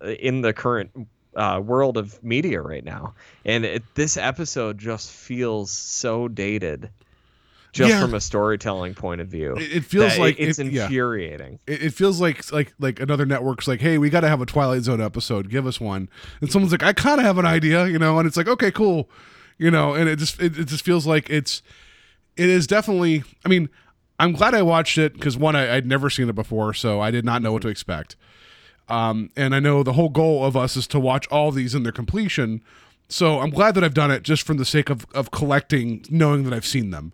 uh, 0.00 0.06
in 0.06 0.40
the 0.42 0.52
current 0.52 0.90
uh, 1.34 1.60
world 1.64 1.96
of 1.96 2.22
media 2.22 2.60
right 2.60 2.84
now. 2.84 3.14
And 3.44 3.64
it, 3.64 3.82
this 3.94 4.16
episode 4.16 4.78
just 4.78 5.10
feels 5.10 5.70
so 5.72 6.28
dated, 6.28 6.90
just 7.72 7.90
Yeah. 7.90 8.00
from 8.00 8.14
a 8.14 8.20
storytelling 8.20 8.94
point 8.94 9.20
of 9.20 9.26
view. 9.26 9.56
It- 9.56 9.78
it 9.78 9.84
feels 9.84 10.16
like 10.16 10.36
it's 10.38 10.60
it- 10.60 10.72
yeah. 10.72 10.84
infuriating. 10.84 11.58
it, 11.66 11.82
it 11.82 11.90
feels 11.92 12.20
like 12.20 12.52
like 12.52 12.72
like 12.78 13.00
another 13.00 13.26
network's 13.26 13.66
like, 13.66 13.80
hey, 13.80 13.98
we 13.98 14.10
got 14.10 14.20
to 14.20 14.28
have 14.28 14.40
a 14.40 14.46
Twilight 14.46 14.82
Zone 14.82 15.00
episode. 15.00 15.50
Give 15.50 15.66
us 15.66 15.80
one. 15.80 16.08
And 16.40 16.52
someone's 16.52 16.70
like, 16.72 16.84
I 16.84 16.92
kind 16.92 17.18
of 17.18 17.26
have 17.26 17.38
an 17.38 17.46
idea, 17.46 17.86
you 17.88 17.98
know. 17.98 18.18
And 18.20 18.28
it's 18.28 18.36
like, 18.36 18.46
okay, 18.48 18.70
cool, 18.70 19.08
you 19.58 19.70
know. 19.70 19.94
And 19.94 20.08
it 20.08 20.16
just 20.16 20.40
it, 20.40 20.58
it 20.58 20.66
just 20.66 20.84
feels 20.84 21.06
like 21.06 21.30
it's 21.30 21.62
it 22.36 22.48
is 22.48 22.66
definitely. 22.66 23.24
I 23.44 23.48
mean, 23.48 23.68
I'm 24.18 24.32
glad 24.32 24.54
I 24.54 24.62
watched 24.62 24.98
it 24.98 25.14
because 25.14 25.36
one, 25.36 25.56
I, 25.56 25.76
I'd 25.76 25.86
never 25.86 26.08
seen 26.08 26.28
it 26.28 26.34
before, 26.34 26.74
so 26.74 27.00
I 27.00 27.10
did 27.10 27.24
not 27.24 27.42
know 27.42 27.52
what 27.52 27.62
to 27.62 27.68
expect. 27.68 28.16
Um, 28.88 29.30
and 29.36 29.54
I 29.54 29.60
know 29.60 29.82
the 29.82 29.94
whole 29.94 30.10
goal 30.10 30.44
of 30.44 30.56
us 30.56 30.76
is 30.76 30.86
to 30.88 31.00
watch 31.00 31.26
all 31.28 31.50
these 31.50 31.74
in 31.74 31.82
their 31.82 31.92
completion. 31.92 32.62
So 33.08 33.40
I'm 33.40 33.50
glad 33.50 33.74
that 33.74 33.84
I've 33.84 33.94
done 33.94 34.10
it 34.10 34.22
just 34.22 34.46
for 34.46 34.54
the 34.54 34.64
sake 34.64 34.90
of, 34.90 35.06
of 35.14 35.30
collecting, 35.30 36.04
knowing 36.10 36.44
that 36.44 36.52
I've 36.52 36.66
seen 36.66 36.90
them. 36.90 37.12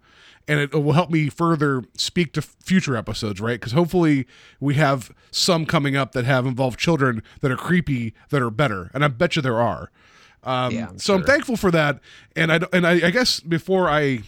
And 0.49 0.59
it, 0.59 0.75
will 0.75 0.93
help 0.93 1.11
me 1.11 1.29
further 1.29 1.85
speak 1.97 2.33
to 2.33 2.43
future 2.43 2.97
episodes, 2.97 3.41
right? 3.41 3.61
Because 3.61 3.73
hopefully 3.73 4.27
we 4.59 4.75
have 4.75 5.13
some 5.31 5.65
coming 5.65 5.97
up 5.97 6.13
that 6.13 6.25
have 6.25 6.45
involved 6.45 6.79
children 6.79 7.23
that 7.41 7.53
are 7.53 7.57
creepy, 7.57 8.15
that 8.31 8.43
are 8.43 8.51
better. 8.51 8.91
And 8.93 9.05
I 9.05 9.09
bet 9.09 9.37
you 9.37 9.43
there 9.43 9.61
are. 9.61 9.91
Um, 10.45 10.73
Yeah, 10.75 10.89
I'm 10.91 10.99
so 10.99 11.15
I'm 11.15 11.21
thankful 11.25 11.57
for 11.57 11.71
that. 11.71 12.01
And 12.37 12.51
I, 12.53 12.59
d- 12.59 12.67
and 12.73 12.87
I, 12.87 12.93
I 13.07 13.11
guess 13.11 13.41
before 13.41 13.89
I 13.89 14.23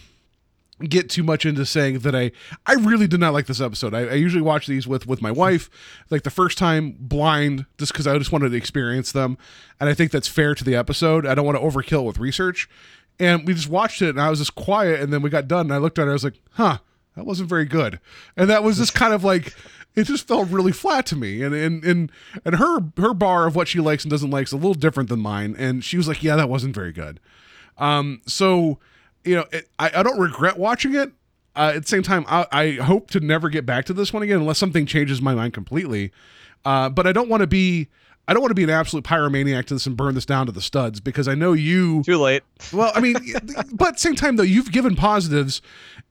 get 0.89 1.09
too 1.09 1.23
much 1.23 1.45
into 1.45 1.65
saying 1.65 1.99
that 1.99 2.13
I 2.15 2.31
I 2.65 2.73
really 2.73 3.07
did 3.07 3.19
not 3.19 3.31
like 3.33 3.45
this 3.45 3.61
episode. 3.61 3.93
I, 3.93 4.01
I 4.01 4.13
usually 4.13 4.41
watch 4.41 4.67
these 4.67 4.87
with 4.87 5.07
with 5.07 5.21
my 5.21 5.31
wife, 5.31 5.69
like 6.09 6.23
the 6.23 6.29
first 6.29 6.57
time 6.57 6.95
blind, 6.99 7.65
just 7.77 7.93
because 7.93 8.07
I 8.07 8.17
just 8.17 8.31
wanted 8.31 8.49
to 8.49 8.57
experience 8.57 9.11
them, 9.11 9.37
and 9.79 9.89
I 9.89 9.93
think 9.93 10.11
that's 10.11 10.27
fair 10.27 10.55
to 10.55 10.63
the 10.63 10.75
episode. 10.75 11.25
I 11.25 11.35
don't 11.35 11.45
want 11.45 11.57
to 11.57 11.63
overkill 11.63 12.05
with 12.05 12.17
research, 12.17 12.67
and 13.19 13.47
we 13.47 13.53
just 13.53 13.69
watched 13.69 14.01
it, 14.01 14.09
and 14.09 14.19
I 14.21 14.29
was 14.29 14.39
just 14.39 14.55
quiet, 14.55 14.99
and 14.99 15.13
then 15.13 15.21
we 15.21 15.29
got 15.29 15.47
done, 15.47 15.67
and 15.67 15.73
I 15.73 15.77
looked 15.77 15.99
at 15.99 16.07
it, 16.07 16.09
I 16.09 16.13
was 16.13 16.23
like, 16.23 16.39
huh, 16.53 16.79
that 17.15 17.25
wasn't 17.25 17.49
very 17.49 17.65
good, 17.65 17.99
and 18.35 18.49
that 18.49 18.63
was 18.63 18.77
just 18.77 18.93
kind 18.93 19.13
of 19.13 19.23
like. 19.23 19.53
It 19.95 20.05
just 20.05 20.27
felt 20.27 20.49
really 20.49 20.71
flat 20.71 21.05
to 21.07 21.15
me, 21.15 21.41
and 21.43 21.53
and 21.53 21.83
and 21.83 22.11
and 22.45 22.55
her 22.55 22.79
her 22.97 23.13
bar 23.13 23.45
of 23.47 23.55
what 23.55 23.67
she 23.67 23.79
likes 23.79 24.03
and 24.03 24.09
doesn't 24.11 24.31
like 24.31 24.47
is 24.47 24.51
a 24.53 24.57
little 24.57 24.73
different 24.73 25.09
than 25.09 25.19
mine. 25.19 25.55
And 25.57 25.83
she 25.83 25.97
was 25.97 26.07
like, 26.07 26.23
"Yeah, 26.23 26.35
that 26.35 26.49
wasn't 26.49 26.73
very 26.73 26.91
good." 26.91 27.19
Um, 27.77 28.21
so 28.25 28.79
you 29.23 29.35
know, 29.35 29.45
it, 29.51 29.69
I, 29.79 29.91
I 29.95 30.03
don't 30.03 30.19
regret 30.19 30.57
watching 30.57 30.95
it. 30.95 31.11
Uh, 31.55 31.73
at 31.75 31.83
the 31.83 31.87
same 31.87 32.01
time, 32.01 32.25
I, 32.27 32.47
I 32.51 32.71
hope 32.71 33.11
to 33.11 33.19
never 33.19 33.47
get 33.49 33.65
back 33.65 33.85
to 33.85 33.93
this 33.93 34.11
one 34.11 34.23
again 34.23 34.37
unless 34.39 34.57
something 34.57 34.85
changes 34.87 35.21
my 35.21 35.35
mind 35.35 35.53
completely. 35.53 36.11
Uh, 36.65 36.89
but 36.89 37.05
I 37.05 37.11
don't 37.11 37.29
want 37.29 37.41
to 37.41 37.47
be, 37.47 37.89
I 38.27 38.33
don't 38.33 38.41
want 38.41 38.49
to 38.51 38.55
be 38.55 38.63
an 38.63 38.71
absolute 38.71 39.05
pyromaniac 39.05 39.65
to 39.65 39.75
this 39.75 39.85
and 39.85 39.95
burn 39.95 40.15
this 40.15 40.25
down 40.25 40.47
to 40.47 40.51
the 40.51 40.61
studs 40.61 40.99
because 40.99 41.27
I 41.27 41.35
know 41.35 41.53
you. 41.53 42.01
Too 42.03 42.17
late. 42.17 42.41
Well, 42.73 42.91
I 42.95 43.01
mean, 43.01 43.15
but 43.73 43.89
at 43.89 43.93
the 43.95 43.99
same 43.99 44.15
time 44.15 44.35
though, 44.37 44.43
you've 44.43 44.71
given 44.71 44.95
positives, 44.95 45.61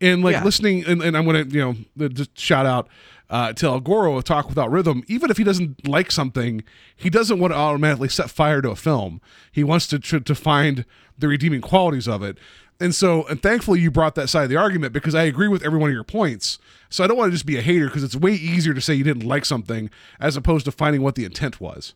and 0.00 0.22
like 0.22 0.34
Yeah. 0.34 0.44
listening, 0.44 0.84
and, 0.86 1.02
and 1.02 1.16
I'm 1.16 1.24
gonna, 1.26 1.44
you 1.48 1.76
know, 1.98 2.08
just 2.10 2.38
shout 2.38 2.64
out 2.66 2.88
uh, 3.32 3.52
to 3.54 3.66
El 3.66 3.80
Goro 3.80 4.16
of 4.16 4.22
Talk 4.24 4.48
Without 4.48 4.70
Rhythm. 4.70 5.02
Even 5.08 5.30
if 5.30 5.38
he 5.38 5.42
doesn't 5.44 5.88
like 5.88 6.12
something, 6.12 6.62
he 6.94 7.10
doesn't 7.10 7.40
want 7.40 7.52
to 7.52 7.56
automatically 7.58 8.08
set 8.08 8.30
fire 8.30 8.62
to 8.62 8.70
a 8.70 8.76
film. 8.76 9.20
He 9.50 9.64
wants 9.64 9.88
to 9.88 9.98
to, 9.98 10.20
to 10.20 10.34
find 10.36 10.84
the 11.18 11.26
redeeming 11.28 11.60
qualities 11.62 12.06
of 12.06 12.22
it. 12.22 12.36
And 12.80 12.94
so, 12.94 13.24
and 13.28 13.40
thankfully, 13.42 13.80
you 13.80 13.90
brought 13.90 14.14
that 14.16 14.28
side 14.28 14.44
of 14.44 14.50
the 14.50 14.56
argument 14.56 14.92
because 14.92 15.14
I 15.14 15.22
agree 15.24 15.46
with 15.48 15.64
every 15.64 15.78
one 15.78 15.90
of 15.90 15.94
your 15.94 16.04
points. 16.04 16.58
So 16.90 17.02
I 17.02 17.06
don't 17.06 17.16
want 17.16 17.28
to 17.28 17.32
just 17.32 17.46
be 17.46 17.56
a 17.56 17.62
hater 17.62 17.86
because 17.86 18.02
it's 18.04 18.16
way 18.16 18.32
easier 18.32 18.74
to 18.74 18.80
say 18.80 18.92
you 18.94 19.04
didn't 19.04 19.24
like 19.26 19.44
something 19.44 19.88
as 20.20 20.36
opposed 20.36 20.64
to 20.66 20.72
finding 20.72 21.00
what 21.02 21.14
the 21.14 21.24
intent 21.24 21.60
was. 21.60 21.94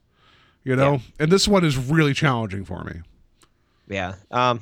You 0.65 0.75
know, 0.77 0.93
Yeah. 0.95 0.99
and 1.21 1.33
this 1.33 1.47
one 1.49 1.65
is 1.65 1.77
really 1.77 2.15
challenging 2.15 2.65
for 2.65 2.83
me. 2.85 3.01
Yeah. 3.89 4.15
Um, 4.31 4.61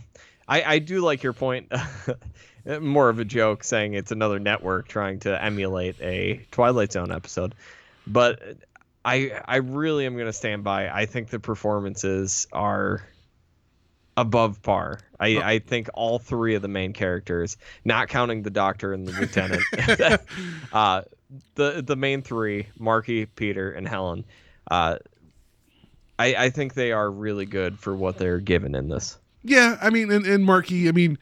I, 0.48 0.62
I 0.62 0.78
do 0.78 1.00
like 1.00 1.22
your 1.22 1.32
point. 1.34 1.70
More 2.80 3.08
of 3.08 3.18
a 3.18 3.24
joke 3.24 3.64
saying 3.64 3.94
it's 3.94 4.12
another 4.12 4.38
network 4.38 4.88
trying 4.88 5.20
to 5.20 5.42
emulate 5.42 6.00
a 6.00 6.46
Twilight 6.50 6.92
Zone 6.92 7.12
episode. 7.12 7.54
But 8.06 8.40
I 9.04 9.40
I 9.44 9.56
really 9.56 10.06
am 10.06 10.14
going 10.14 10.26
to 10.26 10.32
stand 10.32 10.64
by. 10.64 10.88
I 10.88 11.06
think 11.06 11.28
the 11.28 11.38
performances 11.38 12.46
are 12.52 13.06
above 14.16 14.62
par. 14.62 15.00
I, 15.18 15.38
I 15.38 15.58
think 15.58 15.88
all 15.94 16.18
three 16.18 16.54
of 16.54 16.62
the 16.62 16.68
main 16.68 16.92
characters, 16.92 17.56
not 17.84 18.08
counting 18.08 18.42
the 18.42 18.50
doctor 18.50 18.92
and 18.92 19.06
the 19.06 19.12
lieutenant, 19.12 19.62
uh, 20.72 21.02
the 21.54 21.82
the 21.82 21.96
main 21.96 22.22
three, 22.22 22.68
Marky, 22.78 23.26
Peter, 23.26 23.72
and 23.72 23.86
Helen, 23.86 24.24
uh, 24.70 24.98
I, 26.18 26.34
I 26.36 26.50
think 26.50 26.74
they 26.74 26.92
are 26.92 27.10
really 27.10 27.46
good 27.46 27.78
for 27.78 27.94
what 27.94 28.18
they're 28.18 28.40
given 28.40 28.74
in 28.74 28.88
this. 28.88 29.18
Yeah, 29.42 29.76
I 29.80 29.90
mean, 29.90 30.10
and, 30.10 30.24
and 30.24 30.44
Marky, 30.44 30.88
I 30.88 30.92
mean, 30.92 31.18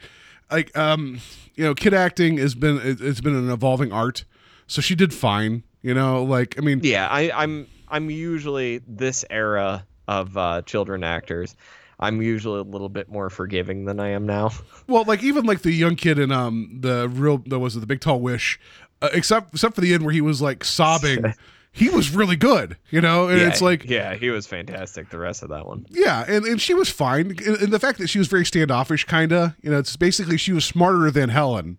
like, 0.52 0.76
um, 0.76 1.20
you 1.54 1.64
know, 1.64 1.74
kid 1.74 1.94
acting 1.94 2.38
has 2.38 2.54
been 2.54 2.78
it- 2.78 3.00
it's 3.00 3.20
been 3.20 3.34
an 3.34 3.50
evolving 3.50 3.92
art, 3.92 4.24
so 4.66 4.80
she 4.80 4.94
did 4.94 5.12
fine. 5.12 5.62
You 5.82 5.94
know, 5.94 6.22
like, 6.22 6.56
I 6.58 6.60
mean, 6.62 6.80
Yeah, 6.82 7.08
I, 7.08 7.30
I'm 7.34 7.66
I'm 7.88 8.08
usually 8.10 8.78
this 8.86 9.24
era 9.30 9.84
of 10.08 10.36
uh, 10.36 10.62
children 10.62 11.02
actors. 11.04 11.56
I'm 12.00 12.20
usually 12.22 12.58
a 12.60 12.64
little 12.64 12.88
bit 12.88 13.08
more 13.08 13.30
forgiving 13.30 13.84
than 13.84 14.00
I 14.00 14.08
am 14.08 14.26
now. 14.26 14.50
well, 14.88 15.04
like 15.04 15.22
even 15.22 15.44
like 15.44 15.62
the 15.62 15.72
young 15.72 15.96
kid 15.96 16.18
in 16.18 16.30
um 16.32 16.78
the 16.80 17.08
real 17.08 17.38
that 17.46 17.58
was 17.58 17.76
it 17.76 17.80
the 17.80 17.86
Big 17.86 18.00
Tall 18.00 18.20
Wish, 18.20 18.58
uh, 19.02 19.08
except 19.12 19.54
except 19.54 19.74
for 19.74 19.80
the 19.80 19.92
end 19.94 20.04
where 20.04 20.12
he 20.14 20.20
was 20.20 20.40
like 20.42 20.64
sobbing, 20.64 21.34
he 21.72 21.88
was 21.88 22.14
really 22.14 22.36
good. 22.36 22.76
You 22.90 23.00
know, 23.00 23.28
and 23.28 23.40
yeah, 23.40 23.48
it's 23.48 23.62
like. 23.62 23.84
yeah, 23.84 24.14
he 24.14 24.30
was 24.30 24.46
fantastic. 24.46 25.10
The 25.10 25.18
rest 25.18 25.42
of 25.42 25.48
that 25.48 25.66
one. 25.66 25.86
Yeah, 25.90 26.24
and, 26.28 26.44
and 26.44 26.60
she 26.60 26.74
was 26.74 26.88
fine. 26.88 27.30
And, 27.30 27.56
and 27.56 27.72
the 27.72 27.80
fact 27.80 27.98
that 27.98 28.08
she 28.08 28.18
was 28.18 28.28
very 28.28 28.44
standoffish, 28.44 29.04
kind 29.04 29.32
of, 29.32 29.54
you 29.62 29.70
know, 29.70 29.78
it's 29.78 29.96
basically 29.96 30.36
she 30.36 30.52
was 30.52 30.64
smarter 30.64 31.10
than 31.10 31.30
Helen. 31.30 31.78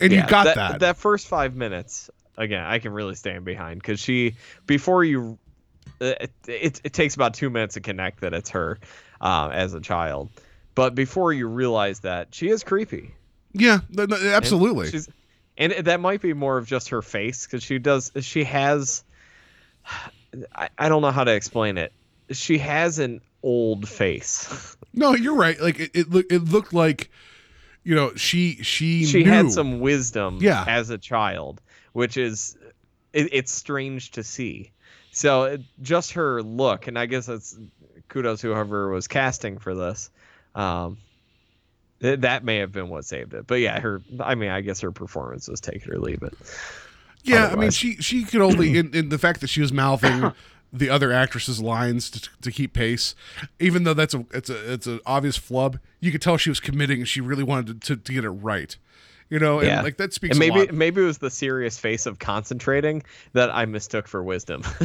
And 0.00 0.12
yeah, 0.12 0.22
you 0.22 0.28
got 0.28 0.54
that. 0.54 0.80
that. 0.80 0.96
first 0.96 1.26
five 1.26 1.56
minutes, 1.56 2.10
again, 2.36 2.64
I 2.64 2.78
can 2.78 2.92
really 2.92 3.14
stand 3.14 3.44
behind 3.44 3.80
because 3.80 3.98
she 3.98 4.36
before 4.66 5.04
you, 5.04 5.38
it, 6.00 6.30
it 6.46 6.80
it 6.84 6.92
takes 6.92 7.14
about 7.14 7.34
two 7.34 7.50
minutes 7.50 7.74
to 7.74 7.80
connect 7.80 8.20
that 8.20 8.34
it's 8.34 8.50
her 8.50 8.78
uh, 9.20 9.50
as 9.52 9.74
a 9.74 9.80
child, 9.80 10.28
but 10.74 10.94
before 10.94 11.32
you 11.32 11.48
realize 11.48 12.00
that 12.00 12.34
she 12.34 12.48
is 12.48 12.62
creepy. 12.62 13.14
Yeah, 13.52 13.78
And 13.96 14.12
absolutely. 14.12 14.90
She's, 14.90 15.08
and 15.56 15.72
that 15.72 16.00
might 16.00 16.20
be 16.20 16.34
more 16.34 16.58
of 16.58 16.66
just 16.66 16.90
her 16.90 17.00
face 17.00 17.46
because 17.46 17.62
she 17.62 17.78
does. 17.78 18.12
She 18.20 18.44
has. 18.44 19.02
I, 20.54 20.68
I 20.78 20.88
don't 20.88 21.02
know 21.02 21.10
how 21.10 21.24
to 21.24 21.32
explain 21.34 21.78
it. 21.78 21.92
She 22.32 22.58
has 22.58 22.98
an 22.98 23.20
old 23.42 23.88
face. 23.88 24.76
No, 24.98 25.14
you're 25.14 25.34
right. 25.34 25.60
Like 25.60 25.78
it, 25.78 25.90
it 25.92 26.08
looked. 26.10 26.32
It 26.32 26.38
looked 26.44 26.72
like, 26.72 27.10
you 27.84 27.94
know, 27.94 28.14
she 28.14 28.62
she 28.62 29.04
she 29.04 29.24
knew. 29.24 29.30
had 29.30 29.52
some 29.52 29.80
wisdom 29.80 30.38
Yeah. 30.40 30.64
as 30.66 30.88
a 30.88 30.96
child, 30.96 31.60
which 31.92 32.16
is 32.16 32.56
it, 33.12 33.28
it's 33.32 33.52
strange 33.52 34.12
to 34.12 34.22
see. 34.24 34.70
So 35.12 35.42
it, 35.44 35.60
just 35.82 36.12
her 36.12 36.42
look, 36.42 36.86
and 36.86 36.98
I 36.98 37.04
guess 37.04 37.26
that's 37.26 37.58
kudos 38.08 38.40
whoever 38.40 38.88
was 38.88 39.06
casting 39.06 39.58
for 39.58 39.74
this. 39.74 40.08
Um, 40.54 40.96
th- 42.00 42.20
that 42.20 42.42
may 42.42 42.56
have 42.60 42.72
been 42.72 42.88
what 42.88 43.04
saved 43.04 43.34
it. 43.34 43.46
But 43.46 43.56
yeah, 43.56 43.78
her. 43.78 44.00
I 44.18 44.34
mean, 44.34 44.48
I 44.48 44.62
guess 44.62 44.80
her 44.80 44.92
performance 44.92 45.46
was 45.46 45.60
take 45.60 45.82
it 45.86 45.90
or 45.90 45.98
leave 45.98 46.22
it. 46.22 46.32
Yeah, 47.26 47.48
I 47.48 47.56
mean, 47.56 47.70
she 47.70 47.96
she 47.96 48.24
could 48.24 48.40
only 48.40 48.78
in, 48.78 48.94
in 48.94 49.08
the 49.08 49.18
fact 49.18 49.40
that 49.40 49.48
she 49.48 49.60
was 49.60 49.72
mouthing 49.72 50.32
the 50.72 50.90
other 50.90 51.12
actress's 51.12 51.60
lines 51.60 52.10
to, 52.10 52.28
to 52.42 52.50
keep 52.50 52.72
pace, 52.72 53.14
even 53.58 53.84
though 53.84 53.94
that's 53.94 54.14
a 54.14 54.24
it's 54.32 54.50
a 54.50 54.72
it's 54.72 54.86
an 54.86 55.00
obvious 55.06 55.36
flub. 55.36 55.78
You 56.00 56.12
could 56.12 56.22
tell 56.22 56.36
she 56.36 56.50
was 56.50 56.60
committing 56.60 56.98
and 56.98 57.08
she 57.08 57.20
really 57.20 57.44
wanted 57.44 57.82
to, 57.82 57.96
to, 57.96 58.02
to 58.02 58.12
get 58.12 58.24
it 58.24 58.30
right. 58.30 58.76
You 59.28 59.40
know, 59.40 59.58
and 59.58 59.66
Yeah. 59.66 59.82
like 59.82 59.96
that 59.96 60.12
speaks 60.12 60.32
And 60.32 60.38
maybe 60.38 60.70
maybe 60.72 61.02
it 61.02 61.04
was 61.04 61.18
the 61.18 61.30
serious 61.30 61.78
face 61.78 62.06
of 62.06 62.20
concentrating 62.20 63.02
that 63.32 63.50
I 63.50 63.64
mistook 63.66 64.06
for 64.06 64.22
wisdom. 64.22 64.62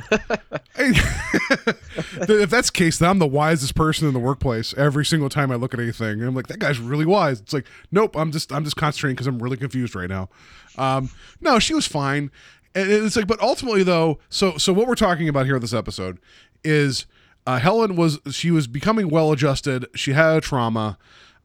if 0.77 2.49
that's 2.49 2.69
the 2.69 2.73
case, 2.73 2.97
then 2.97 3.09
I'm 3.09 3.19
the 3.19 3.27
wisest 3.27 3.75
person 3.75 4.07
in 4.07 4.13
the 4.13 4.19
workplace 4.19 4.73
every 4.75 5.05
single 5.05 5.29
time 5.29 5.51
I 5.51 5.55
look 5.55 5.73
at 5.73 5.79
anything. 5.79 6.19
And 6.19 6.23
I'm 6.23 6.35
like, 6.35 6.47
that 6.47 6.59
guy's 6.59 6.79
really 6.79 7.05
wise. 7.05 7.39
It's 7.39 7.53
like, 7.53 7.67
nope, 7.91 8.15
I'm 8.17 8.31
just 8.31 8.51
I'm 8.51 8.63
just 8.63 8.77
concentrating 8.77 9.15
because 9.15 9.27
I'm 9.27 9.41
really 9.41 9.57
confused 9.57 9.95
right 9.95 10.09
now. 10.09 10.29
Um, 10.77 11.09
no, 11.39 11.59
she 11.59 11.73
was 11.73 11.85
fine. 11.85 12.31
And 12.73 12.89
it's 12.89 13.15
like, 13.15 13.27
but 13.27 13.39
ultimately 13.41 13.83
though, 13.83 14.19
so 14.29 14.57
so 14.57 14.73
what 14.73 14.87
we're 14.87 14.95
talking 14.95 15.27
about 15.29 15.45
here 15.45 15.59
this 15.59 15.73
episode 15.73 16.17
is 16.63 17.05
uh, 17.45 17.59
Helen 17.59 17.95
was 17.95 18.19
she 18.31 18.51
was 18.51 18.67
becoming 18.67 19.09
well 19.09 19.31
adjusted. 19.31 19.85
She 19.95 20.13
had 20.13 20.37
a 20.37 20.41
trauma. 20.41 20.97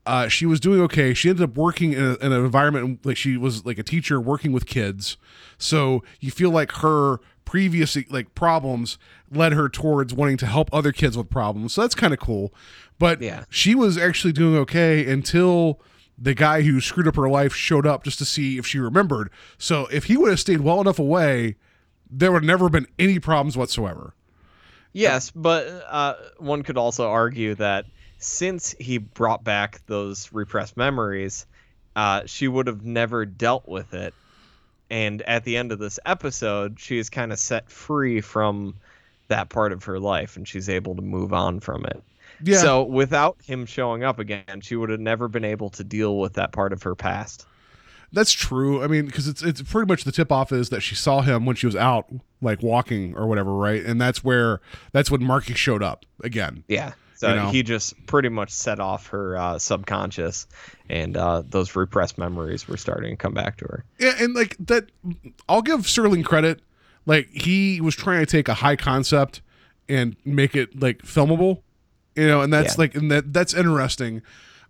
Uh, 0.07 0.29
she 0.29 0.47
was 0.47 0.61
doing 0.61 0.81
okay. 0.83 1.13
She 1.13 1.29
ended 1.29 1.43
up 1.51 1.57
working 1.57 1.93
in, 1.93 2.03
a, 2.03 2.15
in 2.15 2.33
an 2.33 2.45
environment 2.45 3.05
like 3.05 3.17
she 3.17 3.37
was 3.37 3.67
like 3.67 3.79
a 3.79 3.83
teacher 3.83 4.21
working 4.21 4.53
with 4.53 4.65
kids. 4.67 5.17
So 5.59 6.03
you 6.21 6.31
feel 6.31 6.51
like 6.51 6.73
her 6.73 7.19
previous 7.45 7.97
like 8.11 8.35
problems 8.35 8.99
led 9.31 9.53
her 9.53 9.69
towards 9.69 10.15
wanting 10.15 10.37
to 10.39 10.47
help 10.47 10.69
other 10.73 10.93
kids 10.93 11.17
with 11.17 11.29
problems. 11.31 11.75
So 11.75 11.81
that's 11.83 11.95
kind 11.95 12.13
of 12.13 12.21
cool. 12.21 12.55
But 12.99 13.21
Yeah. 13.21 13.45
she 13.51 13.75
was 13.75 13.99
actually 13.99 14.33
doing 14.33 14.57
okay 14.59 15.11
until 15.11 15.81
the 16.19 16.35
guy 16.35 16.63
who 16.63 16.81
screwed 16.81 17.07
up 17.09 17.17
her 17.17 17.29
life 17.29 17.55
showed 17.55 17.87
up 17.87 18.05
just 18.05 18.19
to 18.19 18.25
see 18.25 18.59
if 18.59 18.67
she 18.67 18.79
remembered. 18.79 19.31
So 19.59 19.87
if 19.93 20.05
he 20.05 20.17
would 20.17 20.31
have 20.31 20.41
stayed 20.41 20.61
well 20.61 20.81
enough 20.81 20.99
away, 20.99 21.57
there 22.11 22.33
would 22.33 22.43
have 22.43 22.47
never 22.47 22.69
been 22.69 22.87
any 22.99 23.19
problems 23.19 23.57
whatsoever. 23.57 24.15
Yes, 24.93 25.31
but 25.31 25.67
uh, 25.91 26.15
one 26.39 26.63
could 26.63 26.79
also 26.79 27.11
argue 27.11 27.55
that 27.57 27.85
since 28.27 28.75
he 28.79 28.99
brought 28.99 29.45
back 29.45 29.81
those 29.87 30.33
repressed 30.33 30.77
memories, 30.77 31.47
uh, 31.95 32.23
she 32.27 32.49
would 32.49 32.67
have 32.67 32.85
never 32.85 33.25
dealt 33.25 33.69
with 33.69 33.95
it. 33.95 34.15
And 34.91 35.23
at 35.23 35.45
the 35.45 35.57
end 35.57 35.73
of 35.73 35.79
this 35.79 35.99
episode, 36.05 36.79
she 36.79 36.99
is 36.99 37.09
kind 37.11 37.33
of 37.33 37.39
set 37.39 37.71
free 37.71 38.21
from 38.21 38.75
that 39.29 39.49
part 39.49 39.73
of 39.73 39.85
her 39.85 39.99
life 39.99 40.37
and 40.37 40.47
she's 40.47 40.69
able 40.69 40.95
to 40.97 41.03
move 41.03 41.33
on 41.33 41.61
from 41.61 41.85
it. 41.87 42.03
Yeah. 42.43 42.59
So 42.59 42.83
without 42.83 43.37
him 43.45 43.67
showing 43.67 44.05
up 44.05 44.19
again, 44.19 44.61
she 44.61 44.77
would 44.77 44.91
have 44.91 45.01
never 45.01 45.29
been 45.29 45.45
able 45.45 45.71
to 45.71 45.85
deal 45.85 46.19
with 46.19 46.35
that 46.35 46.53
part 46.53 46.73
of 46.73 46.83
her 46.83 46.95
past. 46.95 47.47
That's 48.13 48.33
true. 48.33 48.83
I 48.83 48.87
mean, 48.87 49.07
because 49.07 49.27
it's 49.27 49.43
it's 49.43 49.63
pretty 49.63 49.89
much 49.89 50.05
the 50.05 50.13
tip 50.13 50.31
off 50.31 50.53
is 50.53 50.69
that 50.71 50.81
she 50.81 50.95
saw 50.95 51.23
him 51.23 51.45
when 51.45 51.57
she 51.57 51.67
was 51.67 51.75
out, 51.75 52.07
like 52.41 52.63
walking 52.63 53.17
or 53.17 53.27
whatever, 53.27 53.53
right? 53.53 53.85
And 53.85 54.01
that's 54.01 54.23
where 54.23 54.61
that's 54.93 55.11
when 55.11 55.25
Marky 55.25 55.55
showed 55.55 55.83
up 55.83 56.05
again. 56.23 56.63
Yeah. 56.69 56.93
So 57.17 57.29
You 57.31 57.35
know? 57.37 57.51
he 57.51 57.63
just 57.63 58.07
pretty 58.07 58.29
much 58.29 58.51
set 58.51 58.79
off 58.79 59.09
her 59.09 59.37
uh, 59.37 59.59
subconscious, 59.59 60.47
and 60.89 61.17
uh, 61.17 61.43
those 61.49 61.75
repressed 61.75 62.19
memories 62.19 62.69
were 62.69 62.77
starting 62.77 63.11
to 63.11 63.17
come 63.17 63.33
back 63.35 63.57
to 63.59 63.65
her. 63.65 63.85
Yeah, 63.99 64.13
and 64.21 64.35
like 64.35 64.55
that, 64.61 64.91
I'll 65.49 65.63
give 65.63 65.81
Serling 65.81 66.25
credit. 66.25 66.61
Like 67.07 67.29
he 67.31 67.81
was 67.81 67.95
trying 67.95 68.21
to 68.21 68.27
take 68.27 68.49
a 68.49 68.55
high 68.55 68.77
concept 68.77 69.41
and 69.89 70.17
make 70.25 70.55
it 70.55 70.79
like 70.81 70.99
filmable, 71.03 71.63
you 72.17 72.27
know, 72.27 72.43
and 72.43 72.53
that's 72.53 72.75
Yeah. 72.75 72.81
like 72.83 72.95
and 72.95 73.11
that 73.11 73.33
that's 73.33 73.55
interesting. 73.55 74.23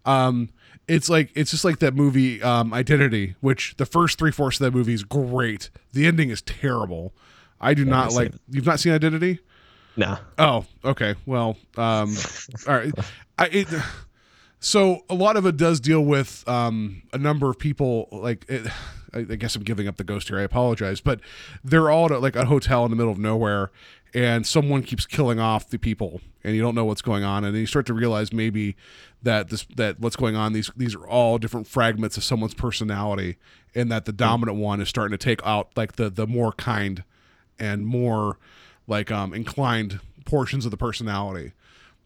Um, 0.04 0.50
it's 0.86 1.08
like 1.08 1.30
it's 1.34 1.50
just 1.50 1.64
like 1.64 1.80
that 1.80 1.94
movie 1.94 2.40
um, 2.42 2.72
Identity, 2.72 3.34
which 3.40 3.74
the 3.76 3.86
first 3.86 4.18
three 4.18 4.30
fourths 4.30 4.60
of 4.60 4.64
that 4.70 4.76
movie 4.76 4.94
is 4.94 5.02
great. 5.02 5.70
The 5.92 6.06
ending 6.06 6.30
is 6.30 6.42
terrible. 6.42 7.12
I 7.60 7.74
do 7.74 7.84
not 7.84 8.08
I've 8.08 8.12
like. 8.12 8.32
You've 8.48 8.66
not 8.66 8.78
seen 8.78 8.92
Identity? 8.92 9.40
No. 9.96 10.18
Oh, 10.38 10.64
okay. 10.84 11.14
Well, 11.24 11.56
um, 11.76 12.14
all 12.68 12.74
right. 12.74 12.92
I 13.38 13.46
it, 13.46 13.68
so 14.60 15.04
a 15.08 15.14
lot 15.14 15.36
of 15.36 15.46
it 15.46 15.56
does 15.56 15.80
deal 15.80 16.04
with 16.04 16.46
um, 16.48 17.02
a 17.12 17.18
number 17.18 17.48
of 17.50 17.58
people. 17.58 18.08
Like, 18.10 18.44
it, 18.48 18.66
I, 19.12 19.20
I 19.20 19.36
guess 19.36 19.56
I'm 19.56 19.62
giving 19.62 19.88
up 19.88 19.96
the 19.96 20.04
ghost 20.04 20.28
here. 20.28 20.38
I 20.38 20.42
apologize, 20.42 21.00
but 21.00 21.20
they're 21.64 21.90
all 21.90 22.12
at 22.12 22.20
like 22.20 22.36
a 22.36 22.46
hotel 22.46 22.84
in 22.84 22.90
the 22.90 22.96
middle 22.96 23.12
of 23.12 23.18
nowhere, 23.18 23.70
and 24.14 24.46
someone 24.46 24.82
keeps 24.82 25.06
killing 25.06 25.38
off 25.40 25.68
the 25.68 25.78
people, 25.78 26.20
and 26.44 26.54
you 26.54 26.62
don't 26.62 26.74
know 26.74 26.84
what's 26.84 27.02
going 27.02 27.24
on, 27.24 27.44
and 27.44 27.54
then 27.54 27.60
you 27.60 27.66
start 27.66 27.86
to 27.86 27.94
realize 27.94 28.32
maybe 28.32 28.76
that 29.22 29.48
this 29.48 29.66
that 29.76 29.98
what's 30.00 30.16
going 30.16 30.36
on. 30.36 30.52
These 30.52 30.70
these 30.76 30.94
are 30.94 31.06
all 31.06 31.38
different 31.38 31.66
fragments 31.66 32.16
of 32.16 32.24
someone's 32.24 32.54
personality, 32.54 33.36
and 33.74 33.90
that 33.90 34.04
the 34.04 34.12
dominant 34.12 34.58
one 34.58 34.80
is 34.80 34.88
starting 34.88 35.16
to 35.16 35.22
take 35.22 35.44
out 35.46 35.68
like 35.76 35.96
the 35.96 36.10
the 36.10 36.26
more 36.26 36.52
kind 36.52 37.04
and 37.58 37.86
more 37.86 38.38
like 38.86 39.10
um 39.10 39.32
inclined 39.34 40.00
portions 40.24 40.64
of 40.64 40.70
the 40.70 40.76
personality. 40.76 41.52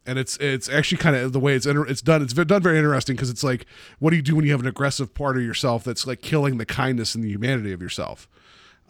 And 0.07 0.18
it's 0.18 0.37
it's 0.39 0.68
actually 0.68 0.99
kind 0.99 1.14
of 1.14 1.33
the 1.33 1.41
way 1.41 1.55
it's 1.55 1.66
inter- 1.66 1.87
it's 1.87 2.01
done 2.03 2.22
it's 2.22 2.33
done 2.33 2.62
very 2.62 2.78
interesting 2.78 3.16
because 3.16 3.31
it's 3.31 3.45
like 3.45 3.66
what 3.99 4.11
do 4.11 4.16
you 4.16 4.22
do 4.22 4.35
when 4.35 4.45
you 4.45 4.51
have 4.53 4.61
an 4.61 4.66
aggressive 4.66 5.14
part 5.14 5.37
of 5.37 5.43
yourself 5.43 5.85
that's 5.85 6.07
like 6.07 6.22
killing 6.22 6.57
the 6.59 6.66
kindness 6.66 7.14
and 7.14 7.22
the 7.22 7.28
humanity 7.28 7.72
of 7.72 7.83
yourself? 7.83 8.26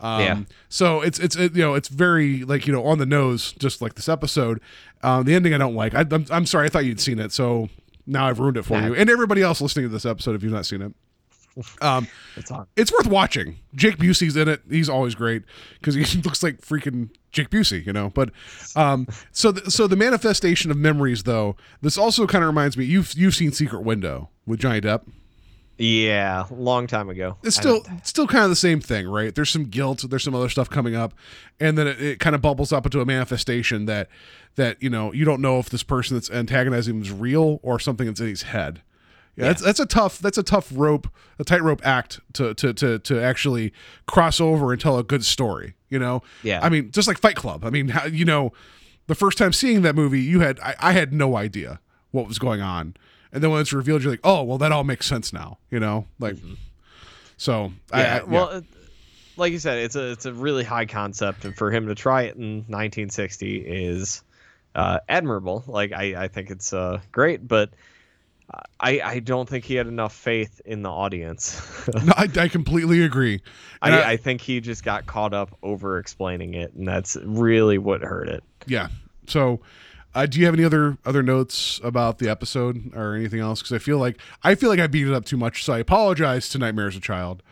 Um, 0.01 0.21
Yeah. 0.21 0.41
so 0.69 1.03
it's 1.03 1.19
it's 1.19 1.37
it, 1.37 1.55
you 1.55 1.63
know 1.63 1.75
it's 1.75 1.89
very 1.89 2.45
like 2.45 2.67
you 2.67 2.73
know 2.73 2.85
on 2.87 2.99
the 2.99 3.07
nose 3.07 3.53
just 3.53 3.83
like 3.83 3.95
this 3.97 4.09
episode. 4.09 4.61
Um, 5.03 5.25
the 5.25 5.35
ending 5.35 5.53
I 5.53 5.59
don't 5.59 5.75
like. 5.75 5.95
I, 5.95 6.07
I'm, 6.11 6.25
I'm 6.31 6.47
sorry 6.47 6.67
I 6.67 6.69
thought 6.71 6.85
you'd 6.85 7.01
seen 7.01 7.19
it 7.19 7.33
so 7.33 7.69
now 8.07 8.27
I've 8.29 8.39
ruined 8.39 8.57
it 8.57 8.65
for 8.65 8.81
Nah. 8.81 8.87
you. 8.89 8.95
And 8.95 9.11
everybody 9.11 9.43
else 9.43 9.61
listening 9.61 9.85
to 9.87 9.89
this 9.93 10.07
episode 10.07 10.35
if 10.37 10.43
you've 10.43 10.53
not 10.53 10.65
seen 10.67 10.81
it 10.81 10.93
um, 11.81 12.07
It's 12.37 12.51
on. 12.51 12.67
it's 12.77 12.93
worth 12.93 13.07
watching. 13.07 13.59
Jake 13.75 13.97
Busey's 13.99 14.37
in 14.37 14.49
it. 14.49 14.63
He's 14.69 14.89
always 14.89 15.15
great 15.15 15.43
because 15.81 15.95
he 15.95 16.03
looks 16.23 16.43
like 16.43 16.61
freaking 16.61 17.11
Jake 17.33 17.51
Busey, 17.51 17.85
you 17.85 17.93
know. 17.93 18.11
But 18.11 18.31
um, 18.77 19.07
so 19.33 19.53
the, 19.53 19.71
so 19.71 19.87
the 19.87 19.97
manifestation 19.97 20.71
of 20.71 20.77
memories, 20.77 21.23
though, 21.25 21.57
this 21.83 21.97
also 21.99 22.27
kind 22.27 22.43
of 22.45 22.49
reminds 22.49 22.77
me. 22.77 22.85
You've 22.85 23.13
you've 23.15 23.35
seen 23.35 23.53
Secret 23.53 23.81
Window 23.83 24.31
with 24.47 24.61
Johnny 24.61 24.81
Depp. 24.81 25.03
Yeah, 25.79 26.45
long 26.51 26.87
time 26.87 27.09
ago. 27.09 27.39
It's 27.43 27.57
still 27.57 27.81
don't- 27.83 28.07
still 28.07 28.27
kind 28.27 28.45
of 28.45 28.51
the 28.51 28.57
same 28.57 28.81
thing, 28.81 29.09
right? 29.09 29.35
There's 29.35 29.49
some 29.49 29.65
guilt. 29.65 30.05
There's 30.11 30.23
some 30.23 30.35
other 30.35 30.51
stuff 30.51 30.69
coming 30.69 30.95
up, 30.95 31.15
and 31.59 31.79
then 31.79 31.87
it, 31.87 32.03
it 32.03 32.21
kind 32.21 32.35
of 32.37 32.43
bubbles 32.43 32.71
up 32.71 32.85
into 32.85 33.01
a 33.01 33.07
manifestation 33.07 33.87
that 33.87 34.09
that 34.57 34.83
you 34.83 34.91
know 34.91 35.11
you 35.15 35.25
don't 35.25 35.41
know 35.41 35.59
if 35.59 35.71
this 35.71 35.83
person 35.83 36.17
that's 36.17 36.31
antagonizing 36.31 36.97
him 36.97 37.03
is 37.03 37.11
real 37.11 37.61
or 37.63 37.79
something 37.79 38.07
that's 38.07 38.21
in 38.21 38.27
his 38.29 38.43
head. 38.43 38.83
Yeah, 39.41 39.49
that's 39.49 39.63
that's 39.63 39.81
a 39.81 39.87
tough 39.87 40.19
that's 40.19 40.39
a 40.39 40.43
tough 40.43 40.71
rope, 40.75 41.09
a 41.39 41.45
tightrope 41.45 41.81
act 41.85 42.21
to 42.35 42.55
to 42.55 42.73
to 42.75 42.99
to 43.01 43.21
actually 43.23 43.73
cross 44.07 44.41
over 44.41 44.73
and 44.73 44.81
tell 44.81 44.99
a 44.99 45.03
good 45.05 45.25
story. 45.25 45.75
You 45.89 45.99
know, 45.99 46.23
Yeah. 46.43 46.61
I 46.63 46.69
mean, 46.69 46.91
just 46.93 47.09
like 47.09 47.19
Fight 47.19 47.35
Club. 47.37 47.65
I 47.65 47.71
mean, 47.71 47.89
how, 47.89 48.07
you 48.07 48.25
know, 48.25 48.53
the 49.09 49.15
first 49.17 49.37
time 49.39 49.53
seeing 49.53 49.83
that 49.83 49.97
movie, 49.97 50.21
you 50.21 50.41
had 50.41 50.61
I, 50.61 50.75
I 50.79 50.93
had 50.93 51.13
no 51.13 51.37
idea 51.37 51.81
what 52.13 52.29
was 52.29 52.39
going 52.39 52.61
on, 52.61 52.95
and 53.33 53.43
then 53.43 53.51
when 53.51 53.61
it's 53.61 53.73
revealed, 53.73 54.03
you're 54.03 54.13
like, 54.13 54.21
oh, 54.23 54.43
well, 54.45 54.59
that 54.59 54.71
all 54.73 54.85
makes 54.85 55.07
sense 55.07 55.33
now. 55.33 55.59
You 55.71 55.81
know, 55.81 56.07
like 56.21 56.37
so. 57.37 57.73
I- 57.93 58.03
yeah, 58.03 58.19
I, 58.19 58.23
well, 58.25 58.49
uh, 58.51 58.61
like 59.37 59.53
you 59.53 59.59
said, 59.59 59.79
it's 59.79 59.97
a 59.97 60.11
it's 60.13 60.27
a 60.27 60.33
really 60.33 60.65
high 60.65 60.87
concept, 60.87 61.45
and 61.45 61.57
for 61.57 61.71
him 61.71 61.87
to 61.89 61.95
try 61.95 62.23
it 62.23 62.37
in 62.37 62.59
1960 62.69 63.57
is 63.59 64.23
uh, 64.75 65.01
admirable. 65.09 65.65
Like 65.67 65.93
I, 65.93 66.25
I 66.25 66.29
think 66.29 66.51
it's 66.51 66.73
uh, 66.73 67.01
great, 67.11 67.47
but 67.49 67.71
I 68.81 69.01
I 69.01 69.19
don't 69.21 69.49
think 69.49 69.65
he 69.65 69.75
had 69.75 69.87
enough 69.87 70.15
faith 70.15 70.61
in 70.65 70.83
the 70.83 70.91
audience. 70.91 71.61
No, 72.05 72.13
I, 72.17 72.29
I 72.37 72.49
completely 72.49 73.03
agree. 73.03 73.43
And 73.83 73.95
I, 73.95 74.13
I 74.13 74.17
think 74.17 74.41
he 74.41 74.61
just 74.61 74.85
got 74.85 75.07
caught 75.07 75.35
up 75.35 75.57
over 75.63 75.99
explaining 75.99 76.55
it, 76.55 76.73
and 76.75 76.87
that's 76.87 77.17
really 77.23 77.79
what 77.79 78.03
hurt 78.03 78.29
it. 78.29 78.45
yeah. 78.67 78.89
So, 79.27 79.61
uh, 80.15 80.27
do 80.27 80.39
you 80.41 80.45
have 80.47 80.55
any 80.55 80.65
other 80.65 80.99
other 81.05 81.23
notes 81.23 81.81
about 81.85 82.19
the 82.19 82.29
episode 82.29 82.95
or 82.95 83.15
anything 83.15 83.41
else? 83.41 83.61
Because 83.63 83.73
I 83.73 83.79
feel 83.79 83.99
like 83.99 84.19
I 84.43 84.55
feel 84.55 84.69
like 84.71 84.81
I 84.81 84.87
beat 84.87 85.07
it 85.07 85.13
up 85.15 85.25
too 85.25 85.37
much. 85.37 85.65
So 85.65 85.73
I 85.73 85.79
apologize 85.79 86.49
to 86.51 86.59
Nightmare 86.59 86.89
as 86.89 86.97
a 86.97 87.01
Child. 87.01 87.43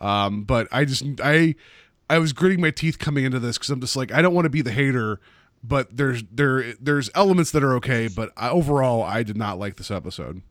Um, 0.00 0.42
but 0.44 0.68
I 0.72 0.84
just 0.84 1.04
I 1.22 1.54
I 2.10 2.18
was 2.18 2.32
gritting 2.32 2.60
my 2.60 2.70
teeth 2.70 2.98
coming 2.98 3.24
into 3.24 3.38
this 3.38 3.56
because 3.58 3.70
I'm 3.70 3.80
just 3.80 3.96
like 3.96 4.12
I 4.12 4.20
don't 4.22 4.34
want 4.34 4.46
to 4.46 4.50
be 4.50 4.62
the 4.62 4.72
hater, 4.72 5.20
but 5.62 5.96
there's 5.96 6.24
there 6.30 6.74
there's 6.80 7.10
elements 7.14 7.50
that 7.52 7.62
are 7.62 7.74
okay, 7.76 8.08
but 8.08 8.32
I, 8.36 8.50
overall 8.50 9.02
I 9.02 9.22
did 9.22 9.36
not 9.36 9.58
like 9.58 9.76
this 9.76 9.90
episode. 9.90 10.42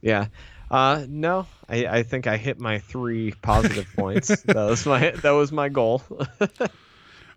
Yeah. 0.00 0.26
Uh, 0.70 1.04
no, 1.06 1.46
I, 1.68 1.86
I 1.86 2.02
think 2.02 2.26
I 2.26 2.38
hit 2.38 2.58
my 2.58 2.78
three 2.78 3.32
positive 3.42 3.86
points. 3.96 4.28
that 4.42 4.56
was 4.56 4.86
my 4.86 5.10
that 5.10 5.30
was 5.32 5.52
my 5.52 5.68
goal. 5.68 6.02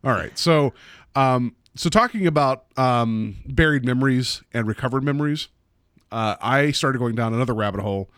All 0.03 0.11
right. 0.11 0.37
So, 0.37 0.73
um, 1.15 1.55
so 1.75 1.89
talking 1.89 2.27
about 2.27 2.65
um, 2.77 3.37
buried 3.45 3.83
memories 3.83 4.41
and 4.53 4.67
recovered 4.67 5.03
memories, 5.03 5.49
uh, 6.11 6.35
I 6.39 6.71
started 6.71 6.99
going 6.99 7.15
down 7.15 7.33
another 7.33 7.53
rabbit 7.53 7.81
hole, 7.81 8.09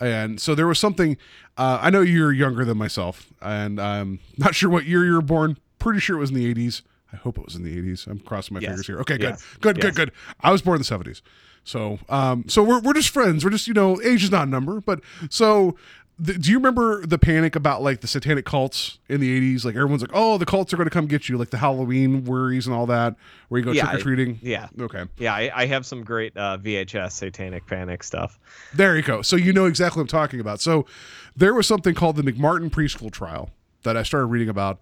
and 0.00 0.40
so 0.40 0.54
there 0.54 0.66
was 0.66 0.78
something. 0.78 1.18
Uh, 1.58 1.78
I 1.82 1.90
know 1.90 2.00
you're 2.00 2.32
younger 2.32 2.64
than 2.64 2.78
myself, 2.78 3.30
and 3.42 3.78
I'm 3.78 4.20
not 4.38 4.54
sure 4.54 4.70
what 4.70 4.86
year 4.86 5.04
you 5.04 5.12
were 5.12 5.20
born. 5.20 5.58
Pretty 5.78 6.00
sure 6.00 6.16
it 6.16 6.20
was 6.20 6.30
in 6.30 6.36
the 6.36 6.54
'80s. 6.54 6.82
I 7.12 7.16
hope 7.16 7.38
it 7.38 7.44
was 7.44 7.54
in 7.54 7.62
the 7.62 7.76
'80s. 7.76 8.06
I'm 8.06 8.18
crossing 8.20 8.54
my 8.54 8.60
Yes. 8.60 8.70
fingers 8.70 8.86
here. 8.86 8.98
Okay, 9.00 9.18
good, 9.18 9.30
Yes. 9.30 9.44
good, 9.60 9.76
good, 9.76 9.84
Yes. 9.88 9.96
good. 9.96 10.12
I 10.40 10.50
was 10.52 10.62
born 10.62 10.76
in 10.76 10.80
the 10.80 10.84
'70s, 10.86 11.20
so 11.64 11.98
um, 12.08 12.44
so 12.48 12.62
we're 12.62 12.80
we're 12.80 12.94
just 12.94 13.10
friends. 13.10 13.44
We're 13.44 13.50
just 13.50 13.66
you 13.68 13.74
know, 13.74 14.00
age 14.02 14.24
is 14.24 14.30
not 14.30 14.46
a 14.48 14.50
number, 14.50 14.80
but 14.80 15.00
so. 15.30 15.76
The, 16.18 16.34
do 16.34 16.50
you 16.50 16.58
remember 16.58 17.04
the 17.04 17.18
panic 17.18 17.56
about 17.56 17.82
like 17.82 18.00
the 18.02 18.06
satanic 18.06 18.44
cults 18.44 18.98
in 19.08 19.20
the 19.20 19.54
80s? 19.56 19.64
Like 19.64 19.74
everyone's 19.74 20.02
like, 20.02 20.10
oh, 20.12 20.36
the 20.36 20.44
cults 20.44 20.72
are 20.72 20.76
going 20.76 20.86
to 20.86 20.90
come 20.92 21.06
get 21.06 21.28
you, 21.28 21.38
like 21.38 21.50
the 21.50 21.56
Halloween 21.56 22.24
worries 22.24 22.66
and 22.66 22.76
all 22.76 22.84
that, 22.86 23.16
where 23.48 23.58
you 23.58 23.64
go 23.64 23.72
Yeah, 23.72 23.86
trick 23.86 24.00
or 24.00 24.02
treating. 24.02 24.38
yeah. 24.42 24.68
Okay. 24.78 25.04
Yeah, 25.16 25.34
I, 25.34 25.50
I 25.62 25.66
have 25.66 25.86
some 25.86 26.04
great 26.04 26.36
uh, 26.36 26.58
VHS 26.62 27.12
Satanic 27.12 27.66
Panic 27.66 28.04
stuff. 28.04 28.38
There 28.74 28.94
you 28.94 29.02
go. 29.02 29.22
So 29.22 29.36
you 29.36 29.52
know 29.54 29.64
exactly 29.64 30.00
what 30.00 30.02
I'm 30.04 30.08
talking 30.20 30.38
about. 30.38 30.60
So 30.60 30.86
there 31.34 31.54
was 31.54 31.66
something 31.66 31.94
called 31.94 32.16
the 32.16 32.22
McMartin 32.22 32.70
preschool 32.70 33.10
trial 33.10 33.50
that 33.82 33.96
I 33.96 34.02
started 34.02 34.26
reading 34.26 34.50
about, 34.50 34.78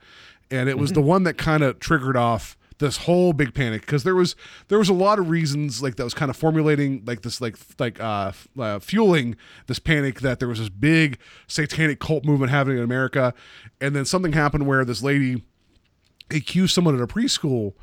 and 0.51 0.69
it 0.69 0.79
was 0.79 0.93
the 0.93 1.03
one 1.03 1.23
that 1.25 1.39
kind 1.39 1.63
of 1.63 1.79
triggered 1.79 2.17
off 2.17 2.57
this 2.81 2.97
whole 2.97 3.33
big 3.33 3.55
panic 3.55 3.83
because 3.83 4.05
there 4.05 4.15
was 4.17 4.35
there 4.69 4.79
was 4.79 4.89
a 4.89 4.95
lot 4.95 5.19
of 5.19 5.29
reasons 5.29 5.83
like 5.83 5.97
that 5.97 6.05
was 6.05 6.15
kind 6.15 6.31
of 6.31 6.37
formulating 6.37 7.03
like 7.07 7.23
this 7.23 7.41
like 7.41 7.57
like 7.79 8.01
uh, 8.01 8.33
uh 8.59 8.79
fueling 8.79 9.37
this 9.67 9.79
panic 9.79 10.21
that 10.21 10.39
there 10.39 10.49
was 10.49 10.59
this 10.59 10.71
big 10.71 11.19
satanic 11.47 12.01
cult 12.01 12.25
movement 12.25 12.51
happening 12.51 12.79
in 12.79 12.85
America. 12.85 13.33
And 13.81 13.95
then 13.95 14.05
something 14.05 14.33
happened 14.33 14.67
where 14.67 14.85
this 14.85 15.03
lady 15.03 15.45
accused 16.31 16.75
someone 16.75 16.95
at 16.95 17.03
a 17.03 17.07
preschool 17.07 17.75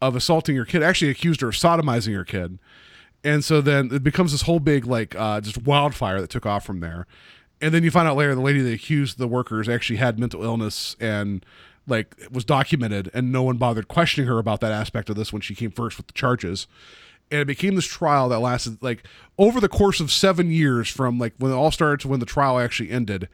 of 0.00 0.16
assaulting 0.16 0.56
her 0.56 0.64
kid 0.64 0.82
actually 0.82 1.10
accused 1.10 1.40
her 1.40 1.48
of 1.48 1.54
sodomizing 1.54 2.14
her 2.14 2.24
kid. 2.24 2.58
And 3.24 3.44
so 3.44 3.60
then 3.60 3.90
it 3.92 4.02
becomes 4.02 4.32
this 4.32 4.42
whole 4.42 4.58
big 4.58 4.84
like 4.84 5.14
uh, 5.14 5.40
just 5.40 5.62
wildfire 5.62 6.20
that 6.20 6.30
took 6.30 6.46
off 6.46 6.66
from 6.66 6.80
there. 6.80 7.06
And 7.60 7.72
then 7.72 7.84
you 7.84 7.92
find 7.92 8.08
out 8.08 8.16
later 8.16 8.34
the 8.34 8.40
lady 8.40 8.60
that 8.60 8.72
accused 8.72 9.18
the 9.18 9.28
workers 9.28 9.68
actually 9.68 9.98
had 9.98 10.18
mental 10.18 10.42
illness 10.42 10.96
and 10.98 11.46
like 11.86 12.16
was 12.30 12.44
documented 12.44 13.10
and 13.12 13.32
no 13.32 13.42
one 13.42 13.56
bothered 13.56 13.88
questioning 13.88 14.28
her 14.28 14.38
about 14.38 14.60
that 14.60 14.72
aspect 14.72 15.10
of 15.10 15.16
this 15.16 15.32
when 15.32 15.42
she 15.42 15.54
came 15.54 15.70
first 15.70 15.96
with 15.96 16.06
the 16.06 16.12
charges. 16.12 16.66
And 17.30 17.40
it 17.40 17.46
became 17.46 17.74
this 17.74 17.86
trial 17.86 18.28
that 18.28 18.40
lasted 18.40 18.82
like 18.82 19.04
over 19.38 19.60
the 19.60 19.68
course 19.68 20.00
of 20.00 20.12
seven 20.12 20.50
years 20.50 20.88
from 20.88 21.18
like 21.18 21.34
when 21.38 21.50
it 21.50 21.54
all 21.54 21.70
started 21.70 22.00
to 22.00 22.08
when 22.08 22.20
the 22.20 22.26
trial 22.26 22.58
actually 22.58 22.90
ended 22.90 23.28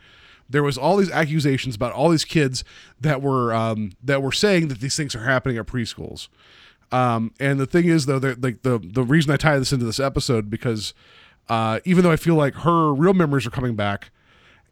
there 0.48 0.62
was 0.62 0.78
all 0.78 0.96
these 0.96 1.10
accusations 1.10 1.76
about 1.76 1.92
all 1.92 2.08
these 2.08 2.24
kids 2.24 2.64
that 3.00 3.20
were 3.20 3.52
um, 3.52 3.92
that 4.02 4.22
were 4.22 4.32
saying 4.32 4.68
that 4.68 4.80
these 4.80 4.96
things 4.96 5.14
are 5.14 5.24
happening 5.24 5.58
at 5.58 5.66
preschools. 5.66 6.28
Um, 6.90 7.32
and 7.38 7.60
the 7.60 7.66
thing 7.66 7.86
is 7.86 8.06
though 8.06 8.18
that 8.18 8.42
like 8.42 8.62
the 8.62 8.78
the 8.78 9.02
reason 9.02 9.30
i 9.30 9.36
tie 9.36 9.58
this 9.58 9.72
into 9.72 9.84
this 9.84 10.00
episode 10.00 10.48
because 10.48 10.94
uh, 11.48 11.80
even 11.84 12.02
though 12.02 12.10
i 12.10 12.16
feel 12.16 12.34
like 12.34 12.54
her 12.56 12.94
real 12.94 13.12
memories 13.12 13.46
are 13.46 13.50
coming 13.50 13.74
back 13.74 14.10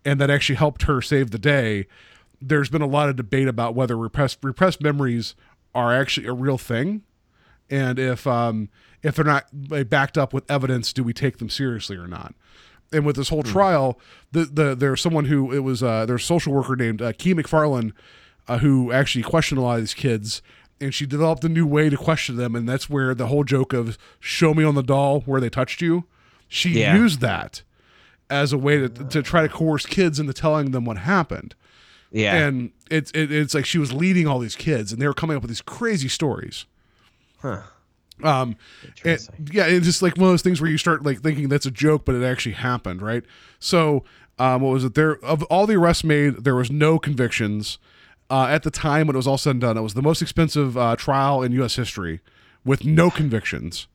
and 0.04 0.18
that 0.20 0.30
actually 0.30 0.56
helped 0.56 0.84
her 0.84 1.02
save 1.02 1.30
the 1.30 1.38
day 1.38 1.86
there's 2.40 2.68
been 2.68 2.82
a 2.82 2.86
lot 2.86 3.08
of 3.08 3.16
debate 3.16 3.48
about 3.48 3.74
whether 3.74 3.96
repressed 3.96 4.38
repressed 4.42 4.82
memories 4.82 5.34
are 5.74 5.94
actually 5.94 6.26
a 6.26 6.32
real 6.32 6.58
thing. 6.58 7.02
And 7.70 7.98
if 7.98 8.26
um 8.26 8.68
if 9.02 9.16
they're 9.16 9.24
not 9.24 9.44
backed 9.88 10.16
up 10.18 10.32
with 10.32 10.48
evidence 10.50 10.92
do 10.92 11.02
we 11.04 11.12
take 11.12 11.38
them 11.38 11.48
seriously 11.48 11.96
or 11.96 12.06
not? 12.06 12.34
And 12.92 13.04
with 13.04 13.16
this 13.16 13.28
whole 13.30 13.42
trial 13.42 13.98
the 14.32 14.44
the 14.44 14.74
there's 14.74 15.00
someone 15.00 15.26
who 15.26 15.52
it 15.52 15.60
was 15.60 15.82
uh 15.82 16.06
there's 16.06 16.22
a 16.22 16.26
social 16.26 16.52
worker 16.52 16.76
named 16.76 17.02
uh, 17.02 17.12
Kee 17.16 17.34
MacFarlane 17.34 17.92
uh, 18.48 18.58
who 18.58 18.92
actually 18.92 19.22
questioned 19.24 19.58
a 19.58 19.62
lot 19.62 19.74
of 19.76 19.80
these 19.82 19.94
kids. 19.94 20.42
And 20.80 20.94
she 20.94 21.06
developed 21.06 21.42
a 21.42 21.48
new 21.48 21.66
way 21.66 21.88
to 21.88 21.96
question 21.96 22.36
them. 22.36 22.54
And 22.54 22.68
that's 22.68 22.88
where 22.90 23.14
the 23.14 23.28
whole 23.28 23.44
joke 23.44 23.72
of 23.72 23.96
show 24.20 24.52
me 24.54 24.62
on 24.62 24.74
the 24.74 24.82
doll 24.82 25.20
where 25.20 25.40
they 25.40 25.48
touched 25.50 25.80
you 25.80 26.04
she 26.48 26.78
Yeah. 26.80 26.94
used 26.96 27.20
that 27.22 27.62
as 28.30 28.52
a 28.52 28.58
way 28.58 28.78
to, 28.78 28.88
to 28.88 29.22
try 29.22 29.42
to 29.42 29.48
coerce 29.48 29.86
kids 29.86 30.20
into 30.20 30.32
telling 30.32 30.70
them 30.70 30.84
what 30.84 30.98
happened 30.98 31.54
Yeah. 32.12 32.34
and 32.36 32.70
it's 32.90 33.10
it, 33.12 33.32
it's 33.32 33.54
like 33.54 33.66
she 33.66 33.78
was 33.78 33.92
leading 33.92 34.26
all 34.26 34.38
these 34.38 34.56
kids 34.56 34.92
and 34.92 35.00
they 35.02 35.06
were 35.06 35.14
coming 35.14 35.36
up 35.36 35.42
with 35.42 35.50
these 35.50 35.60
crazy 35.62 36.08
stories. 36.08 36.64
Huh. 37.42 37.62
um 38.24 38.56
and, 39.04 39.20
yeah 39.52 39.66
it's 39.66 39.84
just 39.84 40.00
like 40.00 40.16
one 40.16 40.28
of 40.28 40.32
those 40.32 40.42
things 40.42 40.60
where 40.60 40.70
you 40.70 40.78
start 40.78 41.04
like 41.04 41.20
thinking 41.20 41.48
that's 41.48 41.66
a 41.66 41.70
joke 41.70 42.04
but 42.06 42.14
it 42.14 42.24
actually 42.24 42.54
happened 42.54 43.02
right? 43.02 43.24
So 43.58 44.04
um 44.38 44.62
what 44.62 44.70
was 44.72 44.84
it? 44.84 44.94
There 44.94 45.16
of 45.24 45.42
all 45.44 45.66
the 45.66 45.74
arrests 45.76 46.04
made 46.04 46.44
there 46.44 46.54
was 46.54 46.70
no 46.70 46.98
convictions. 46.98 47.78
Uh 48.30 48.46
at 48.46 48.62
the 48.62 48.70
time 48.70 49.06
when 49.06 49.16
it 49.16 49.18
was 49.18 49.26
all 49.26 49.38
said 49.38 49.50
and 49.50 49.60
done 49.60 49.76
it 49.76 49.82
was 49.82 49.94
the 49.94 50.02
most 50.02 50.22
expensive 50.22 50.78
uh 50.78 50.96
trial 50.96 51.42
in 51.42 51.52
us 51.60 51.76
history 51.76 52.20
with 52.64 52.84
no 52.84 53.10
convictions. 53.10 53.86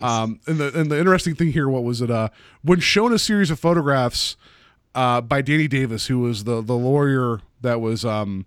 Um, 0.00 0.40
and 0.46 0.58
the 0.58 0.78
and 0.78 0.90
the 0.90 0.98
interesting 0.98 1.34
thing 1.34 1.52
here, 1.52 1.68
what 1.68 1.82
was 1.82 2.00
it? 2.00 2.10
Uh, 2.10 2.28
when 2.62 2.78
shown 2.80 3.12
a 3.12 3.18
series 3.18 3.50
of 3.50 3.58
photographs 3.58 4.36
uh, 4.94 5.20
by 5.20 5.42
Danny 5.42 5.68
Davis, 5.68 6.06
who 6.06 6.20
was 6.20 6.44
the 6.44 6.60
the 6.62 6.76
lawyer 6.76 7.40
that 7.60 7.80
was 7.80 8.04
um, 8.04 8.46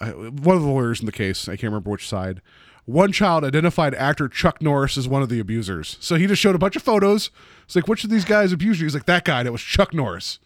uh, 0.00 0.10
one 0.10 0.56
of 0.56 0.62
the 0.62 0.68
lawyers 0.68 1.00
in 1.00 1.06
the 1.06 1.12
case. 1.12 1.48
I 1.48 1.52
can't 1.52 1.64
remember 1.64 1.90
which 1.90 2.08
side. 2.08 2.40
One 2.84 3.12
child 3.12 3.44
identified 3.44 3.94
actor 3.94 4.28
Chuck 4.28 4.62
Norris 4.62 4.96
as 4.96 5.06
one 5.06 5.20
of 5.22 5.28
the 5.28 5.40
abusers. 5.40 5.98
So 6.00 6.14
he 6.14 6.26
just 6.26 6.40
showed 6.40 6.54
a 6.54 6.58
bunch 6.58 6.74
of 6.74 6.82
photos. 6.82 7.30
It's 7.64 7.76
like, 7.76 7.86
which 7.86 8.02
of 8.02 8.08
these 8.08 8.24
guys 8.24 8.50
abused 8.50 8.80
you? 8.80 8.86
He's 8.86 8.94
like, 8.94 9.04
that 9.04 9.24
guy. 9.26 9.42
That 9.42 9.52
was 9.52 9.60
Chuck 9.60 9.92
Norris. 9.92 10.38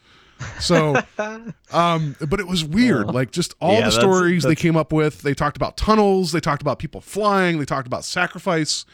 So, 0.59 0.97
um, 1.73 2.17
but 2.29 2.41
it 2.41 2.49
was 2.49 2.65
weird. 2.65 3.07
Like 3.15 3.31
just 3.31 3.55
all 3.61 3.75
Yeah, 3.75 3.77
the 3.77 3.91
that's- 3.91 4.01
stories 4.03 4.43
they 4.43 4.57
came 4.57 4.77
up 4.77 4.93
with. 4.93 5.23
They 5.23 5.35
talked 5.35 5.57
about 5.57 5.77
tunnels. 5.77 6.33
They 6.33 6.41
talked 6.41 6.63
about 6.63 6.81
people 6.81 7.01
flying. 7.01 7.61
They 7.61 7.65
talked 7.65 7.87
about 7.87 8.05
sacrifice. 8.05 8.85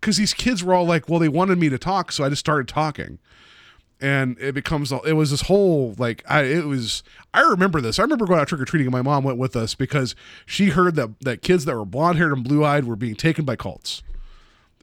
Because 0.00 0.16
these 0.16 0.32
kids 0.32 0.64
were 0.64 0.72
all 0.72 0.86
like, 0.86 1.06
well, 1.06 1.18
they 1.18 1.28
wanted 1.28 1.58
me 1.58 1.68
to 1.68 1.78
talk, 1.78 2.10
so 2.10 2.24
I 2.24 2.30
just 2.30 2.40
started 2.40 2.68
talking. 2.68 3.18
And 4.00 4.38
it 4.38 4.54
becomes 4.54 4.92
it 4.92 5.14
was 5.14 5.30
this 5.30 5.42
whole 5.42 5.94
like 5.98 6.22
I 6.28 6.42
it 6.42 6.66
was 6.66 7.02
I 7.32 7.40
remember 7.42 7.80
this. 7.80 7.98
I 7.98 8.02
remember 8.02 8.26
going 8.26 8.40
out 8.40 8.48
trick 8.48 8.60
or 8.60 8.64
treating 8.64 8.86
and 8.86 8.92
my 8.92 9.02
mom 9.02 9.24
went 9.24 9.38
with 9.38 9.56
us 9.56 9.74
because 9.74 10.14
she 10.46 10.70
heard 10.70 10.94
that 10.96 11.20
that 11.20 11.42
kids 11.42 11.64
that 11.64 11.74
were 11.74 11.84
blonde 11.84 12.18
haired 12.18 12.32
and 12.32 12.44
blue 12.44 12.64
eyed 12.64 12.84
were 12.84 12.96
being 12.96 13.14
taken 13.14 13.44
by 13.44 13.56
cults 13.56 14.02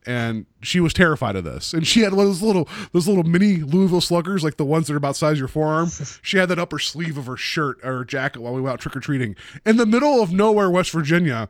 and 0.05 0.45
she 0.61 0.79
was 0.79 0.93
terrified 0.93 1.35
of 1.35 1.43
this. 1.43 1.73
And 1.73 1.85
she 1.85 2.01
had 2.01 2.13
one 2.13 2.25
of 2.25 2.31
those 2.31 2.41
little 2.41 2.67
those 2.91 3.07
little 3.07 3.23
mini 3.23 3.57
Louisville 3.57 4.01
sluggers, 4.01 4.43
like 4.43 4.57
the 4.57 4.65
ones 4.65 4.87
that 4.87 4.93
are 4.93 4.97
about 4.97 5.09
the 5.09 5.19
size 5.19 5.33
of 5.33 5.39
your 5.39 5.47
forearm. 5.47 5.89
She 6.23 6.37
had 6.37 6.49
that 6.49 6.59
upper 6.59 6.79
sleeve 6.79 7.17
of 7.17 7.25
her 7.25 7.37
shirt 7.37 7.79
or 7.83 7.99
her 7.99 8.05
jacket 8.05 8.41
while 8.41 8.53
we 8.53 8.61
went 8.61 8.73
out 8.73 8.79
trick 8.79 8.95
or 8.95 8.99
treating 8.99 9.35
in 9.65 9.77
the 9.77 9.85
middle 9.85 10.21
of 10.21 10.31
nowhere, 10.31 10.69
West 10.69 10.91
Virginia, 10.91 11.49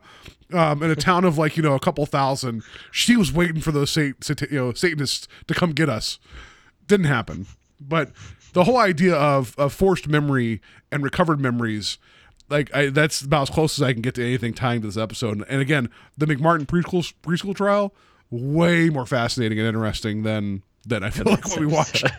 um, 0.52 0.82
in 0.82 0.90
a 0.90 0.96
town 0.96 1.24
of 1.24 1.38
like 1.38 1.56
you 1.56 1.62
know 1.62 1.74
a 1.74 1.80
couple 1.80 2.04
thousand. 2.06 2.62
She 2.90 3.16
was 3.16 3.32
waiting 3.32 3.60
for 3.60 3.72
those 3.72 3.90
sat- 3.90 4.22
sat- 4.22 4.50
you 4.50 4.58
know 4.58 4.72
Satanists 4.72 5.28
to 5.46 5.54
come 5.54 5.72
get 5.72 5.88
us. 5.88 6.18
Didn't 6.92 7.06
happen, 7.06 7.46
but 7.80 8.10
the 8.52 8.64
whole 8.64 8.76
idea 8.76 9.14
of 9.14 9.54
of 9.58 9.72
forced 9.72 10.06
memory 10.08 10.60
and 10.90 11.02
recovered 11.02 11.40
memories. 11.40 11.96
Like 12.50 12.74
I, 12.74 12.90
that's 12.90 13.22
about 13.22 13.48
as 13.48 13.50
close 13.50 13.78
as 13.78 13.82
I 13.82 13.94
can 13.94 14.02
get 14.02 14.14
to 14.16 14.22
anything 14.22 14.52
tying 14.52 14.82
to 14.82 14.86
this 14.88 14.98
episode. 14.98 15.42
And 15.48 15.62
again, 15.62 15.88
the 16.18 16.26
McMartin 16.26 16.66
preschool 16.66 17.10
preschool 17.22 17.54
trial, 17.56 17.94
way 18.30 18.90
more 18.90 19.06
fascinating 19.06 19.58
and 19.58 19.66
interesting 19.66 20.22
than 20.22 20.62
than 20.86 21.02
I 21.02 21.08
feel 21.08 21.24
like 21.24 21.48
what 21.48 21.58
we 21.60 21.64
watched. 21.78 22.04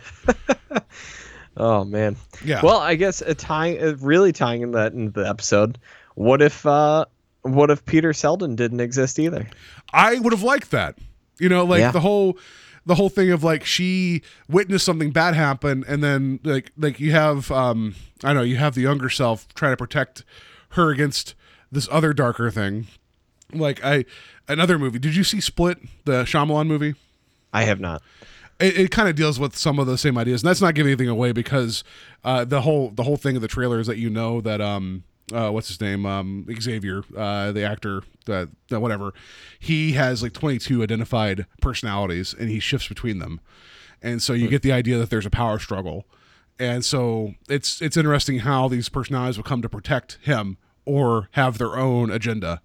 Oh 1.55 1.84
man. 1.86 2.15
Yeah. 2.43 2.61
Well, 2.63 2.80
I 2.80 2.95
guess 2.95 3.21
a 3.21 3.36
tying, 3.36 3.80
uh, 3.80 3.95
really 4.01 4.32
tying 4.32 4.61
in 4.63 4.71
that 4.71 4.93
into 4.93 5.11
the 5.21 5.30
episode. 5.30 5.78
What 6.15 6.41
if, 6.41 6.65
uh, 6.65 7.05
what 7.43 7.69
if 7.69 7.86
Peter 7.86 8.11
Selden 8.11 8.55
didn't 8.55 8.80
exist 8.80 9.19
either? 9.19 9.47
I 9.93 10.17
would 10.17 10.34
have 10.34 10.41
liked 10.41 10.71
that. 10.71 10.97
You 11.39 11.49
know, 11.49 11.63
like 11.63 11.82
Yeah. 11.82 11.91
the 11.91 11.99
whole 11.99 12.39
the 12.86 12.95
whole 12.95 13.09
thing 13.09 13.31
of 13.31 13.43
like 13.43 13.65
she 13.65 14.21
witnessed 14.49 14.86
something 14.86 15.11
bad 15.11 15.36
happen 15.36 15.84
and 15.88 16.03
then 16.03 16.39
like 16.43 16.71
like 16.77 16.99
you 16.99 17.11
have 17.11 17.51
um 17.51 17.95
I 18.23 18.29
don't 18.29 18.38
know, 18.38 18.41
you 18.43 18.57
have 18.57 18.75
the 18.75 18.81
younger 18.81 19.09
self 19.09 19.47
trying 19.53 19.73
to 19.73 19.77
protect 19.77 20.23
her 20.69 20.89
against 20.89 21.36
this 21.71 21.88
other 21.91 22.13
darker 22.13 22.51
thing. 22.51 22.88
Like 23.53 23.84
I 23.84 24.05
another 24.47 24.77
movie. 24.79 24.99
Did 24.99 25.15
you 25.15 25.23
see 25.23 25.39
Split, 25.39 25.79
the 26.05 26.23
Shyamalan 26.23 26.67
movie? 26.67 26.95
I 27.53 27.63
have 27.63 27.79
not. 27.79 28.01
it, 28.59 28.77
it 28.77 28.91
kind 28.91 29.07
of 29.07 29.15
deals 29.15 29.39
with 29.39 29.55
some 29.55 29.77
of 29.79 29.88
the 29.88 29.97
same 29.97 30.17
ideas 30.17 30.41
and 30.41 30.49
that's 30.49 30.61
not 30.61 30.73
giving 30.75 30.91
anything 30.91 31.09
away 31.09 31.31
because 31.31 31.84
uh, 32.23 32.43
the 32.45 32.61
whole 32.61 32.89
the 32.89 33.03
whole 33.03 33.17
thing 33.17 33.36
of 33.36 33.41
the 33.41 33.47
trailer 33.47 33.79
is 33.79 33.88
that 33.88 33.97
you 33.97 34.09
know 34.09 34.41
that 34.41 34.59
um 34.61 35.03
uh, 35.32 35.49
what's 35.49 35.67
his 35.67 35.80
name? 35.80 36.05
Um 36.05 36.45
Xavier 36.59 37.03
uh, 37.15 37.51
the 37.51 37.63
actor 37.63 38.03
that 38.26 38.49
that 38.69 38.82
whatever. 38.82 39.13
He 39.59 39.93
has 39.93 40.21
like 40.21 40.34
22 40.34 40.84
identified 40.84 41.45
personalities 41.61 42.34
and 42.38 42.49
he 42.49 42.59
shifts 42.59 42.88
between 42.88 43.19
them. 43.19 43.39
And 44.01 44.21
so 44.21 44.34
you 44.34 44.49
get 44.49 44.61
the 44.61 44.74
idea 44.74 44.97
that 44.97 45.09
there's 45.09 45.26
a 45.26 45.30
power 45.32 45.59
struggle. 45.59 46.05
And 46.59 46.84
so 46.84 47.36
it's 47.49 47.82
it's 47.82 47.97
interesting 47.97 48.39
how 48.39 48.67
these 48.67 48.89
personalities 48.89 49.38
will 49.38 49.43
come 49.43 49.61
to 49.61 49.69
protect 49.69 50.19
him 50.21 50.57
or 50.86 51.30
have 51.32 51.57
their 51.57 51.78
own 51.78 52.11
agenda. 52.11 52.61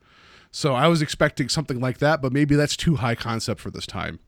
So 0.50 0.74
I 0.74 0.88
was 0.88 1.02
expecting 1.02 1.48
something 1.48 1.80
like 1.80 1.98
that 1.98 2.20
but 2.20 2.32
maybe 2.32 2.56
that's 2.56 2.76
too 2.76 2.96
high 2.96 3.14
concept 3.14 3.60
for 3.60 3.70
this 3.70 3.86
time. 3.86 4.18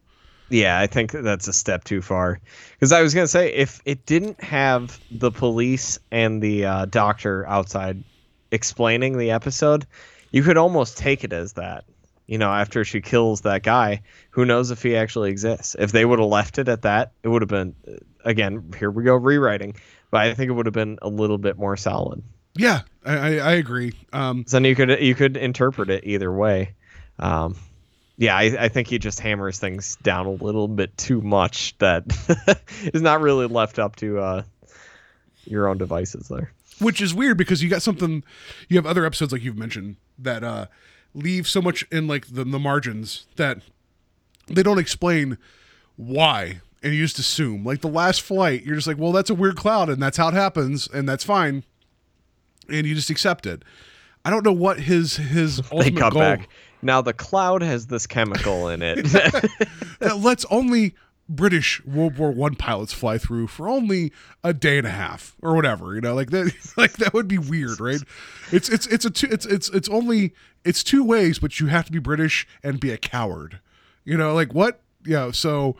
Yeah, 0.50 0.80
I 0.80 0.88
think 0.88 1.12
that's 1.12 1.46
a 1.46 1.52
step 1.52 1.84
too 1.84 2.02
far. 2.02 2.40
Because 2.72 2.90
I 2.90 3.02
was 3.02 3.14
gonna 3.14 3.28
say 3.28 3.52
if 3.52 3.80
it 3.84 4.06
didn't 4.06 4.42
have 4.42 5.00
the 5.10 5.30
police 5.30 5.98
and 6.10 6.42
the 6.42 6.64
uh, 6.64 6.84
doctor 6.86 7.46
outside 7.46 8.02
explaining 8.50 9.18
the 9.18 9.30
episode, 9.32 9.86
you 10.30 10.42
could 10.42 10.56
almost 10.56 10.98
take 10.98 11.24
it 11.24 11.32
as 11.32 11.54
that. 11.54 11.84
You 12.26 12.38
know, 12.38 12.50
after 12.52 12.84
she 12.84 13.00
kills 13.00 13.40
that 13.40 13.64
guy, 13.64 14.02
who 14.30 14.44
knows 14.44 14.70
if 14.70 14.82
he 14.82 14.94
actually 14.94 15.30
exists? 15.30 15.74
If 15.76 15.90
they 15.90 16.04
would 16.04 16.20
have 16.20 16.28
left 16.28 16.58
it 16.58 16.68
at 16.68 16.82
that, 16.82 17.12
it 17.24 17.28
would 17.28 17.42
have 17.42 17.48
been, 17.48 17.74
again, 18.24 18.72
here 18.78 18.90
we 18.90 19.02
go 19.02 19.16
rewriting. 19.16 19.74
But 20.12 20.20
I 20.20 20.34
think 20.34 20.48
it 20.48 20.52
would 20.52 20.66
have 20.66 20.72
been 20.72 20.98
a 21.02 21.08
little 21.08 21.38
bit 21.38 21.58
more 21.58 21.76
solid. 21.76 22.22
Yeah, 22.56 22.82
I, 23.04 23.16
I, 23.16 23.36
I 23.36 23.52
agree. 23.54 23.94
Um, 24.12 24.44
So 24.46 24.56
then 24.56 24.64
you 24.64 24.74
could 24.76 25.00
you 25.00 25.14
could 25.14 25.36
interpret 25.36 25.90
it 25.90 26.04
either 26.04 26.32
way. 26.32 26.74
Um, 27.18 27.56
yeah, 28.16 28.36
I, 28.36 28.64
I 28.64 28.68
think 28.68 28.88
he 28.88 28.98
just 28.98 29.18
hammers 29.18 29.58
things 29.58 29.96
down 29.96 30.26
a 30.26 30.30
little 30.30 30.68
bit 30.68 30.96
too 30.96 31.20
much 31.22 31.76
that 31.78 32.04
is 32.92 33.02
not 33.02 33.22
really 33.22 33.46
left 33.46 33.78
up 33.78 33.96
to 33.96 34.18
uh, 34.18 34.42
your 35.44 35.68
own 35.68 35.78
devices 35.78 36.28
there. 36.28 36.52
Which 36.80 37.00
is 37.00 37.14
weird 37.14 37.36
because 37.36 37.62
you 37.62 37.68
got 37.68 37.82
something, 37.82 38.22
you 38.68 38.76
have 38.76 38.86
other 38.86 39.04
episodes 39.04 39.32
like 39.32 39.42
you've 39.42 39.58
mentioned 39.58 39.96
that 40.18 40.42
uh, 40.44 40.66
leave 41.14 41.46
so 41.48 41.60
much 41.62 41.84
in 41.90 42.06
like 42.06 42.26
the, 42.26 42.44
the 42.44 42.58
margins 42.58 43.26
that 43.36 43.58
they 44.48 44.62
don't 44.62 44.78
explain 44.78 45.38
why, 45.96 46.60
and 46.82 46.94
you 46.94 47.02
just 47.04 47.18
assume. 47.18 47.64
Like 47.64 47.80
the 47.82 47.88
last 47.88 48.22
flight, 48.22 48.64
you're 48.64 48.74
just 48.76 48.86
like, 48.86 48.98
well, 48.98 49.12
that's 49.12 49.30
a 49.30 49.34
weird 49.34 49.56
cloud, 49.56 49.88
and 49.88 50.02
that's 50.02 50.16
how 50.16 50.28
it 50.28 50.34
happens, 50.34 50.88
and 50.88 51.08
that's 51.08 51.24
fine, 51.24 51.62
and 52.68 52.86
you 52.86 52.94
just 52.94 53.10
accept 53.10 53.46
it. 53.46 53.62
I 54.24 54.30
don't 54.30 54.44
know 54.44 54.52
what 54.52 54.80
his 54.80 55.16
his 55.16 55.56
They 55.70 55.76
ultimate 55.76 56.00
goal. 56.12 56.20
back. 56.20 56.48
Now 56.82 57.02
the 57.02 57.12
cloud 57.12 57.62
has 57.62 57.86
this 57.88 58.06
chemical 58.06 58.68
in 58.68 58.80
it. 58.82 59.04
that 60.00 60.18
lets 60.22 60.46
only 60.46 60.94
British 61.30 61.82
World 61.84 62.18
War 62.18 62.32
One 62.32 62.56
pilots 62.56 62.92
fly 62.92 63.16
through 63.16 63.46
for 63.46 63.68
only 63.68 64.12
a 64.42 64.52
day 64.52 64.78
and 64.78 64.86
a 64.86 64.90
half 64.90 65.36
or 65.40 65.54
whatever. 65.54 65.94
You 65.94 66.00
know, 66.00 66.14
like 66.14 66.30
that. 66.30 66.52
Like 66.76 66.94
that 66.94 67.12
would 67.12 67.28
be 67.28 67.38
weird, 67.38 67.78
right? 67.80 68.00
It's 68.52 68.68
it's 68.68 68.86
it's 68.86 69.04
a 69.04 69.10
two, 69.10 69.28
it's 69.30 69.44
it's 69.44 69.68
it's 69.70 69.88
only 69.88 70.32
it's 70.64 70.82
two 70.82 71.04
ways, 71.04 71.38
but 71.38 71.60
you 71.60 71.66
have 71.66 71.84
to 71.86 71.92
be 71.92 71.98
British 71.98 72.46
and 72.62 72.80
be 72.80 72.90
a 72.90 72.96
coward. 72.96 73.60
You 74.04 74.16
know, 74.16 74.34
like 74.34 74.54
what? 74.54 74.80
Yeah. 75.04 75.30
So, 75.32 75.76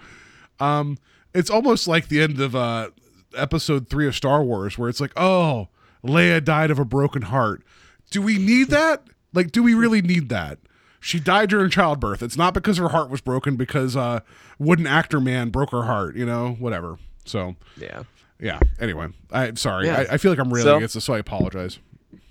um, 0.59 0.99
it's 1.35 1.49
almost 1.49 1.89
like 1.89 2.09
the 2.09 2.21
end 2.21 2.41
of 2.41 2.55
uh 2.55 2.91
episode 3.35 3.89
three 3.89 4.07
of 4.07 4.15
Star 4.15 4.43
Wars, 4.43 4.77
where 4.77 4.89
it's 4.89 5.01
like, 5.01 5.13
oh, 5.17 5.69
Leia 6.05 6.45
died 6.45 6.71
of 6.71 6.79
a 6.79 6.85
broken 6.85 7.23
heart. 7.23 7.63
Do 8.11 8.21
we 8.23 8.39
need 8.39 8.69
that? 8.69 9.05
Like, 9.33 9.53
do 9.53 9.63
we 9.63 9.75
really 9.75 10.03
need 10.03 10.29
that? 10.29 10.59
She 11.01 11.19
died 11.19 11.49
during 11.49 11.71
childbirth. 11.71 12.23
It's 12.23 12.37
not 12.37 12.53
because 12.55 12.77
her 12.77 12.91
heart 12.91 13.09
was 13.11 13.21
broken 13.21 13.57
because 13.57 13.97
uh 13.97 14.21
wooden 14.59 14.87
actor 14.87 15.19
man 15.21 15.49
broke 15.51 15.71
her 15.73 15.85
heart, 15.85 16.15
you 16.17 16.27
know, 16.27 16.57
whatever. 16.59 16.99
So 17.25 17.57
Yeah. 17.77 18.03
yeah. 18.39 18.61
Anyway, 18.79 19.09
I'm 19.33 19.57
sorry. 19.57 19.87
Yeah. 19.87 20.05
I, 20.11 20.15
I 20.15 20.17
feel 20.19 20.31
like 20.31 20.39
I'm 20.39 20.51
really 20.53 20.65
So- 20.65 20.77
against 20.77 20.95
this, 20.95 21.05
so 21.05 21.15
I 21.15 21.19
apologize. 21.19 21.79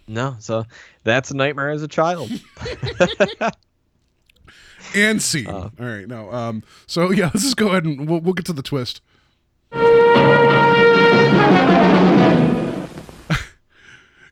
No, 0.07 0.35
so 0.39 0.65
that's 1.03 1.29
a 1.29 1.35
nightmare 1.35 1.69
as 1.69 1.83
a 1.83 1.87
child. 1.87 2.31
And 4.95 5.21
scene. 5.21 5.45
Uh. 5.45 5.69
All 5.79 5.85
right, 5.85 6.07
no. 6.07 6.31
Um. 6.31 6.63
So 6.87 7.11
yeah, 7.11 7.25
let's 7.25 7.43
just 7.43 7.57
go 7.57 7.67
ahead 7.67 7.85
and 7.85 8.09
we'll 8.09 8.21
we'll 8.21 8.33
get 8.33 8.45
to 8.45 8.53
the 8.53 8.63
twist. 8.63 9.01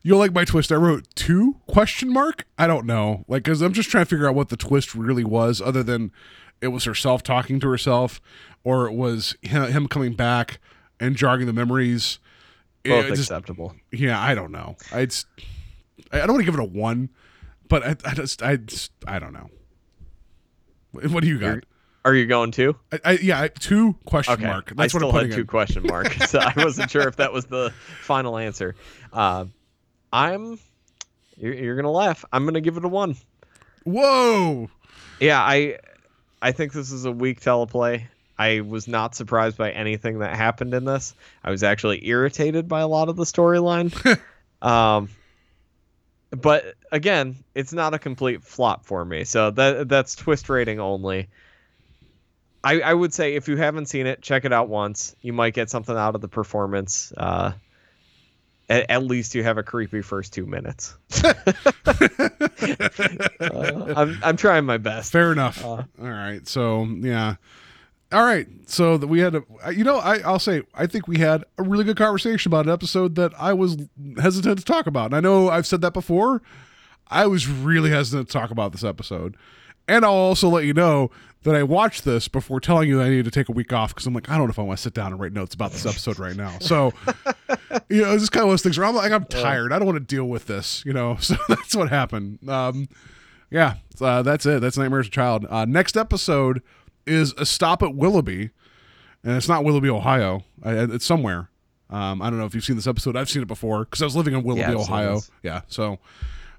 You'll 0.08 0.20
like 0.20 0.32
my 0.34 0.46
twist. 0.46 0.72
I 0.72 0.76
wrote 0.76 1.06
two 1.16 1.58
question 1.68 2.08
mark. 2.14 2.46
I 2.58 2.66
don't 2.66 2.86
know, 2.86 3.26
like, 3.28 3.44
because 3.44 3.62
I'm 3.62 3.74
just 3.74 3.90
trying 3.90 4.06
to 4.06 4.10
figure 4.10 4.26
out 4.30 4.36
what 4.36 4.48
the 4.48 4.56
twist 4.56 4.96
really 4.96 5.26
was, 5.26 5.60
other 5.62 5.84
than 5.84 6.14
it 6.62 6.70
was 6.70 6.86
herself 6.86 7.24
talking 7.24 7.60
to 7.60 7.68
herself, 7.68 8.22
or 8.64 8.86
it 8.88 8.94
was 8.94 9.36
him, 9.42 9.70
him 9.70 9.88
coming 9.90 10.14
back 10.14 10.60
and 10.98 11.18
jogging 11.18 11.46
the 11.46 11.52
memories. 11.52 12.20
Both 12.86 13.06
It 13.06 13.10
just- 13.10 13.22
acceptable. 13.24 13.76
yeah, 13.92 14.18
I 14.18 14.34
don't 14.34 14.54
know. 14.54 14.78
I 14.94 15.08
just, 15.08 15.28
I 16.14 16.20
I 16.22 16.26
don't 16.26 16.36
want 16.36 16.46
to 16.46 16.46
give 16.52 16.58
it 16.58 16.62
a 16.62 16.64
one, 16.64 17.10
but 17.68 17.84
I, 17.86 17.96
I 18.06 18.14
just, 18.14 18.42
I, 18.42 18.56
just, 18.56 18.94
I 19.06 19.20
don't 19.20 19.34
know. 19.34 19.50
What 20.92 21.22
do 21.22 21.28
you 21.28 21.38
got? 21.38 21.66
Are 22.06 22.16
you 22.16 22.26
going 22.28 22.52
to? 22.52 22.78
I, 22.94 23.00
I, 23.04 23.12
yeah, 23.22 23.48
two 23.50 23.98
question 24.06 24.36
Okay. 24.36 24.46
mark. 24.46 24.72
I 24.72 24.76
That's 24.84 24.94
what 24.94 25.02
still 25.02 25.12
I'm 25.14 25.26
had 25.28 25.36
two 25.36 25.42
in. 25.42 25.48
question 25.48 25.84
mark, 25.86 26.14
so 26.14 26.40
I 26.40 26.54
wasn't 26.56 26.90
sure 26.90 27.06
if 27.10 27.18
that 27.18 27.34
was 27.34 27.44
the 27.48 27.74
final 28.04 28.38
answer. 28.38 28.76
Uh, 29.12 29.46
I'm. 30.12 30.60
You're, 31.38 31.54
you're 31.54 31.76
gonna 31.76 31.92
laugh. 31.92 32.26
I'm 32.32 32.46
gonna 32.46 32.62
give 32.62 32.78
it 32.78 32.86
a 32.86 32.88
one. 32.88 33.16
Whoa! 33.84 34.70
Yeah, 35.20 35.42
I. 35.42 35.80
I 36.42 36.52
think 36.52 36.74
this 36.74 36.92
is 36.92 37.06
a 37.06 37.12
weak 37.12 37.42
teleplay. 37.42 38.06
I 38.38 38.62
was 38.62 38.88
not 38.88 39.16
surprised 39.16 39.58
by 39.58 39.72
anything 39.72 40.20
that 40.20 40.36
happened 40.36 40.74
in 40.74 40.86
this. 40.86 41.16
I 41.44 41.50
was 41.50 41.64
actually 41.64 42.08
irritated 42.08 42.68
by 42.68 42.82
a 42.82 42.88
lot 42.88 43.10
of 43.10 43.16
the 43.16 43.24
storyline. 43.24 43.92
um, 44.62 45.10
but 46.30 46.76
again, 46.92 47.38
it's 47.56 47.74
not 47.74 47.94
a 47.94 48.00
complete 48.00 48.44
flop 48.44 48.86
for 48.86 49.04
me. 49.04 49.24
So 49.24 49.52
that 49.52 49.90
that's 49.90 50.16
twist 50.16 50.50
rating 50.50 50.80
only. 50.80 51.30
I, 52.64 52.82
I 52.82 52.94
would 52.94 53.14
say 53.14 53.36
if 53.36 53.48
you 53.48 53.56
haven't 53.58 53.88
seen 53.88 54.08
it, 54.08 54.22
check 54.22 54.46
it 54.46 54.54
out 54.54 54.68
once. 54.68 55.16
You 55.22 55.34
might 55.34 55.54
get 55.54 55.70
something 55.70 55.96
out 55.96 56.16
of 56.16 56.22
the 56.22 56.28
performance. 56.28 57.14
Uh, 57.16 57.54
at, 58.70 58.90
at 58.90 59.04
least 59.04 59.36
you 59.36 59.44
have 59.44 59.58
a 59.58 59.64
creepy 59.64 60.02
first 60.02 60.34
two 60.34 60.46
minutes. 60.46 60.96
Uh, 63.40 63.94
I'm 63.96 64.20
I'm 64.24 64.38
trying 64.38 64.66
my 64.66 64.78
best. 64.78 65.12
Fair 65.12 65.32
enough. 65.32 65.64
Uh. 65.64 65.84
All 66.02 66.08
right. 66.10 66.46
So 66.48 66.84
yeah. 66.86 67.36
All 68.12 68.24
right. 68.24 68.48
So 68.66 68.98
that 68.98 69.08
we 69.08 69.20
had, 69.20 69.36
a, 69.36 69.44
you 69.74 69.84
know, 69.84 69.98
I, 69.98 70.20
I'll 70.20 70.40
say 70.40 70.64
I 70.74 70.88
think 70.88 71.08
we 71.08 71.18
had 71.20 71.44
a 71.58 71.64
really 71.64 71.84
good 71.84 71.98
conversation 71.98 72.50
about 72.50 72.66
an 72.66 72.72
episode 72.72 73.16
that 73.16 73.32
I 73.40 73.54
was 73.54 73.78
hesitant 74.20 74.60
to 74.60 74.66
talk 74.66 74.88
about. 74.88 75.08
And 75.08 75.16
I 75.16 75.20
know 75.20 75.50
I've 75.50 75.68
said 75.68 75.82
that 75.82 75.94
before. 75.94 76.42
I 77.10 77.28
was 77.28 77.48
really 77.48 77.90
hesitant 77.90 78.30
to 78.30 78.34
talk 78.34 78.52
about 78.52 78.72
this 78.72 78.84
episode. 78.84 79.36
And 79.88 80.04
I'll 80.06 80.12
also 80.12 80.50
let 80.50 80.66
you 80.66 80.74
know 80.74 81.12
that 81.44 81.56
I 81.56 81.64
watched 81.64 82.04
this 82.04 82.28
before 82.28 82.60
telling 82.60 82.90
you 82.90 82.98
that 82.98 83.06
I 83.06 83.10
needed 83.10 83.26
to 83.26 83.32
take 83.32 83.48
a 83.48 83.54
week 83.54 83.72
off 83.72 83.94
because 83.94 84.06
I'm 84.06 84.14
like, 84.14 84.30
I 84.30 84.38
don't 84.38 84.48
know 84.48 84.52
if 84.52 84.60
I 84.60 84.64
want 84.64 84.78
to 84.80 84.84
sit 84.84 84.94
down 84.94 85.14
and 85.14 85.22
write 85.22 85.32
notes 85.34 85.56
about 85.56 85.72
this 85.72 85.86
episode 85.86 86.20
right 86.20 86.36
now. 86.36 86.58
So, 86.60 86.92
you 87.90 88.02
know, 88.02 88.12
it's 88.14 88.24
just 88.24 88.32
kind 88.32 88.44
of 88.44 88.50
those 88.50 88.62
things 88.64 88.78
where 88.78 88.86
I'm 88.88 88.96
like, 88.96 89.12
I'm 89.12 89.24
tired. 89.26 89.72
I 89.72 89.80
don't 89.80 89.86
want 89.86 89.96
to 89.98 90.04
deal 90.04 90.26
with 90.26 90.48
this, 90.48 90.84
you 90.86 90.94
know? 90.94 91.16
So 91.22 91.36
that's 91.48 91.76
what 91.76 91.90
happened. 91.90 92.40
Um, 92.50 92.90
yeah, 93.50 93.76
uh, 94.02 94.24
that's 94.24 94.46
it. 94.46 94.60
That's 94.62 94.78
Nightmares 94.78 95.08
of 95.08 95.12
a 95.12 95.16
Child. 95.16 95.46
Uh, 95.50 95.64
next 95.66 95.96
episode 95.96 96.62
is 97.06 97.34
a 97.38 97.46
stop 97.46 97.82
at 97.82 97.96
Willoughby, 97.96 98.50
and 99.24 99.38
it's 99.38 99.48
not 99.48 99.64
Willoughby, 99.64 99.90
Ohio. 99.90 100.44
I, 100.64 100.74
it's 100.74 101.06
somewhere. 101.06 101.50
Um, 101.90 102.22
I 102.22 102.30
don't 102.30 102.40
know 102.40 102.46
if 102.46 102.54
you've 102.54 102.66
seen 102.66 102.76
this 102.76 102.88
episode. 102.88 103.16
I've 103.16 103.30
seen 103.30 103.42
it 103.42 103.48
before 103.48 103.86
because 103.86 104.02
I 104.02 104.06
was 104.06 104.18
living 104.18 104.34
in 104.34 104.44
Willoughby, 104.44 104.74
Yeah, 104.74 104.78
Ohio. 104.78 105.22
Yeah, 105.44 105.62
so 105.68 106.00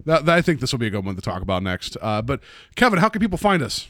that, 0.07 0.25
that- 0.27 0.37
I 0.39 0.43
think 0.43 0.61
this 0.61 0.73
will 0.73 0.79
be 0.79 0.87
a 0.87 0.91
good 0.91 1.05
one 1.05 1.17
to 1.17 1.23
talk 1.23 1.43
about 1.43 1.63
next. 1.63 1.97
Uh, 2.01 2.23
but 2.23 2.41
Kevin, 2.77 2.99
how 2.99 3.09
can 3.09 3.21
people 3.21 3.39
find 3.39 3.63
us? 3.63 3.87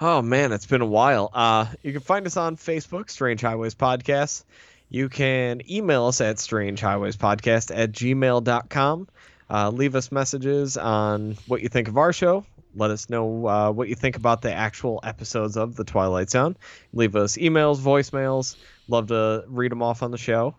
Oh 0.00 0.22
man, 0.22 0.52
it's 0.52 0.66
been 0.66 0.80
a 0.80 0.86
while. 0.86 1.30
Uh, 1.32 1.66
you 1.82 1.92
can 1.92 2.00
find 2.00 2.26
us 2.26 2.36
on 2.36 2.56
Facebook, 2.56 3.08
Strange 3.10 3.40
Highways 3.40 3.74
Podcast. 3.76 4.42
You 4.90 5.08
can 5.08 5.62
email 5.70 6.06
us 6.06 6.20
at 6.20 6.36
strangehighwayspodcast 6.36 7.72
at 7.76 7.92
gmail.com. 7.92 9.08
Uh, 9.50 9.70
leave 9.70 9.94
us 9.94 10.10
messages 10.10 10.76
on 10.76 11.36
what 11.46 11.62
you 11.62 11.68
think 11.68 11.88
of 11.88 11.96
our 11.98 12.12
show. 12.12 12.44
Let 12.76 12.90
us 12.90 13.08
know 13.08 13.46
uh, 13.46 13.70
what 13.70 13.88
you 13.88 13.94
think 13.94 14.16
about 14.16 14.42
the 14.42 14.52
actual 14.52 14.98
episodes 15.04 15.56
of 15.56 15.76
The 15.76 15.84
Twilight 15.84 16.30
Zone. 16.30 16.56
Leave 16.92 17.14
us 17.14 17.36
emails, 17.36 17.78
voicemails. 17.78 18.56
Love 18.88 19.08
to 19.08 19.44
read 19.46 19.70
them 19.70 19.82
off 19.82 20.02
on 20.02 20.10
the 20.10 20.18
show. 20.18 20.56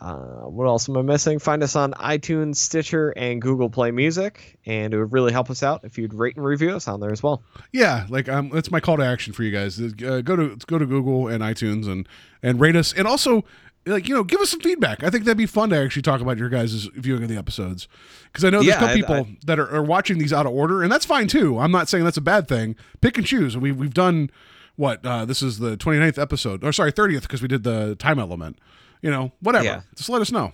Uh, 0.00 0.14
what 0.48 0.66
else 0.66 0.88
am 0.88 0.96
I 0.98 1.02
missing? 1.02 1.38
Find 1.38 1.62
us 1.62 1.74
on 1.74 1.92
iTunes, 1.94 2.56
Stitcher, 2.56 3.10
and 3.16 3.40
Google 3.40 3.70
Play 3.70 3.90
Music. 3.90 4.58
And 4.66 4.92
it 4.92 4.98
would 4.98 5.12
really 5.12 5.32
help 5.32 5.48
us 5.50 5.62
out 5.62 5.84
if 5.84 5.96
you'd 5.96 6.12
rate 6.12 6.36
and 6.36 6.44
review 6.44 6.70
us 6.76 6.86
on 6.86 7.00
there 7.00 7.10
as 7.12 7.22
well. 7.22 7.42
Yeah, 7.72 8.06
like 8.10 8.28
um, 8.28 8.50
that's 8.50 8.70
my 8.70 8.80
call 8.80 8.98
to 8.98 9.04
action 9.04 9.32
for 9.32 9.42
you 9.42 9.50
guys. 9.50 9.80
Uh, 9.80 10.20
go 10.22 10.36
to 10.36 10.56
go 10.66 10.78
to 10.78 10.84
Google 10.86 11.28
and 11.28 11.42
iTunes 11.42 11.86
and 11.86 12.06
and 12.42 12.60
rate 12.60 12.76
us, 12.76 12.92
and 12.92 13.06
also 13.08 13.44
like 13.86 14.06
you 14.08 14.14
know 14.14 14.22
give 14.24 14.40
us 14.40 14.50
some 14.50 14.60
feedback. 14.60 15.02
I 15.02 15.08
think 15.08 15.24
that'd 15.24 15.38
be 15.38 15.46
fun 15.46 15.70
to 15.70 15.76
actually 15.78 16.02
talk 16.02 16.20
about 16.20 16.36
your 16.36 16.48
guys' 16.50 16.88
viewing 16.94 17.22
of 17.22 17.28
the 17.30 17.36
episodes 17.38 17.88
because 18.24 18.44
I 18.44 18.50
know 18.50 18.58
there's 18.58 18.66
Yeah, 18.66 18.74
a 18.74 18.78
couple 18.80 18.90
I- 18.92 18.94
people 18.96 19.14
I- 19.14 19.36
that 19.46 19.58
are, 19.58 19.70
are 19.76 19.82
watching 19.82 20.18
these 20.18 20.32
out 20.32 20.44
of 20.44 20.52
order, 20.52 20.82
and 20.82 20.92
that's 20.92 21.06
fine 21.06 21.26
too. 21.28 21.58
I'm 21.58 21.70
not 21.72 21.88
saying 21.88 22.04
that's 22.04 22.16
a 22.18 22.20
bad 22.22 22.48
thing. 22.48 22.76
Pick 23.00 23.16
and 23.16 23.26
choose. 23.26 23.56
We 23.56 23.72
we've 23.72 23.94
done 23.94 24.28
what 24.74 25.06
uh, 25.06 25.24
this 25.24 25.40
is 25.40 25.58
the 25.58 25.76
29th 25.78 26.18
episode, 26.20 26.62
or 26.62 26.70
sorry 26.70 26.92
30th 26.92 27.22
because 27.22 27.40
we 27.40 27.48
did 27.48 27.62
the 27.62 27.96
time 27.96 28.18
element. 28.18 28.58
You 29.06 29.12
know, 29.12 29.30
whatever. 29.38 29.64
Yeah. 29.64 29.82
Just 29.94 30.08
let 30.08 30.20
us 30.20 30.32
know. 30.32 30.50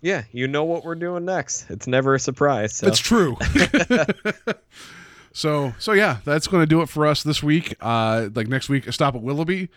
Yeah, 0.00 0.22
you 0.32 0.48
know 0.48 0.64
what 0.64 0.82
we're 0.82 0.94
doing 0.94 1.26
next. 1.26 1.70
It's 1.70 1.86
never 1.86 2.14
a 2.14 2.18
surprise. 2.18 2.74
So. 2.74 2.86
It's 2.86 2.98
true. 2.98 3.36
so 5.34 5.74
so 5.78 5.92
yeah, 5.92 6.20
that's 6.24 6.46
going 6.46 6.62
to 6.62 6.66
do 6.66 6.80
it 6.80 6.88
for 6.88 7.06
us 7.06 7.22
this 7.22 7.42
week. 7.42 7.74
Uh, 7.82 8.30
like 8.34 8.48
next 8.48 8.70
week, 8.70 8.86
a 8.86 8.92
stop 8.92 9.14
at 9.14 9.20
Willoughby, 9.20 9.68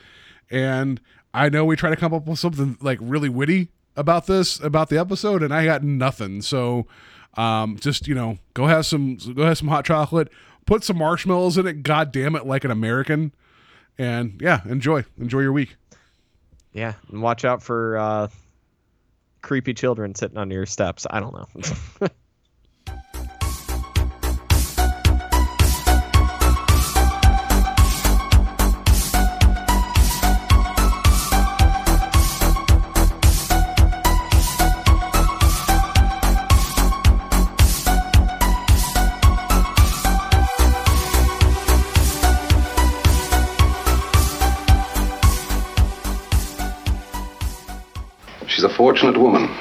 and 0.50 1.02
I 1.34 1.50
know 1.50 1.66
we 1.66 1.76
try 1.76 1.90
to 1.90 1.98
come 1.98 2.14
up 2.14 2.26
with 2.26 2.40
something 2.40 2.78
like 2.80 3.00
really 3.02 3.28
witty 3.28 3.68
about 3.98 4.28
this 4.28 4.62
about 4.62 4.88
the 4.88 4.98
episode, 4.98 5.44
and 5.44 5.54
I 5.54 5.66
got 5.66 5.84
nothing. 5.84 6.42
So 6.42 6.88
um, 7.34 7.76
just 7.82 8.08
you 8.08 8.16
know, 8.16 8.38
go 8.54 8.68
have 8.68 8.86
some 8.86 9.18
go 9.36 9.44
have 9.44 9.58
some 9.58 9.68
hot 9.68 9.84
chocolate, 9.84 10.30
put 10.66 10.86
some 10.86 11.00
marshmallows 11.00 11.58
in 11.58 11.68
it. 11.68 11.84
God 11.84 12.14
damn 12.14 12.38
it, 12.38 12.46
like 12.46 12.64
an 12.64 12.72
American, 12.72 13.34
and 13.98 14.40
yeah, 14.42 14.62
enjoy 14.70 15.04
enjoy 15.20 15.42
your 15.42 15.52
week. 15.52 15.76
Yeah, 16.74 16.94
and 17.10 17.22
watch 17.22 17.46
out 17.46 17.64
for 17.64 17.98
uh, 17.98 18.28
creepy 19.42 19.74
children 19.74 20.16
sitting 20.16 20.38
on 20.38 20.52
your 20.52 20.66
steps. 20.66 21.08
I 21.10 21.20
don't 21.20 21.34
know. 21.34 22.10
She's 48.60 48.66
a 48.66 48.76
fortunate 48.76 49.16
woman. 49.16 49.56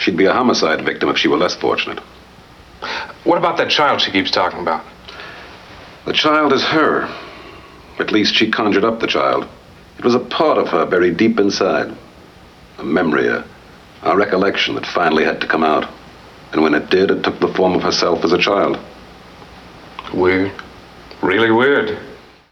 She'd 0.00 0.16
be 0.16 0.24
a 0.24 0.32
homicide 0.32 0.84
victim 0.84 1.08
if 1.08 1.18
she 1.18 1.28
were 1.28 1.36
less 1.36 1.54
fortunate. 1.54 2.00
What 3.22 3.38
about 3.38 3.58
that 3.58 3.70
child 3.70 4.00
she 4.00 4.10
keeps 4.10 4.32
talking 4.32 4.58
about? 4.58 4.84
The 6.04 6.12
child 6.12 6.52
is 6.52 6.64
her. 6.64 7.04
At 8.00 8.10
least 8.10 8.34
she 8.34 8.50
conjured 8.50 8.82
up 8.82 8.98
the 8.98 9.06
child. 9.06 9.46
It 10.00 10.04
was 10.04 10.16
a 10.16 10.18
part 10.18 10.58
of 10.58 10.66
her 10.70 10.84
buried 10.84 11.16
deep 11.16 11.38
inside. 11.38 11.96
A 12.78 12.82
memory, 12.82 13.28
a, 13.28 13.44
a 14.02 14.16
recollection 14.16 14.74
that 14.74 14.84
finally 14.84 15.22
had 15.22 15.40
to 15.42 15.46
come 15.46 15.62
out. 15.62 15.88
And 16.50 16.60
when 16.60 16.74
it 16.74 16.90
did, 16.90 17.12
it 17.12 17.22
took 17.22 17.38
the 17.38 17.54
form 17.54 17.74
of 17.74 17.84
herself 17.84 18.24
as 18.24 18.32
a 18.32 18.38
child. 18.38 18.80
Weird. 20.12 20.50
Really 21.22 21.52
weird. 21.52 21.96